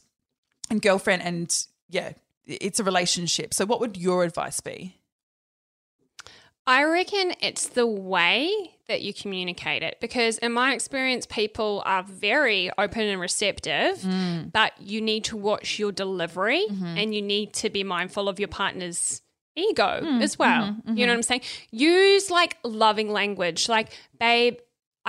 and 0.71 0.81
girlfriend, 0.81 1.23
and 1.23 1.67
yeah, 1.89 2.13
it's 2.47 2.81
a 2.81 2.85
relationship. 2.85 3.53
So, 3.55 3.67
what 3.67 3.81
would 3.81 3.97
your 3.97 4.23
advice 4.25 4.61
be? 4.61 4.98
I 6.69 6.85
reckon 6.85 7.33
it's 7.41 7.69
the 7.69 7.87
way 7.87 8.53
that 8.89 9.01
you 9.01 9.15
communicate 9.15 9.83
it 9.83 9.97
because, 10.03 10.37
in 10.37 10.53
my 10.53 10.75
experience, 10.75 11.25
people 11.25 11.83
are 11.87 12.03
very 12.03 12.71
open 12.77 13.03
and 13.03 13.19
receptive, 13.19 13.97
mm. 14.01 14.53
but 14.53 14.73
you 14.79 15.01
need 15.01 15.25
to 15.25 15.37
watch 15.39 15.79
your 15.79 15.93
delivery 15.93 16.67
mm-hmm. 16.71 16.99
and 16.99 17.15
you 17.15 17.23
need 17.23 17.55
to 17.55 17.71
be 17.71 17.85
mindful 17.85 18.29
of 18.29 18.39
your 18.39 18.49
partner's 18.49 19.23
ego 19.57 20.01
mm. 20.03 20.23
as 20.23 20.39
well. 20.39 20.65
Mm-hmm. 20.65 20.97
You 20.97 21.07
know 21.07 21.13
what 21.15 21.21
mm-hmm. 21.25 21.33
I'm 21.33 21.41
saying? 21.41 21.41
Use 21.71 22.31
like 22.31 22.59
loving 22.63 23.11
language, 23.11 23.71
like, 23.71 23.91
babe. 24.21 24.59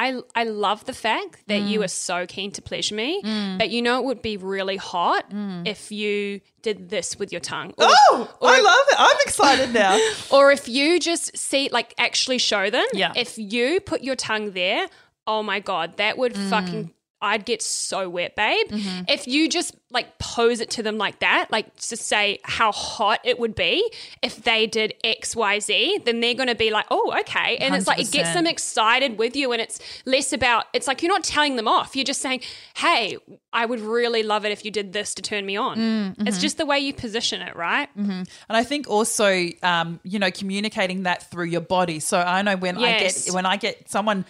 I, 0.02 0.22
I 0.34 0.46
love 0.46 0.86
the 0.86 0.94
fact 0.94 1.44
that 1.48 1.62
you 1.62 1.84
are 1.84 1.90
so 1.90 2.26
keen 2.26 2.52
to 2.54 2.62
pleasure 2.62 2.96
me, 2.96 3.20
but 3.58 3.70
you 3.70 3.82
know 3.82 4.00
it 4.00 4.06
would 4.06 4.22
be 4.22 4.38
really 4.38 4.78
hot 4.78 5.26
if 5.66 5.92
you 5.92 6.40
did 6.62 6.90
this 6.90 7.20
with 7.20 7.32
your 7.34 7.42
tongue. 7.42 7.72
Or, 7.78 7.86
Oh, 7.88 8.30
or 8.40 8.50
I 8.50 8.58
if- 8.58 8.64
love 8.64 8.86
it. 8.92 8.96
I'm 8.98 9.18
excited 9.26 9.74
now. 9.74 10.00
or 10.32 10.52
if 10.52 10.70
you 10.70 11.00
just 11.00 11.38
see, 11.38 11.68
like, 11.72 11.94
actually 11.98 12.38
show 12.38 12.70
them. 12.70 12.86
Yeah. 12.94 13.12
If 13.16 13.38
you 13.38 13.82
put 13.82 14.02
your 14.02 14.16
tongue 14.16 14.52
there, 14.52 14.88
oh 15.28 15.44
my 15.44 15.60
God, 15.60 15.98
that 15.98 16.18
would 16.18 16.34
Mm. 16.34 16.50
fucking, 16.50 16.92
I'd 17.22 17.44
get 17.46 17.62
so 17.62 18.10
wet, 18.10 18.36
babe. 18.38 18.68
Mm-hmm. 18.70 19.04
If 19.10 19.28
you 19.28 19.50
just 19.50 19.76
like 19.92 20.20
pose 20.20 20.60
it 20.60 20.70
to 20.70 20.84
them 20.84 20.98
like 21.00 21.20
that, 21.20 21.48
like 21.52 21.76
to 21.78 21.98
say 21.98 22.40
how 22.44 22.72
hot 22.72 23.20
it 23.24 23.40
would 23.40 23.56
be 23.56 23.90
if 24.22 24.44
they 24.44 24.68
did 24.68 24.94
X, 25.04 25.36
Y, 25.36 25.60
Z, 25.60 26.02
then 26.06 26.20
they're 26.20 26.36
going 26.36 26.48
to 26.48 26.54
be 26.56 26.70
like, 26.70 26.86
oh, 26.92 27.12
okay. 27.22 27.58
And 27.58 27.74
it's 27.74 27.88
like, 27.88 28.00
it 28.00 28.12
gets 28.12 28.34
them 28.34 28.46
excited 28.46 29.18
with 29.18 29.36
you. 29.36 29.52
And 29.52 29.60
it's 29.60 29.80
less 30.06 30.32
about, 30.32 30.66
it's 30.74 30.86
like 30.88 31.02
you're 31.02 31.12
not 31.12 31.24
telling 31.24 31.56
them 31.56 31.68
off. 31.68 31.96
You're 31.96 32.06
just 32.06 32.22
saying, 32.22 32.42
hey, 32.76 33.18
I 33.52 33.66
would 33.66 33.80
really 33.80 34.22
love 34.22 34.46
it 34.46 34.52
if 34.52 34.64
you 34.64 34.70
did 34.70 34.94
this 34.94 35.16
to 35.16 35.24
turn 35.24 35.44
me 35.44 35.58
on. 35.58 35.78
Mm-hmm. 35.78 36.28
It's 36.28 36.38
just 36.40 36.58
the 36.60 36.68
way 36.68 36.78
you 36.78 36.94
position 36.94 37.42
it, 37.42 37.56
right? 37.56 37.90
And 37.98 38.28
I 38.50 38.64
think 38.64 38.88
also, 38.88 39.48
um, 39.64 40.00
you 40.04 40.20
know, 40.20 40.30
communicating 40.30 41.04
that 41.04 41.32
through 41.32 41.46
your 41.46 41.62
body. 41.62 42.00
So 42.00 42.20
I 42.20 42.44
know 42.44 42.56
when 42.58 42.78
I 42.78 43.00
get 43.00 43.28
when 43.32 43.46
I 43.48 43.58
get 43.58 43.90
someone 43.90 44.26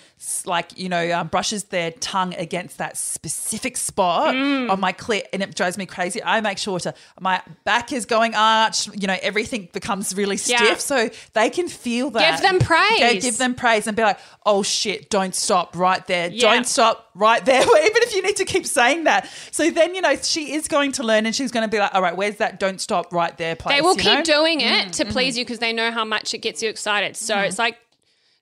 like 0.45 0.77
you 0.77 0.87
know 0.89 1.11
um, 1.11 1.27
brushes 1.27 1.65
their 1.65 1.91
tongue 1.91 2.33
against 2.35 2.77
that 2.77 2.95
specific 2.97 3.75
spot 3.75 4.35
Mm. 4.35 4.69
on 4.69 4.79
my 4.79 4.93
clit, 4.93 5.23
and 5.33 5.41
it 5.43 5.48
drives 5.55 5.77
me 5.77 5.85
crazy. 5.85 6.23
I 6.23 6.41
make 6.41 6.57
sure 6.57 6.79
to 6.79 6.93
my 7.19 7.41
back 7.63 7.91
is 7.91 8.05
going 8.05 8.35
arched. 8.35 8.89
You 8.99 9.07
know, 9.07 9.17
everything 9.21 9.69
becomes 9.73 10.15
really 10.15 10.37
stiff, 10.37 10.61
Yeah. 10.61 10.75
so 10.75 11.09
they 11.33 11.49
can 11.49 11.67
feel 11.67 12.09
that. 12.11 12.31
Give 12.31 12.49
them 12.49 12.59
praise. 12.59 12.99
Yeah, 12.99 13.13
give 13.13 13.37
them 13.37 13.55
praise, 13.55 13.87
and 13.87 13.95
be 13.95 14.03
like, 14.03 14.19
"Oh 14.45 14.63
shit, 14.63 15.09
don't 15.09 15.35
stop 15.35 15.75
right 15.75 16.05
there. 16.07 16.29
Yeah. 16.29 16.53
Don't 16.53 16.67
stop 16.67 17.09
right 17.15 17.43
there." 17.45 17.61
Even 17.61 18.03
if 18.03 18.15
you 18.15 18.21
need 18.21 18.37
to 18.37 18.45
keep 18.45 18.65
saying 18.65 19.05
that. 19.05 19.29
So 19.51 19.69
then 19.69 19.95
you 19.95 20.01
know 20.01 20.15
she 20.15 20.53
is 20.53 20.67
going 20.67 20.93
to 20.93 21.03
learn, 21.03 21.25
and 21.25 21.35
she's 21.35 21.51
going 21.51 21.63
to 21.63 21.71
be 21.71 21.79
like, 21.79 21.93
"All 21.93 22.01
right, 22.01 22.15
where's 22.15 22.37
that? 22.37 22.59
Don't 22.59 22.79
stop 22.79 23.13
right 23.13 23.37
there." 23.37 23.55
Place. 23.55 23.75
They 23.75 23.81
will 23.81 23.95
keep 23.95 24.05
know? 24.05 24.23
doing 24.23 24.61
it 24.61 24.87
mm, 24.87 24.91
to 24.91 25.03
mm-hmm. 25.03 25.11
please 25.11 25.37
you 25.37 25.45
because 25.45 25.59
they 25.59 25.73
know 25.73 25.91
how 25.91 26.05
much 26.05 26.33
it 26.33 26.39
gets 26.39 26.63
you 26.63 26.69
excited. 26.69 27.15
So 27.15 27.35
mm-hmm. 27.35 27.45
it's 27.45 27.59
like, 27.59 27.77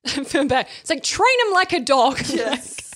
I'm 0.15 0.25
feeling 0.25 0.47
bad. 0.47 0.67
It's 0.81 0.89
like 0.89 1.03
train 1.03 1.37
them 1.45 1.53
like 1.53 1.73
a 1.73 1.79
dog. 1.79 2.19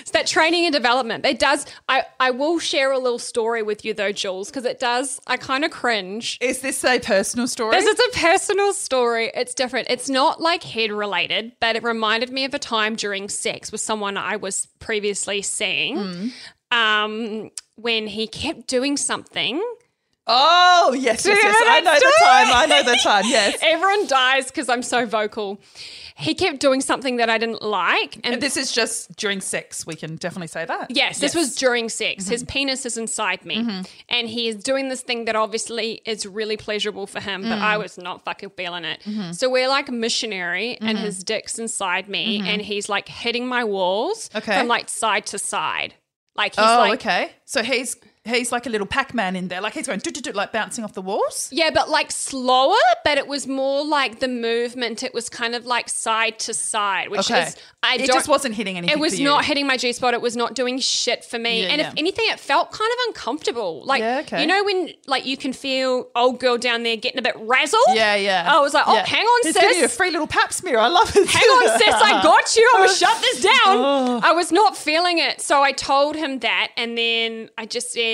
it's 0.00 0.10
that 0.12 0.26
training 0.26 0.64
and 0.66 0.72
development. 0.72 1.24
It 1.24 1.38
does. 1.38 1.66
I 1.88 2.04
I 2.20 2.30
will 2.30 2.58
share 2.58 2.92
a 2.92 2.98
little 2.98 3.18
story 3.18 3.62
with 3.62 3.84
you 3.84 3.94
though, 3.94 4.12
Jules, 4.12 4.50
because 4.50 4.64
it 4.64 4.78
does. 4.80 5.20
I 5.26 5.36
kind 5.36 5.64
of 5.64 5.70
cringe. 5.70 6.38
Is 6.40 6.60
this 6.60 6.84
a 6.84 6.98
personal 6.98 7.46
story? 7.48 7.76
This 7.76 7.86
is 7.86 7.98
a 7.98 8.18
personal 8.18 8.72
story. 8.72 9.30
It's 9.34 9.54
different. 9.54 9.88
It's 9.90 10.08
not 10.08 10.40
like 10.40 10.62
head 10.62 10.92
related, 10.92 11.52
but 11.60 11.76
it 11.76 11.82
reminded 11.82 12.30
me 12.30 12.44
of 12.44 12.54
a 12.54 12.58
time 12.58 12.96
during 12.96 13.28
sex 13.28 13.70
with 13.72 13.80
someone 13.80 14.16
I 14.16 14.36
was 14.36 14.68
previously 14.78 15.42
seeing. 15.42 16.32
Um, 16.70 17.50
when 17.76 18.06
he 18.06 18.26
kept 18.26 18.66
doing 18.66 18.96
something 18.96 19.62
oh 20.26 20.94
yes, 20.98 21.24
yes, 21.26 21.38
yes. 21.42 21.56
I 21.68 21.80
that 21.80 21.84
know 21.84 21.94
the 21.94 22.12
time. 22.24 22.56
I 22.56 22.66
know 22.66 22.82
the 22.92 22.98
time. 23.02 23.24
Yes. 23.26 23.58
Everyone 23.62 24.06
dies 24.06 24.46
because 24.46 24.68
I'm 24.68 24.82
so 24.82 25.06
vocal. 25.06 25.60
He 26.16 26.34
kept 26.34 26.60
doing 26.60 26.80
something 26.80 27.16
that 27.16 27.28
I 27.28 27.38
didn't 27.38 27.60
like. 27.62 28.16
And 28.22 28.34
And 28.34 28.40
this 28.42 28.56
is 28.56 28.70
just 28.70 29.16
during 29.16 29.40
sex. 29.40 29.84
We 29.84 29.96
can 29.96 30.14
definitely 30.14 30.46
say 30.46 30.64
that. 30.64 30.92
yes, 30.92 31.18
this 31.18 31.34
was 31.34 31.56
during 31.56 31.88
sex. 31.88 32.24
Mm-hmm. 32.24 32.32
His 32.32 32.44
penis 32.44 32.86
is 32.86 32.96
inside 32.96 33.44
me. 33.44 33.82
And 34.08 34.28
he 34.28 34.46
is 34.46 34.54
doing 34.62 34.88
this 34.90 35.02
thing 35.02 35.24
that 35.24 35.34
obviously 35.34 36.02
is 36.06 36.24
really 36.24 36.56
pleasurable 36.56 37.08
for 37.08 37.20
him, 37.20 37.42
but 37.42 37.58
Mm. 37.58 37.62
I 37.62 37.78
was 37.78 37.98
not 37.98 38.24
fucking 38.24 38.50
feeling 38.50 38.84
it. 38.84 39.00
Mm-hmm. 39.04 39.32
So 39.32 39.50
we're 39.50 39.68
like 39.68 39.90
missionary 39.90 40.78
and 40.80 40.96
his 40.98 41.24
dick's 41.24 41.58
inside 41.58 42.08
me 42.08 42.48
and 42.48 42.62
he's 42.62 42.88
like 42.88 43.08
hitting 43.08 43.46
my 43.48 43.64
walls 43.64 44.28
Mm-hmm. 44.28 44.38
Okay. 44.38 44.58
from 44.58 44.68
like 44.68 44.88
side 44.88 45.26
to 45.26 45.38
side. 45.40 45.94
Like 46.36 46.54
he's 46.54 46.64
Oh, 46.64 46.78
like 46.78 47.00
okay. 47.00 47.32
So 47.44 47.62
he's 47.64 47.96
he's 48.24 48.50
like 48.52 48.66
a 48.66 48.70
little 48.70 48.86
Pac-Man 48.86 49.36
in 49.36 49.48
there. 49.48 49.60
Like 49.60 49.74
he's 49.74 49.86
going 49.86 50.00
do 50.00 50.10
do 50.10 50.20
do 50.20 50.32
like 50.32 50.52
bouncing 50.52 50.82
off 50.84 50.94
the 50.94 51.02
walls. 51.02 51.48
Yeah, 51.52 51.70
but 51.72 51.90
like 51.90 52.10
slower, 52.10 52.74
but 53.04 53.18
it 53.18 53.26
was 53.26 53.46
more 53.46 53.84
like 53.84 54.20
the 54.20 54.28
movement. 54.28 55.02
It 55.02 55.12
was 55.12 55.28
kind 55.28 55.54
of 55.54 55.66
like 55.66 55.88
side 55.88 56.38
to 56.40 56.54
side, 56.54 57.10
which 57.10 57.30
Okay. 57.30 57.42
is 57.48 57.56
I 57.82 57.96
It 57.96 58.06
just 58.06 58.28
wasn't 58.28 58.54
hitting 58.54 58.78
anything 58.78 58.96
It 58.96 59.00
was 59.00 59.20
not 59.20 59.44
hitting 59.44 59.66
my 59.66 59.76
G 59.76 59.92
spot. 59.92 60.14
It 60.14 60.22
was 60.22 60.36
not 60.36 60.54
doing 60.54 60.78
shit 60.78 61.22
for 61.24 61.38
me. 61.38 61.62
Yeah, 61.62 61.68
and 61.68 61.80
yeah. 61.80 61.88
if 61.88 61.94
anything, 61.98 62.24
it 62.28 62.40
felt 62.40 62.70
kind 62.72 62.90
of 62.90 62.98
uncomfortable. 63.08 63.82
Like 63.84 64.00
Yeah, 64.00 64.20
okay. 64.20 64.40
you 64.40 64.46
know 64.46 64.64
when 64.64 64.90
like 65.06 65.26
you 65.26 65.36
can 65.36 65.52
feel 65.52 66.08
old 66.16 66.40
girl 66.40 66.56
down 66.56 66.82
there 66.82 66.96
getting 66.96 67.18
a 67.18 67.22
bit 67.22 67.34
razzled. 67.36 67.74
Yeah, 67.92 68.14
yeah. 68.14 68.46
I 68.48 68.58
was 68.60 68.72
like, 68.72 68.84
oh, 68.86 68.96
hang 68.96 69.24
on, 69.26 69.40
He's 69.42 69.54
sis. 69.54 69.62
giving 69.62 69.78
you 69.78 69.84
a 69.84 69.88
free 69.88 70.10
little 70.10 70.26
pap 70.26 70.52
smear. 70.52 70.78
I 70.78 70.88
love 70.88 71.14
it. 71.14 71.28
Hang 71.28 71.42
on, 71.42 71.78
sis, 71.78 71.94
I 71.94 72.22
got 72.22 72.56
you. 72.56 72.70
I'm 72.74 72.80
gonna 72.86 72.94
shut 72.96 73.20
this 73.20 73.42
down. 73.42 73.52
Oh. 73.66 74.20
I 74.22 74.32
was 74.32 74.50
not 74.50 74.76
feeling 74.76 75.18
it. 75.18 75.42
So 75.42 75.62
I 75.62 75.72
told 75.72 76.16
him 76.16 76.38
that 76.38 76.68
and 76.78 76.96
then 76.96 77.50
I 77.58 77.66
just 77.66 77.92
said, 77.92 78.13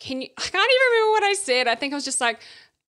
Can 0.00 0.22
you 0.22 0.28
I 0.36 0.40
can't 0.40 0.54
even 0.54 0.86
remember 0.92 1.10
what 1.12 1.22
I 1.24 1.34
said. 1.34 1.68
I 1.68 1.74
think 1.74 1.92
I 1.92 1.96
was 1.96 2.04
just 2.04 2.20
like, 2.20 2.40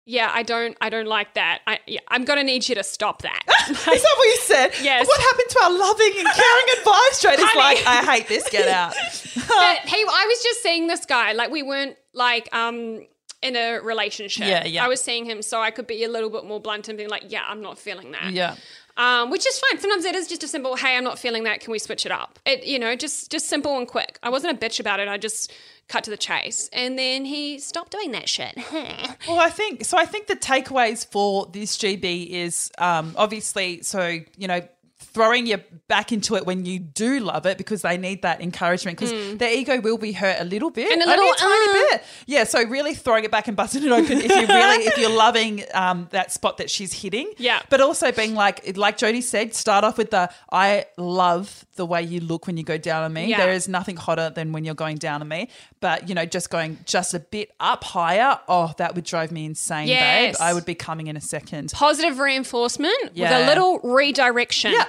yeah, 0.04 0.30
I 0.32 0.42
don't, 0.42 0.76
I 0.80 0.90
don't 0.90 1.06
like 1.06 1.34
that. 1.34 1.60
I, 1.66 1.78
yeah, 1.86 2.00
I'm 2.08 2.24
gonna 2.24 2.42
need 2.42 2.68
you 2.68 2.74
to 2.74 2.82
stop 2.82 3.22
that. 3.22 3.42
Is 3.70 3.84
that 3.84 4.14
what 4.16 4.24
you 4.24 4.38
said? 4.40 4.70
Yes. 4.82 5.06
What 5.06 5.20
happened 5.20 5.48
to 5.50 5.60
our 5.64 5.70
loving 5.78 6.12
and 6.18 6.28
caring 6.28 6.66
advice? 6.78 7.12
Straight 7.12 7.38
It's 7.38 7.54
like, 7.54 7.86
I 7.86 8.02
hate 8.12 8.28
this. 8.28 8.48
Get 8.50 8.68
out. 8.68 8.94
but 9.48 9.88
he, 9.88 10.02
I 10.02 10.26
was 10.28 10.42
just 10.42 10.62
seeing 10.62 10.86
this 10.88 11.06
guy. 11.06 11.32
Like 11.32 11.50
we 11.50 11.62
weren't 11.62 11.96
like 12.14 12.48
um 12.54 13.06
in 13.42 13.56
a 13.56 13.78
relationship. 13.80 14.46
Yeah, 14.46 14.64
yeah. 14.64 14.84
I 14.84 14.88
was 14.88 15.00
seeing 15.00 15.24
him, 15.24 15.42
so 15.42 15.60
I 15.60 15.70
could 15.70 15.86
be 15.86 16.04
a 16.04 16.08
little 16.08 16.30
bit 16.30 16.44
more 16.44 16.60
blunt 16.60 16.88
and 16.88 16.96
being 16.96 17.10
like, 17.10 17.24
yeah, 17.28 17.42
I'm 17.46 17.60
not 17.60 17.78
feeling 17.78 18.12
that. 18.12 18.32
yeah. 18.32 18.56
Um, 18.96 19.30
which 19.30 19.46
is 19.46 19.58
fine. 19.58 19.80
Sometimes 19.80 20.04
it 20.04 20.14
is 20.14 20.28
just 20.28 20.42
a 20.42 20.48
simple, 20.48 20.76
hey, 20.76 20.96
I'm 20.96 21.04
not 21.04 21.18
feeling 21.18 21.44
that. 21.44 21.60
Can 21.60 21.72
we 21.72 21.78
switch 21.78 22.04
it 22.04 22.12
up? 22.12 22.38
It, 22.44 22.64
you 22.64 22.78
know, 22.78 22.94
just 22.94 23.30
just 23.30 23.48
simple 23.48 23.78
and 23.78 23.88
quick. 23.88 24.18
I 24.22 24.30
wasn't 24.30 24.60
a 24.62 24.66
bitch 24.66 24.80
about 24.80 25.00
it. 25.00 25.08
I 25.08 25.16
just 25.16 25.52
cut 25.88 26.04
to 26.04 26.10
the 26.10 26.16
chase, 26.16 26.70
and 26.72 26.98
then 26.98 27.24
he 27.24 27.58
stopped 27.58 27.92
doing 27.92 28.12
that 28.12 28.28
shit. 28.28 28.56
Well, 29.28 29.38
I 29.38 29.50
think 29.50 29.84
so. 29.84 29.96
I 29.98 30.04
think 30.04 30.26
the 30.26 30.36
takeaways 30.36 31.06
for 31.06 31.46
this 31.46 31.76
GB 31.78 32.28
is 32.30 32.70
um, 32.78 33.14
obviously 33.16 33.82
so 33.82 34.18
you 34.36 34.48
know 34.48 34.60
throwing 34.98 35.46
you 35.46 35.58
back 35.88 36.10
into 36.10 36.36
it 36.36 36.46
when 36.46 36.64
you 36.64 36.78
do 36.78 37.20
love 37.20 37.44
it 37.44 37.58
because 37.58 37.82
they 37.82 37.98
need 37.98 38.22
that 38.22 38.40
encouragement 38.40 38.98
because 38.98 39.36
their 39.36 39.52
ego 39.52 39.78
will 39.80 39.98
be 39.98 40.12
hurt 40.12 40.40
a 40.40 40.44
little 40.44 40.70
bit, 40.70 40.90
And 40.90 41.02
a 41.02 41.04
Only 41.04 41.16
little, 41.18 41.34
tiny 41.34 41.68
uh. 41.68 41.72
bit. 41.90 42.04
Yeah, 42.26 42.44
so 42.44 42.64
really 42.64 42.94
throwing 42.94 43.24
it 43.24 43.30
back 43.30 43.46
and 43.46 43.56
busting 43.56 43.84
it 43.84 43.92
open 43.92 44.18
if 44.18 44.30
you 44.30 44.46
really 44.46 44.84
if 44.86 44.96
you're 44.96 45.10
loving 45.16 45.64
um, 45.74 46.08
that 46.12 46.32
spot 46.32 46.56
that 46.58 46.70
she's 46.70 46.92
hitting. 46.94 47.30
Yeah. 47.36 47.60
but 47.68 47.80
also 47.82 48.10
being 48.10 48.34
like 48.34 48.76
like 48.76 48.96
Jody 48.96 49.20
said, 49.20 49.54
start 49.54 49.84
off 49.84 49.98
with 49.98 50.10
the 50.12 50.30
I 50.50 50.86
love 50.96 51.66
the 51.76 51.84
way 51.84 52.02
you 52.02 52.20
look 52.20 52.46
when 52.46 52.56
you 52.56 52.64
go 52.64 52.78
down 52.78 53.02
on 53.02 53.12
me. 53.12 53.26
Yeah. 53.26 53.38
There 53.38 53.52
is 53.52 53.68
nothing 53.68 53.96
hotter 53.96 54.30
than 54.30 54.52
when 54.52 54.64
you're 54.64 54.74
going 54.74 54.96
down 54.96 55.20
on 55.20 55.28
me. 55.28 55.48
But 55.82 56.08
you 56.08 56.14
know, 56.14 56.24
just 56.24 56.48
going 56.48 56.78
just 56.86 57.12
a 57.12 57.18
bit 57.20 57.50
up 57.60 57.84
higher, 57.84 58.38
oh, 58.48 58.72
that 58.78 58.94
would 58.94 59.04
drive 59.04 59.30
me 59.30 59.44
insane, 59.44 59.88
Yes. 59.88 60.38
babe. 60.38 60.42
I 60.42 60.54
would 60.54 60.64
be 60.64 60.74
coming 60.74 61.08
in 61.08 61.16
a 61.18 61.20
second. 61.20 61.72
Positive 61.72 62.18
reinforcement 62.18 62.94
with 63.14 63.30
a 63.30 63.44
little 63.46 63.78
redirection. 63.80 64.72
Yeah. 64.72 64.86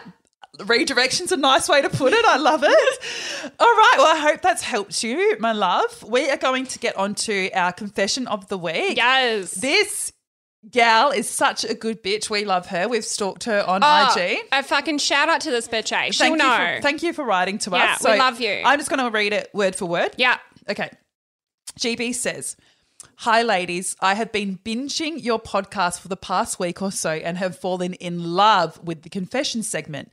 Redirection's 0.60 1.32
a 1.32 1.38
nice 1.38 1.68
way 1.68 1.82
to 1.82 1.90
put 1.90 2.14
it. 2.14 2.24
I 2.26 2.38
love 2.38 2.64
it. 2.64 2.70
All 3.60 3.68
right. 3.68 3.94
Well, 3.98 4.16
I 4.16 4.20
hope 4.20 4.42
that's 4.44 4.62
helped 4.62 5.04
you, 5.04 5.36
my 5.40 5.52
love. 5.52 6.04
We 6.08 6.30
are 6.30 6.38
going 6.38 6.68
to 6.68 6.78
get 6.80 6.96
on 6.96 7.16
to 7.16 7.50
our 7.54 7.74
confession 7.74 8.28
of 8.28 8.48
the 8.50 8.58
week. 8.60 8.98
Yes. 8.98 9.52
This 9.52 10.14
gal 10.70 11.10
is 11.10 11.28
such 11.28 11.64
a 11.66 11.74
good 11.74 12.04
bitch. 12.04 12.30
We 12.30 12.46
love 12.46 12.68
her. 12.68 12.88
We've 12.88 13.04
stalked 13.04 13.46
her 13.46 13.64
on 13.68 13.82
Oh, 13.84 14.14
IG. 14.16 14.42
A 14.52 14.62
fucking 14.62 15.00
shout 15.00 15.28
out 15.28 15.42
to 15.42 15.50
this 15.50 15.68
bitch, 15.68 15.92
eh? 15.92 16.12
She'll 16.12 16.28
Thank 16.28 16.38
know. 16.38 16.52
you, 16.70 16.76
for, 16.78 16.82
thank 16.84 17.02
you 17.04 17.14
for 17.14 17.26
writing 17.26 17.58
to 17.58 17.72
Yeah, 17.72 17.94
us. 17.96 18.04
we 18.06 18.16
love 18.18 18.40
you. 18.40 18.62
I'm 18.64 18.78
just 18.78 18.92
going 18.92 19.04
to 19.04 19.10
read 19.10 19.34
it 19.34 19.50
word 19.56 19.76
for 19.76 19.86
word. 19.88 20.12
yeah. 20.18 20.38
Okay. 20.70 20.90
GB 21.80 22.14
says, 22.14 22.56
Hi, 23.18 23.42
ladies. 23.42 23.96
I 24.00 24.16
have 24.16 24.32
been 24.32 24.60
binging 24.64 25.24
your 25.24 25.40
podcast 25.40 26.00
for 26.00 26.08
the 26.08 26.18
past 26.18 26.60
week 26.60 26.82
or 26.82 26.92
so 26.92 27.12
and 27.12 27.38
have 27.38 27.58
fallen 27.58 27.94
in 27.96 28.34
love 28.34 28.80
with 28.84 29.02
the 29.02 29.10
confession 29.10 29.64
segment. 29.64 30.12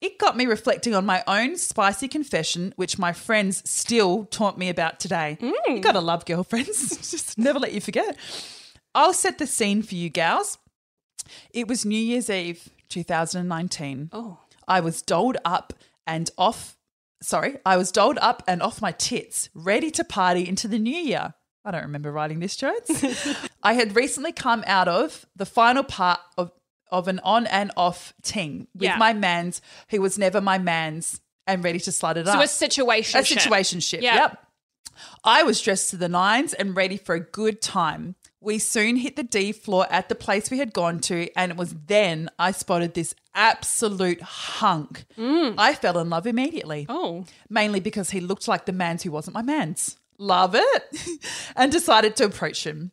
It 0.00 0.18
got 0.18 0.36
me 0.36 0.46
reflecting 0.46 0.96
on 0.96 1.06
my 1.06 1.22
own 1.28 1.56
spicy 1.56 2.08
confession, 2.08 2.72
which 2.74 2.98
my 2.98 3.12
friends 3.12 3.62
still 3.70 4.24
taunt 4.24 4.58
me 4.58 4.68
about 4.68 4.98
today. 4.98 5.38
You 5.40 5.56
mm. 5.68 5.80
gotta 5.80 6.00
love 6.00 6.24
girlfriends, 6.24 6.96
just 7.10 7.38
never 7.38 7.60
let 7.60 7.72
you 7.72 7.80
forget. 7.80 8.16
I'll 8.96 9.12
set 9.12 9.38
the 9.38 9.46
scene 9.46 9.82
for 9.82 9.94
you 9.94 10.10
gals. 10.10 10.58
It 11.54 11.68
was 11.68 11.84
New 11.84 11.98
Year's 11.98 12.28
Eve 12.28 12.68
2019. 12.88 14.10
Oh. 14.12 14.38
I 14.66 14.80
was 14.80 15.02
doled 15.02 15.38
up 15.44 15.72
and 16.06 16.30
off. 16.36 16.76
Sorry, 17.22 17.56
I 17.64 17.76
was 17.76 17.90
doled 17.92 18.18
up 18.20 18.42
and 18.46 18.60
off 18.62 18.82
my 18.82 18.92
tits, 18.92 19.48
ready 19.54 19.90
to 19.92 20.04
party 20.04 20.46
into 20.48 20.68
the 20.68 20.78
new 20.78 20.94
year. 20.96 21.34
I 21.64 21.70
don't 21.70 21.82
remember 21.82 22.10
writing 22.10 22.40
this, 22.40 22.56
Jones. 22.56 22.90
I 23.62 23.74
had 23.74 23.94
recently 23.94 24.32
come 24.32 24.64
out 24.66 24.88
of 24.88 25.24
the 25.36 25.46
final 25.46 25.84
part 25.84 26.18
of, 26.36 26.50
of 26.90 27.06
an 27.06 27.20
on 27.22 27.46
and 27.46 27.70
off 27.76 28.12
ting 28.22 28.66
with 28.74 28.82
Yeah. 28.82 28.96
my 28.96 29.12
mans 29.12 29.62
who 29.90 30.00
was 30.02 30.18
never 30.18 30.40
my 30.40 30.58
mans 30.58 31.20
and 31.46 31.62
ready 31.62 31.78
to 31.80 31.90
slut 31.90 32.16
it 32.16 32.26
up. 32.26 32.34
So 32.36 32.42
a 32.42 32.48
situation. 32.48 33.20
A 33.20 33.22
situationship. 33.22 34.02
Yeah. 34.02 34.14
Yep. 34.16 34.46
I 35.24 35.42
was 35.44 35.60
dressed 35.60 35.90
to 35.90 35.96
the 35.96 36.08
nines 36.08 36.52
and 36.52 36.76
ready 36.76 36.96
for 36.96 37.14
a 37.14 37.20
good 37.20 37.62
time. 37.62 38.16
We 38.42 38.58
soon 38.58 38.96
hit 38.96 39.14
the 39.14 39.22
D 39.22 39.52
floor 39.52 39.86
at 39.88 40.08
the 40.08 40.14
place 40.16 40.50
we 40.50 40.58
had 40.58 40.72
gone 40.72 40.98
to, 41.02 41.28
and 41.36 41.52
it 41.52 41.56
was 41.56 41.74
then 41.86 42.28
I 42.40 42.50
spotted 42.50 42.94
this 42.94 43.14
absolute 43.34 44.20
hunk. 44.20 45.04
Mm. 45.16 45.54
I 45.56 45.74
fell 45.74 45.98
in 45.98 46.10
love 46.10 46.26
immediately, 46.26 46.86
Oh. 46.88 47.24
mainly 47.48 47.78
because 47.78 48.10
he 48.10 48.20
looked 48.20 48.48
like 48.48 48.66
the 48.66 48.72
man's 48.72 49.04
who 49.04 49.12
wasn't 49.12 49.34
my 49.34 49.42
man's. 49.42 49.96
Love 50.18 50.54
it. 50.56 50.82
and 51.56 51.70
decided 51.70 52.16
to 52.16 52.24
approach 52.24 52.64
him. 52.66 52.90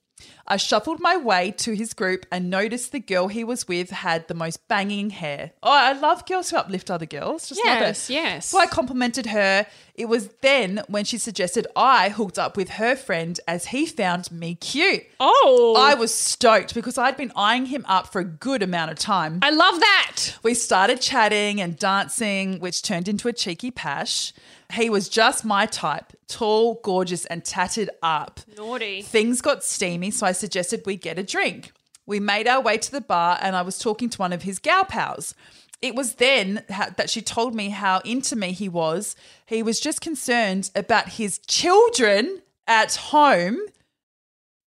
I 0.48 0.58
shuffled 0.58 1.00
my 1.00 1.16
way 1.16 1.52
to 1.58 1.74
his 1.74 1.94
group 1.94 2.26
and 2.32 2.50
noticed 2.50 2.92
the 2.92 3.00
girl 3.00 3.28
he 3.28 3.44
was 3.44 3.68
with 3.68 3.92
had 3.92 4.28
the 4.28 4.34
most 4.34 4.68
banging 4.68 5.12
hair. 5.12 5.52
Oh, 5.62 5.72
I 5.72 5.94
love 5.94 6.26
girls 6.26 6.50
who 6.50 6.58
uplift 6.58 6.90
other 6.90 7.06
girls. 7.06 7.50
Just 7.50 7.64
love 7.64 7.78
it. 7.78 7.82
Yes, 7.82 8.10
yes. 8.10 8.46
So 8.48 8.60
I 8.60 8.66
complimented 8.66 9.28
her. 9.28 9.68
It 9.94 10.06
was 10.06 10.30
then 10.42 10.82
when 10.88 11.06
she 11.06 11.18
suggested 11.20 11.68
I 11.76 12.10
hooked 12.10 12.40
up 12.40 12.58
with 12.58 12.70
her 12.72 12.96
friend 12.96 13.40
as 13.48 13.68
he 13.68 13.86
found 13.86 14.32
me 14.32 14.56
cute. 14.56 15.04
Oh. 15.20 15.76
I 15.78 15.94
was 15.94 16.14
stoked 16.14 16.74
because 16.74 16.98
I'd 16.98 17.18
been 17.18 17.32
eyeing 17.36 17.68
him 17.68 17.86
up 17.88 18.12
for 18.12 18.20
a 18.20 18.26
good 18.26 18.64
amount 18.64 18.92
of 18.92 18.98
time. 18.98 19.40
I 19.44 19.52
love 19.52 19.80
that. 19.80 20.36
We 20.42 20.56
started 20.56 21.00
chatting 21.00 21.62
and 21.62 21.78
dancing, 21.78 22.60
which 22.60 22.82
turned 22.82 23.08
into 23.08 23.28
a 23.28 23.34
cheeky 23.34 23.70
pash. 23.70 24.34
He 24.74 24.90
was 24.90 25.10
just 25.10 25.44
my 25.44 25.66
type 25.66 26.14
tall, 26.28 26.80
gorgeous, 26.84 27.26
and 27.26 27.44
tatted 27.44 27.90
up. 28.04 28.40
Naughty. 28.56 29.02
Things 29.02 29.42
got 29.42 29.64
steamy, 29.64 30.12
so 30.12 30.28
I 30.28 30.32
suggested 30.32 30.84
we 30.86 30.96
get 30.96 31.18
a 31.18 31.24
drink. 31.24 31.72
We 32.06 32.20
made 32.20 32.48
our 32.48 32.62
way 32.62 32.78
to 32.78 32.92
the 32.92 33.02
bar, 33.02 33.38
and 33.42 33.56
I 33.56 33.62
was 33.64 33.80
talking 33.80 34.10
to 34.12 34.18
one 34.18 34.34
of 34.34 34.44
his 34.44 34.60
gal 34.60 34.86
pals. 34.86 35.34
It 35.82 35.96
was 35.96 36.16
then 36.16 36.64
that 36.68 37.10
she 37.10 37.22
told 37.22 37.56
me 37.56 37.70
how 37.70 38.00
into 38.00 38.36
me 38.36 38.52
he 38.52 38.68
was. 38.68 39.16
He 39.46 39.64
was 39.64 39.80
just 39.80 40.02
concerned 40.02 40.72
about 40.76 41.10
his 41.10 41.40
children 41.40 42.42
at 42.68 42.96
home 42.96 43.60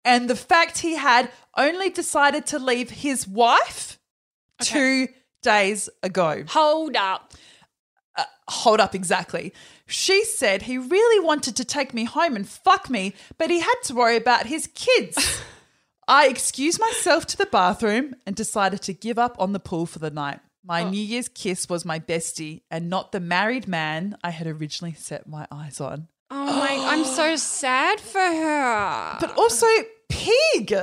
and 0.03 0.29
the 0.29 0.35
fact 0.35 0.79
he 0.79 0.95
had 0.95 1.29
only 1.57 1.89
decided 1.89 2.45
to 2.47 2.59
leave 2.59 2.89
his 2.89 3.27
wife 3.27 3.99
two 4.61 5.09
days 5.41 5.89
ago. 6.01 6.43
Hold 6.47 6.95
up. 6.95 7.33
Uh, 8.15 8.23
hold 8.49 8.79
up, 8.79 8.93
exactly. 8.93 9.53
She 9.87 10.23
said 10.25 10.63
he 10.63 10.77
really 10.77 11.25
wanted 11.25 11.55
to 11.57 11.65
take 11.65 11.93
me 11.93 12.05
home 12.05 12.35
and 12.35 12.47
fuck 12.47 12.89
me, 12.89 13.13
but 13.37 13.49
he 13.49 13.59
had 13.59 13.75
to 13.85 13.95
worry 13.95 14.17
about 14.17 14.47
his 14.47 14.67
kids. 14.73 15.41
I 16.07 16.27
excused 16.27 16.79
myself 16.79 17.25
to 17.27 17.37
the 17.37 17.45
bathroom 17.45 18.15
and 18.25 18.35
decided 18.35 18.81
to 18.83 18.93
give 18.93 19.17
up 19.17 19.35
on 19.39 19.53
the 19.53 19.59
pool 19.59 19.85
for 19.85 19.99
the 19.99 20.09
night. 20.09 20.39
My 20.63 20.83
oh. 20.83 20.89
New 20.89 21.01
Year's 21.01 21.29
kiss 21.29 21.69
was 21.69 21.85
my 21.85 21.99
bestie 21.99 22.61
and 22.69 22.89
not 22.89 23.11
the 23.11 23.19
married 23.19 23.67
man 23.67 24.17
I 24.23 24.29
had 24.29 24.47
originally 24.47 24.93
set 24.93 25.27
my 25.27 25.47
eyes 25.51 25.79
on. 25.81 26.07
Oh 26.29 26.45
my, 26.45 26.77
I'm 26.89 27.05
so 27.05 27.35
sad 27.37 27.99
for 27.99 28.19
her. 28.19 29.17
But 29.19 29.37
also, 29.37 29.67
pig. 30.09 30.73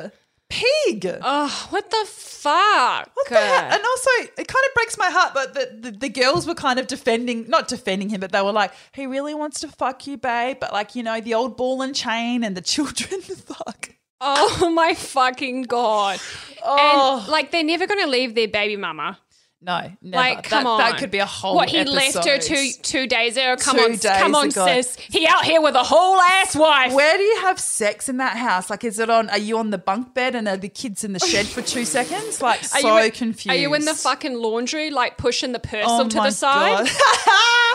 Pig. 0.51 1.07
oh, 1.23 1.67
what 1.71 1.91
the 1.91 2.05
fuck? 2.07 3.11
What 3.15 3.29
the 3.29 3.35
hell? 3.37 3.65
And 3.73 3.83
also, 3.83 4.11
it 4.39 4.49
kind 4.49 4.65
of 4.67 4.75
breaks 4.75 4.97
my 4.97 5.11
heart, 5.11 5.35
but 5.35 5.55
the, 5.55 5.91
the, 5.91 5.91
the 5.91 6.09
girls 6.09 6.47
were 6.47 6.55
kind 6.55 6.79
of 6.79 6.87
defending, 6.87 7.49
not 7.49 7.69
defending 7.69 8.09
him, 8.09 8.21
but 8.21 8.33
they 8.33 8.41
were 8.41 8.53
like, 8.53 8.73
he 8.93 9.07
really 9.07 9.35
wants 9.35 9.61
to 9.61 9.69
fuck 9.69 10.07
you, 10.07 10.17
babe. 10.17 10.57
But 10.61 10.73
like, 10.73 10.95
you 10.95 11.03
know, 11.03 11.21
the 11.21 11.35
old 11.35 11.57
ball 11.57 11.83
and 11.83 11.95
chain 11.95 12.45
and 12.45 12.57
the 12.57 12.63
children, 12.63 13.21
fuck. 13.23 13.91
Oh 14.21 14.71
my 14.75 14.95
fucking 14.95 15.63
god. 15.63 16.21
Oh. 16.65 17.19
And 17.21 17.29
like 17.31 17.51
they're 17.53 17.63
never 17.63 17.87
going 17.87 18.03
to 18.03 18.11
leave 18.11 18.35
their 18.35 18.49
baby 18.49 18.77
mama. 18.77 19.19
No, 19.61 19.91
never. 20.01 20.17
Like, 20.17 20.45
come 20.45 20.63
that, 20.65 20.71
on. 20.71 20.79
That 20.79 20.99
could 20.99 21.11
be 21.11 21.19
a 21.19 21.27
whole 21.27 21.57
What 21.57 21.69
he 21.69 21.83
left 21.83 22.25
her 22.25 22.39
two 22.39 22.71
two 22.81 23.09
days 23.09 23.37
ago. 23.37 23.57
Come 23.59 23.77
Two 23.77 23.83
on, 23.83 23.99
come 23.99 24.35
on, 24.37 24.49
ago. 24.51 24.65
sis. 24.67 24.97
He 24.97 25.27
out 25.27 25.45
here 25.45 25.61
with 25.61 25.75
a 25.75 25.83
whole 25.83 26.21
ass 26.21 26.55
wife. 26.55 26.93
Where 26.93 27.17
do 27.17 27.25
you 27.25 27.41
have 27.41 27.59
sex 27.59 28.09
in 28.09 28.19
that 28.19 28.37
house? 28.37 28.71
Like, 28.71 28.85
is 28.85 29.01
it 29.01 29.11
on? 29.11 29.29
Are 29.31 29.39
you 29.39 29.59
on 29.59 29.71
the 29.71 29.79
bunk 29.79 30.15
bed 30.15 30.37
and 30.37 30.47
are 30.47 30.57
the 30.57 30.69
kids 30.69 31.03
in 31.03 31.13
the 31.13 31.19
shed 31.19 31.45
for 31.47 31.61
two 31.61 31.85
seconds? 31.99 32.41
Like, 32.41 32.61
Are 32.63 32.81
so 32.81 32.99
you 32.99 33.11
confused. 33.11 33.49
Are 33.49 33.59
you 33.61 33.75
in 33.75 33.85
the 33.85 33.95
fucking 33.95 34.35
laundry, 34.35 34.91
like 34.91 35.17
pushing 35.19 35.51
the 35.51 35.59
parcel 35.59 36.03
Oh 36.03 36.09
to 36.09 36.17
the 36.21 36.31
side? 36.31 36.87
God. 36.87 36.89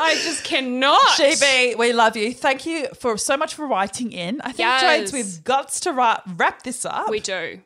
I 0.06 0.20
just 0.24 0.46
cannot. 0.46 1.02
GB, 1.18 1.78
we 1.78 1.92
love 1.92 2.16
you. 2.16 2.34
Thank 2.34 2.66
you 2.66 2.88
for 2.98 3.18
so 3.18 3.36
much 3.36 3.56
for 3.56 3.68
writing 3.68 4.14
in. 4.14 4.40
I 4.40 4.54
think, 4.54 4.60
Yes. 4.60 5.12
We've 5.12 5.44
got 5.44 5.70
to 5.70 5.92
wrap, 5.92 6.24
wrap 6.38 6.64
this 6.64 6.86
up. 6.86 7.10
We 7.10 7.20
do. 7.20 7.60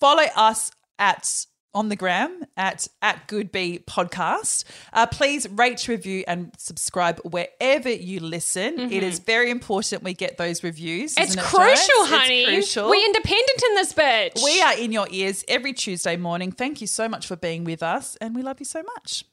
follow 0.00 0.24
us 0.34 0.72
at 0.98 1.46
on 1.74 1.88
the 1.88 1.96
gram 1.96 2.44
at 2.56 2.86
at 3.02 3.26
goodbee 3.28 3.84
podcast 3.84 4.64
uh, 4.92 5.06
please 5.06 5.48
rate 5.50 5.86
review 5.88 6.22
and 6.28 6.52
subscribe 6.58 7.18
wherever 7.24 7.90
you 7.90 8.20
listen 8.20 8.78
it 8.92 9.02
is 9.02 9.18
very 9.18 9.50
important 9.50 10.02
we 10.02 10.14
get 10.14 10.36
those 10.38 10.62
reviews 10.62 11.14
Mm-hmm. 11.14 11.22
It's 11.24 11.34
it, 11.34 11.40
crucial, 11.40 12.04
honey. 12.06 12.42
it's 12.42 12.50
crucial 12.72 12.90
We 12.90 13.04
independent 13.04 13.62
in 13.68 13.74
this 13.74 13.92
bitch. 13.92 14.42
we 14.44 14.60
are 14.62 14.76
in 14.78 14.92
your 14.92 15.06
ears 15.10 15.44
every 15.48 15.72
tuesday 15.72 16.16
morning 16.16 16.52
thank 16.52 16.80
you 16.80 16.86
so 16.86 17.08
much 17.08 17.26
for 17.26 17.36
being 17.36 17.64
with 17.64 17.82
us 17.82 18.16
and 18.20 18.34
we 18.34 18.42
love 18.42 18.60
you 18.60 18.66
so 18.66 18.82
much 18.94 19.24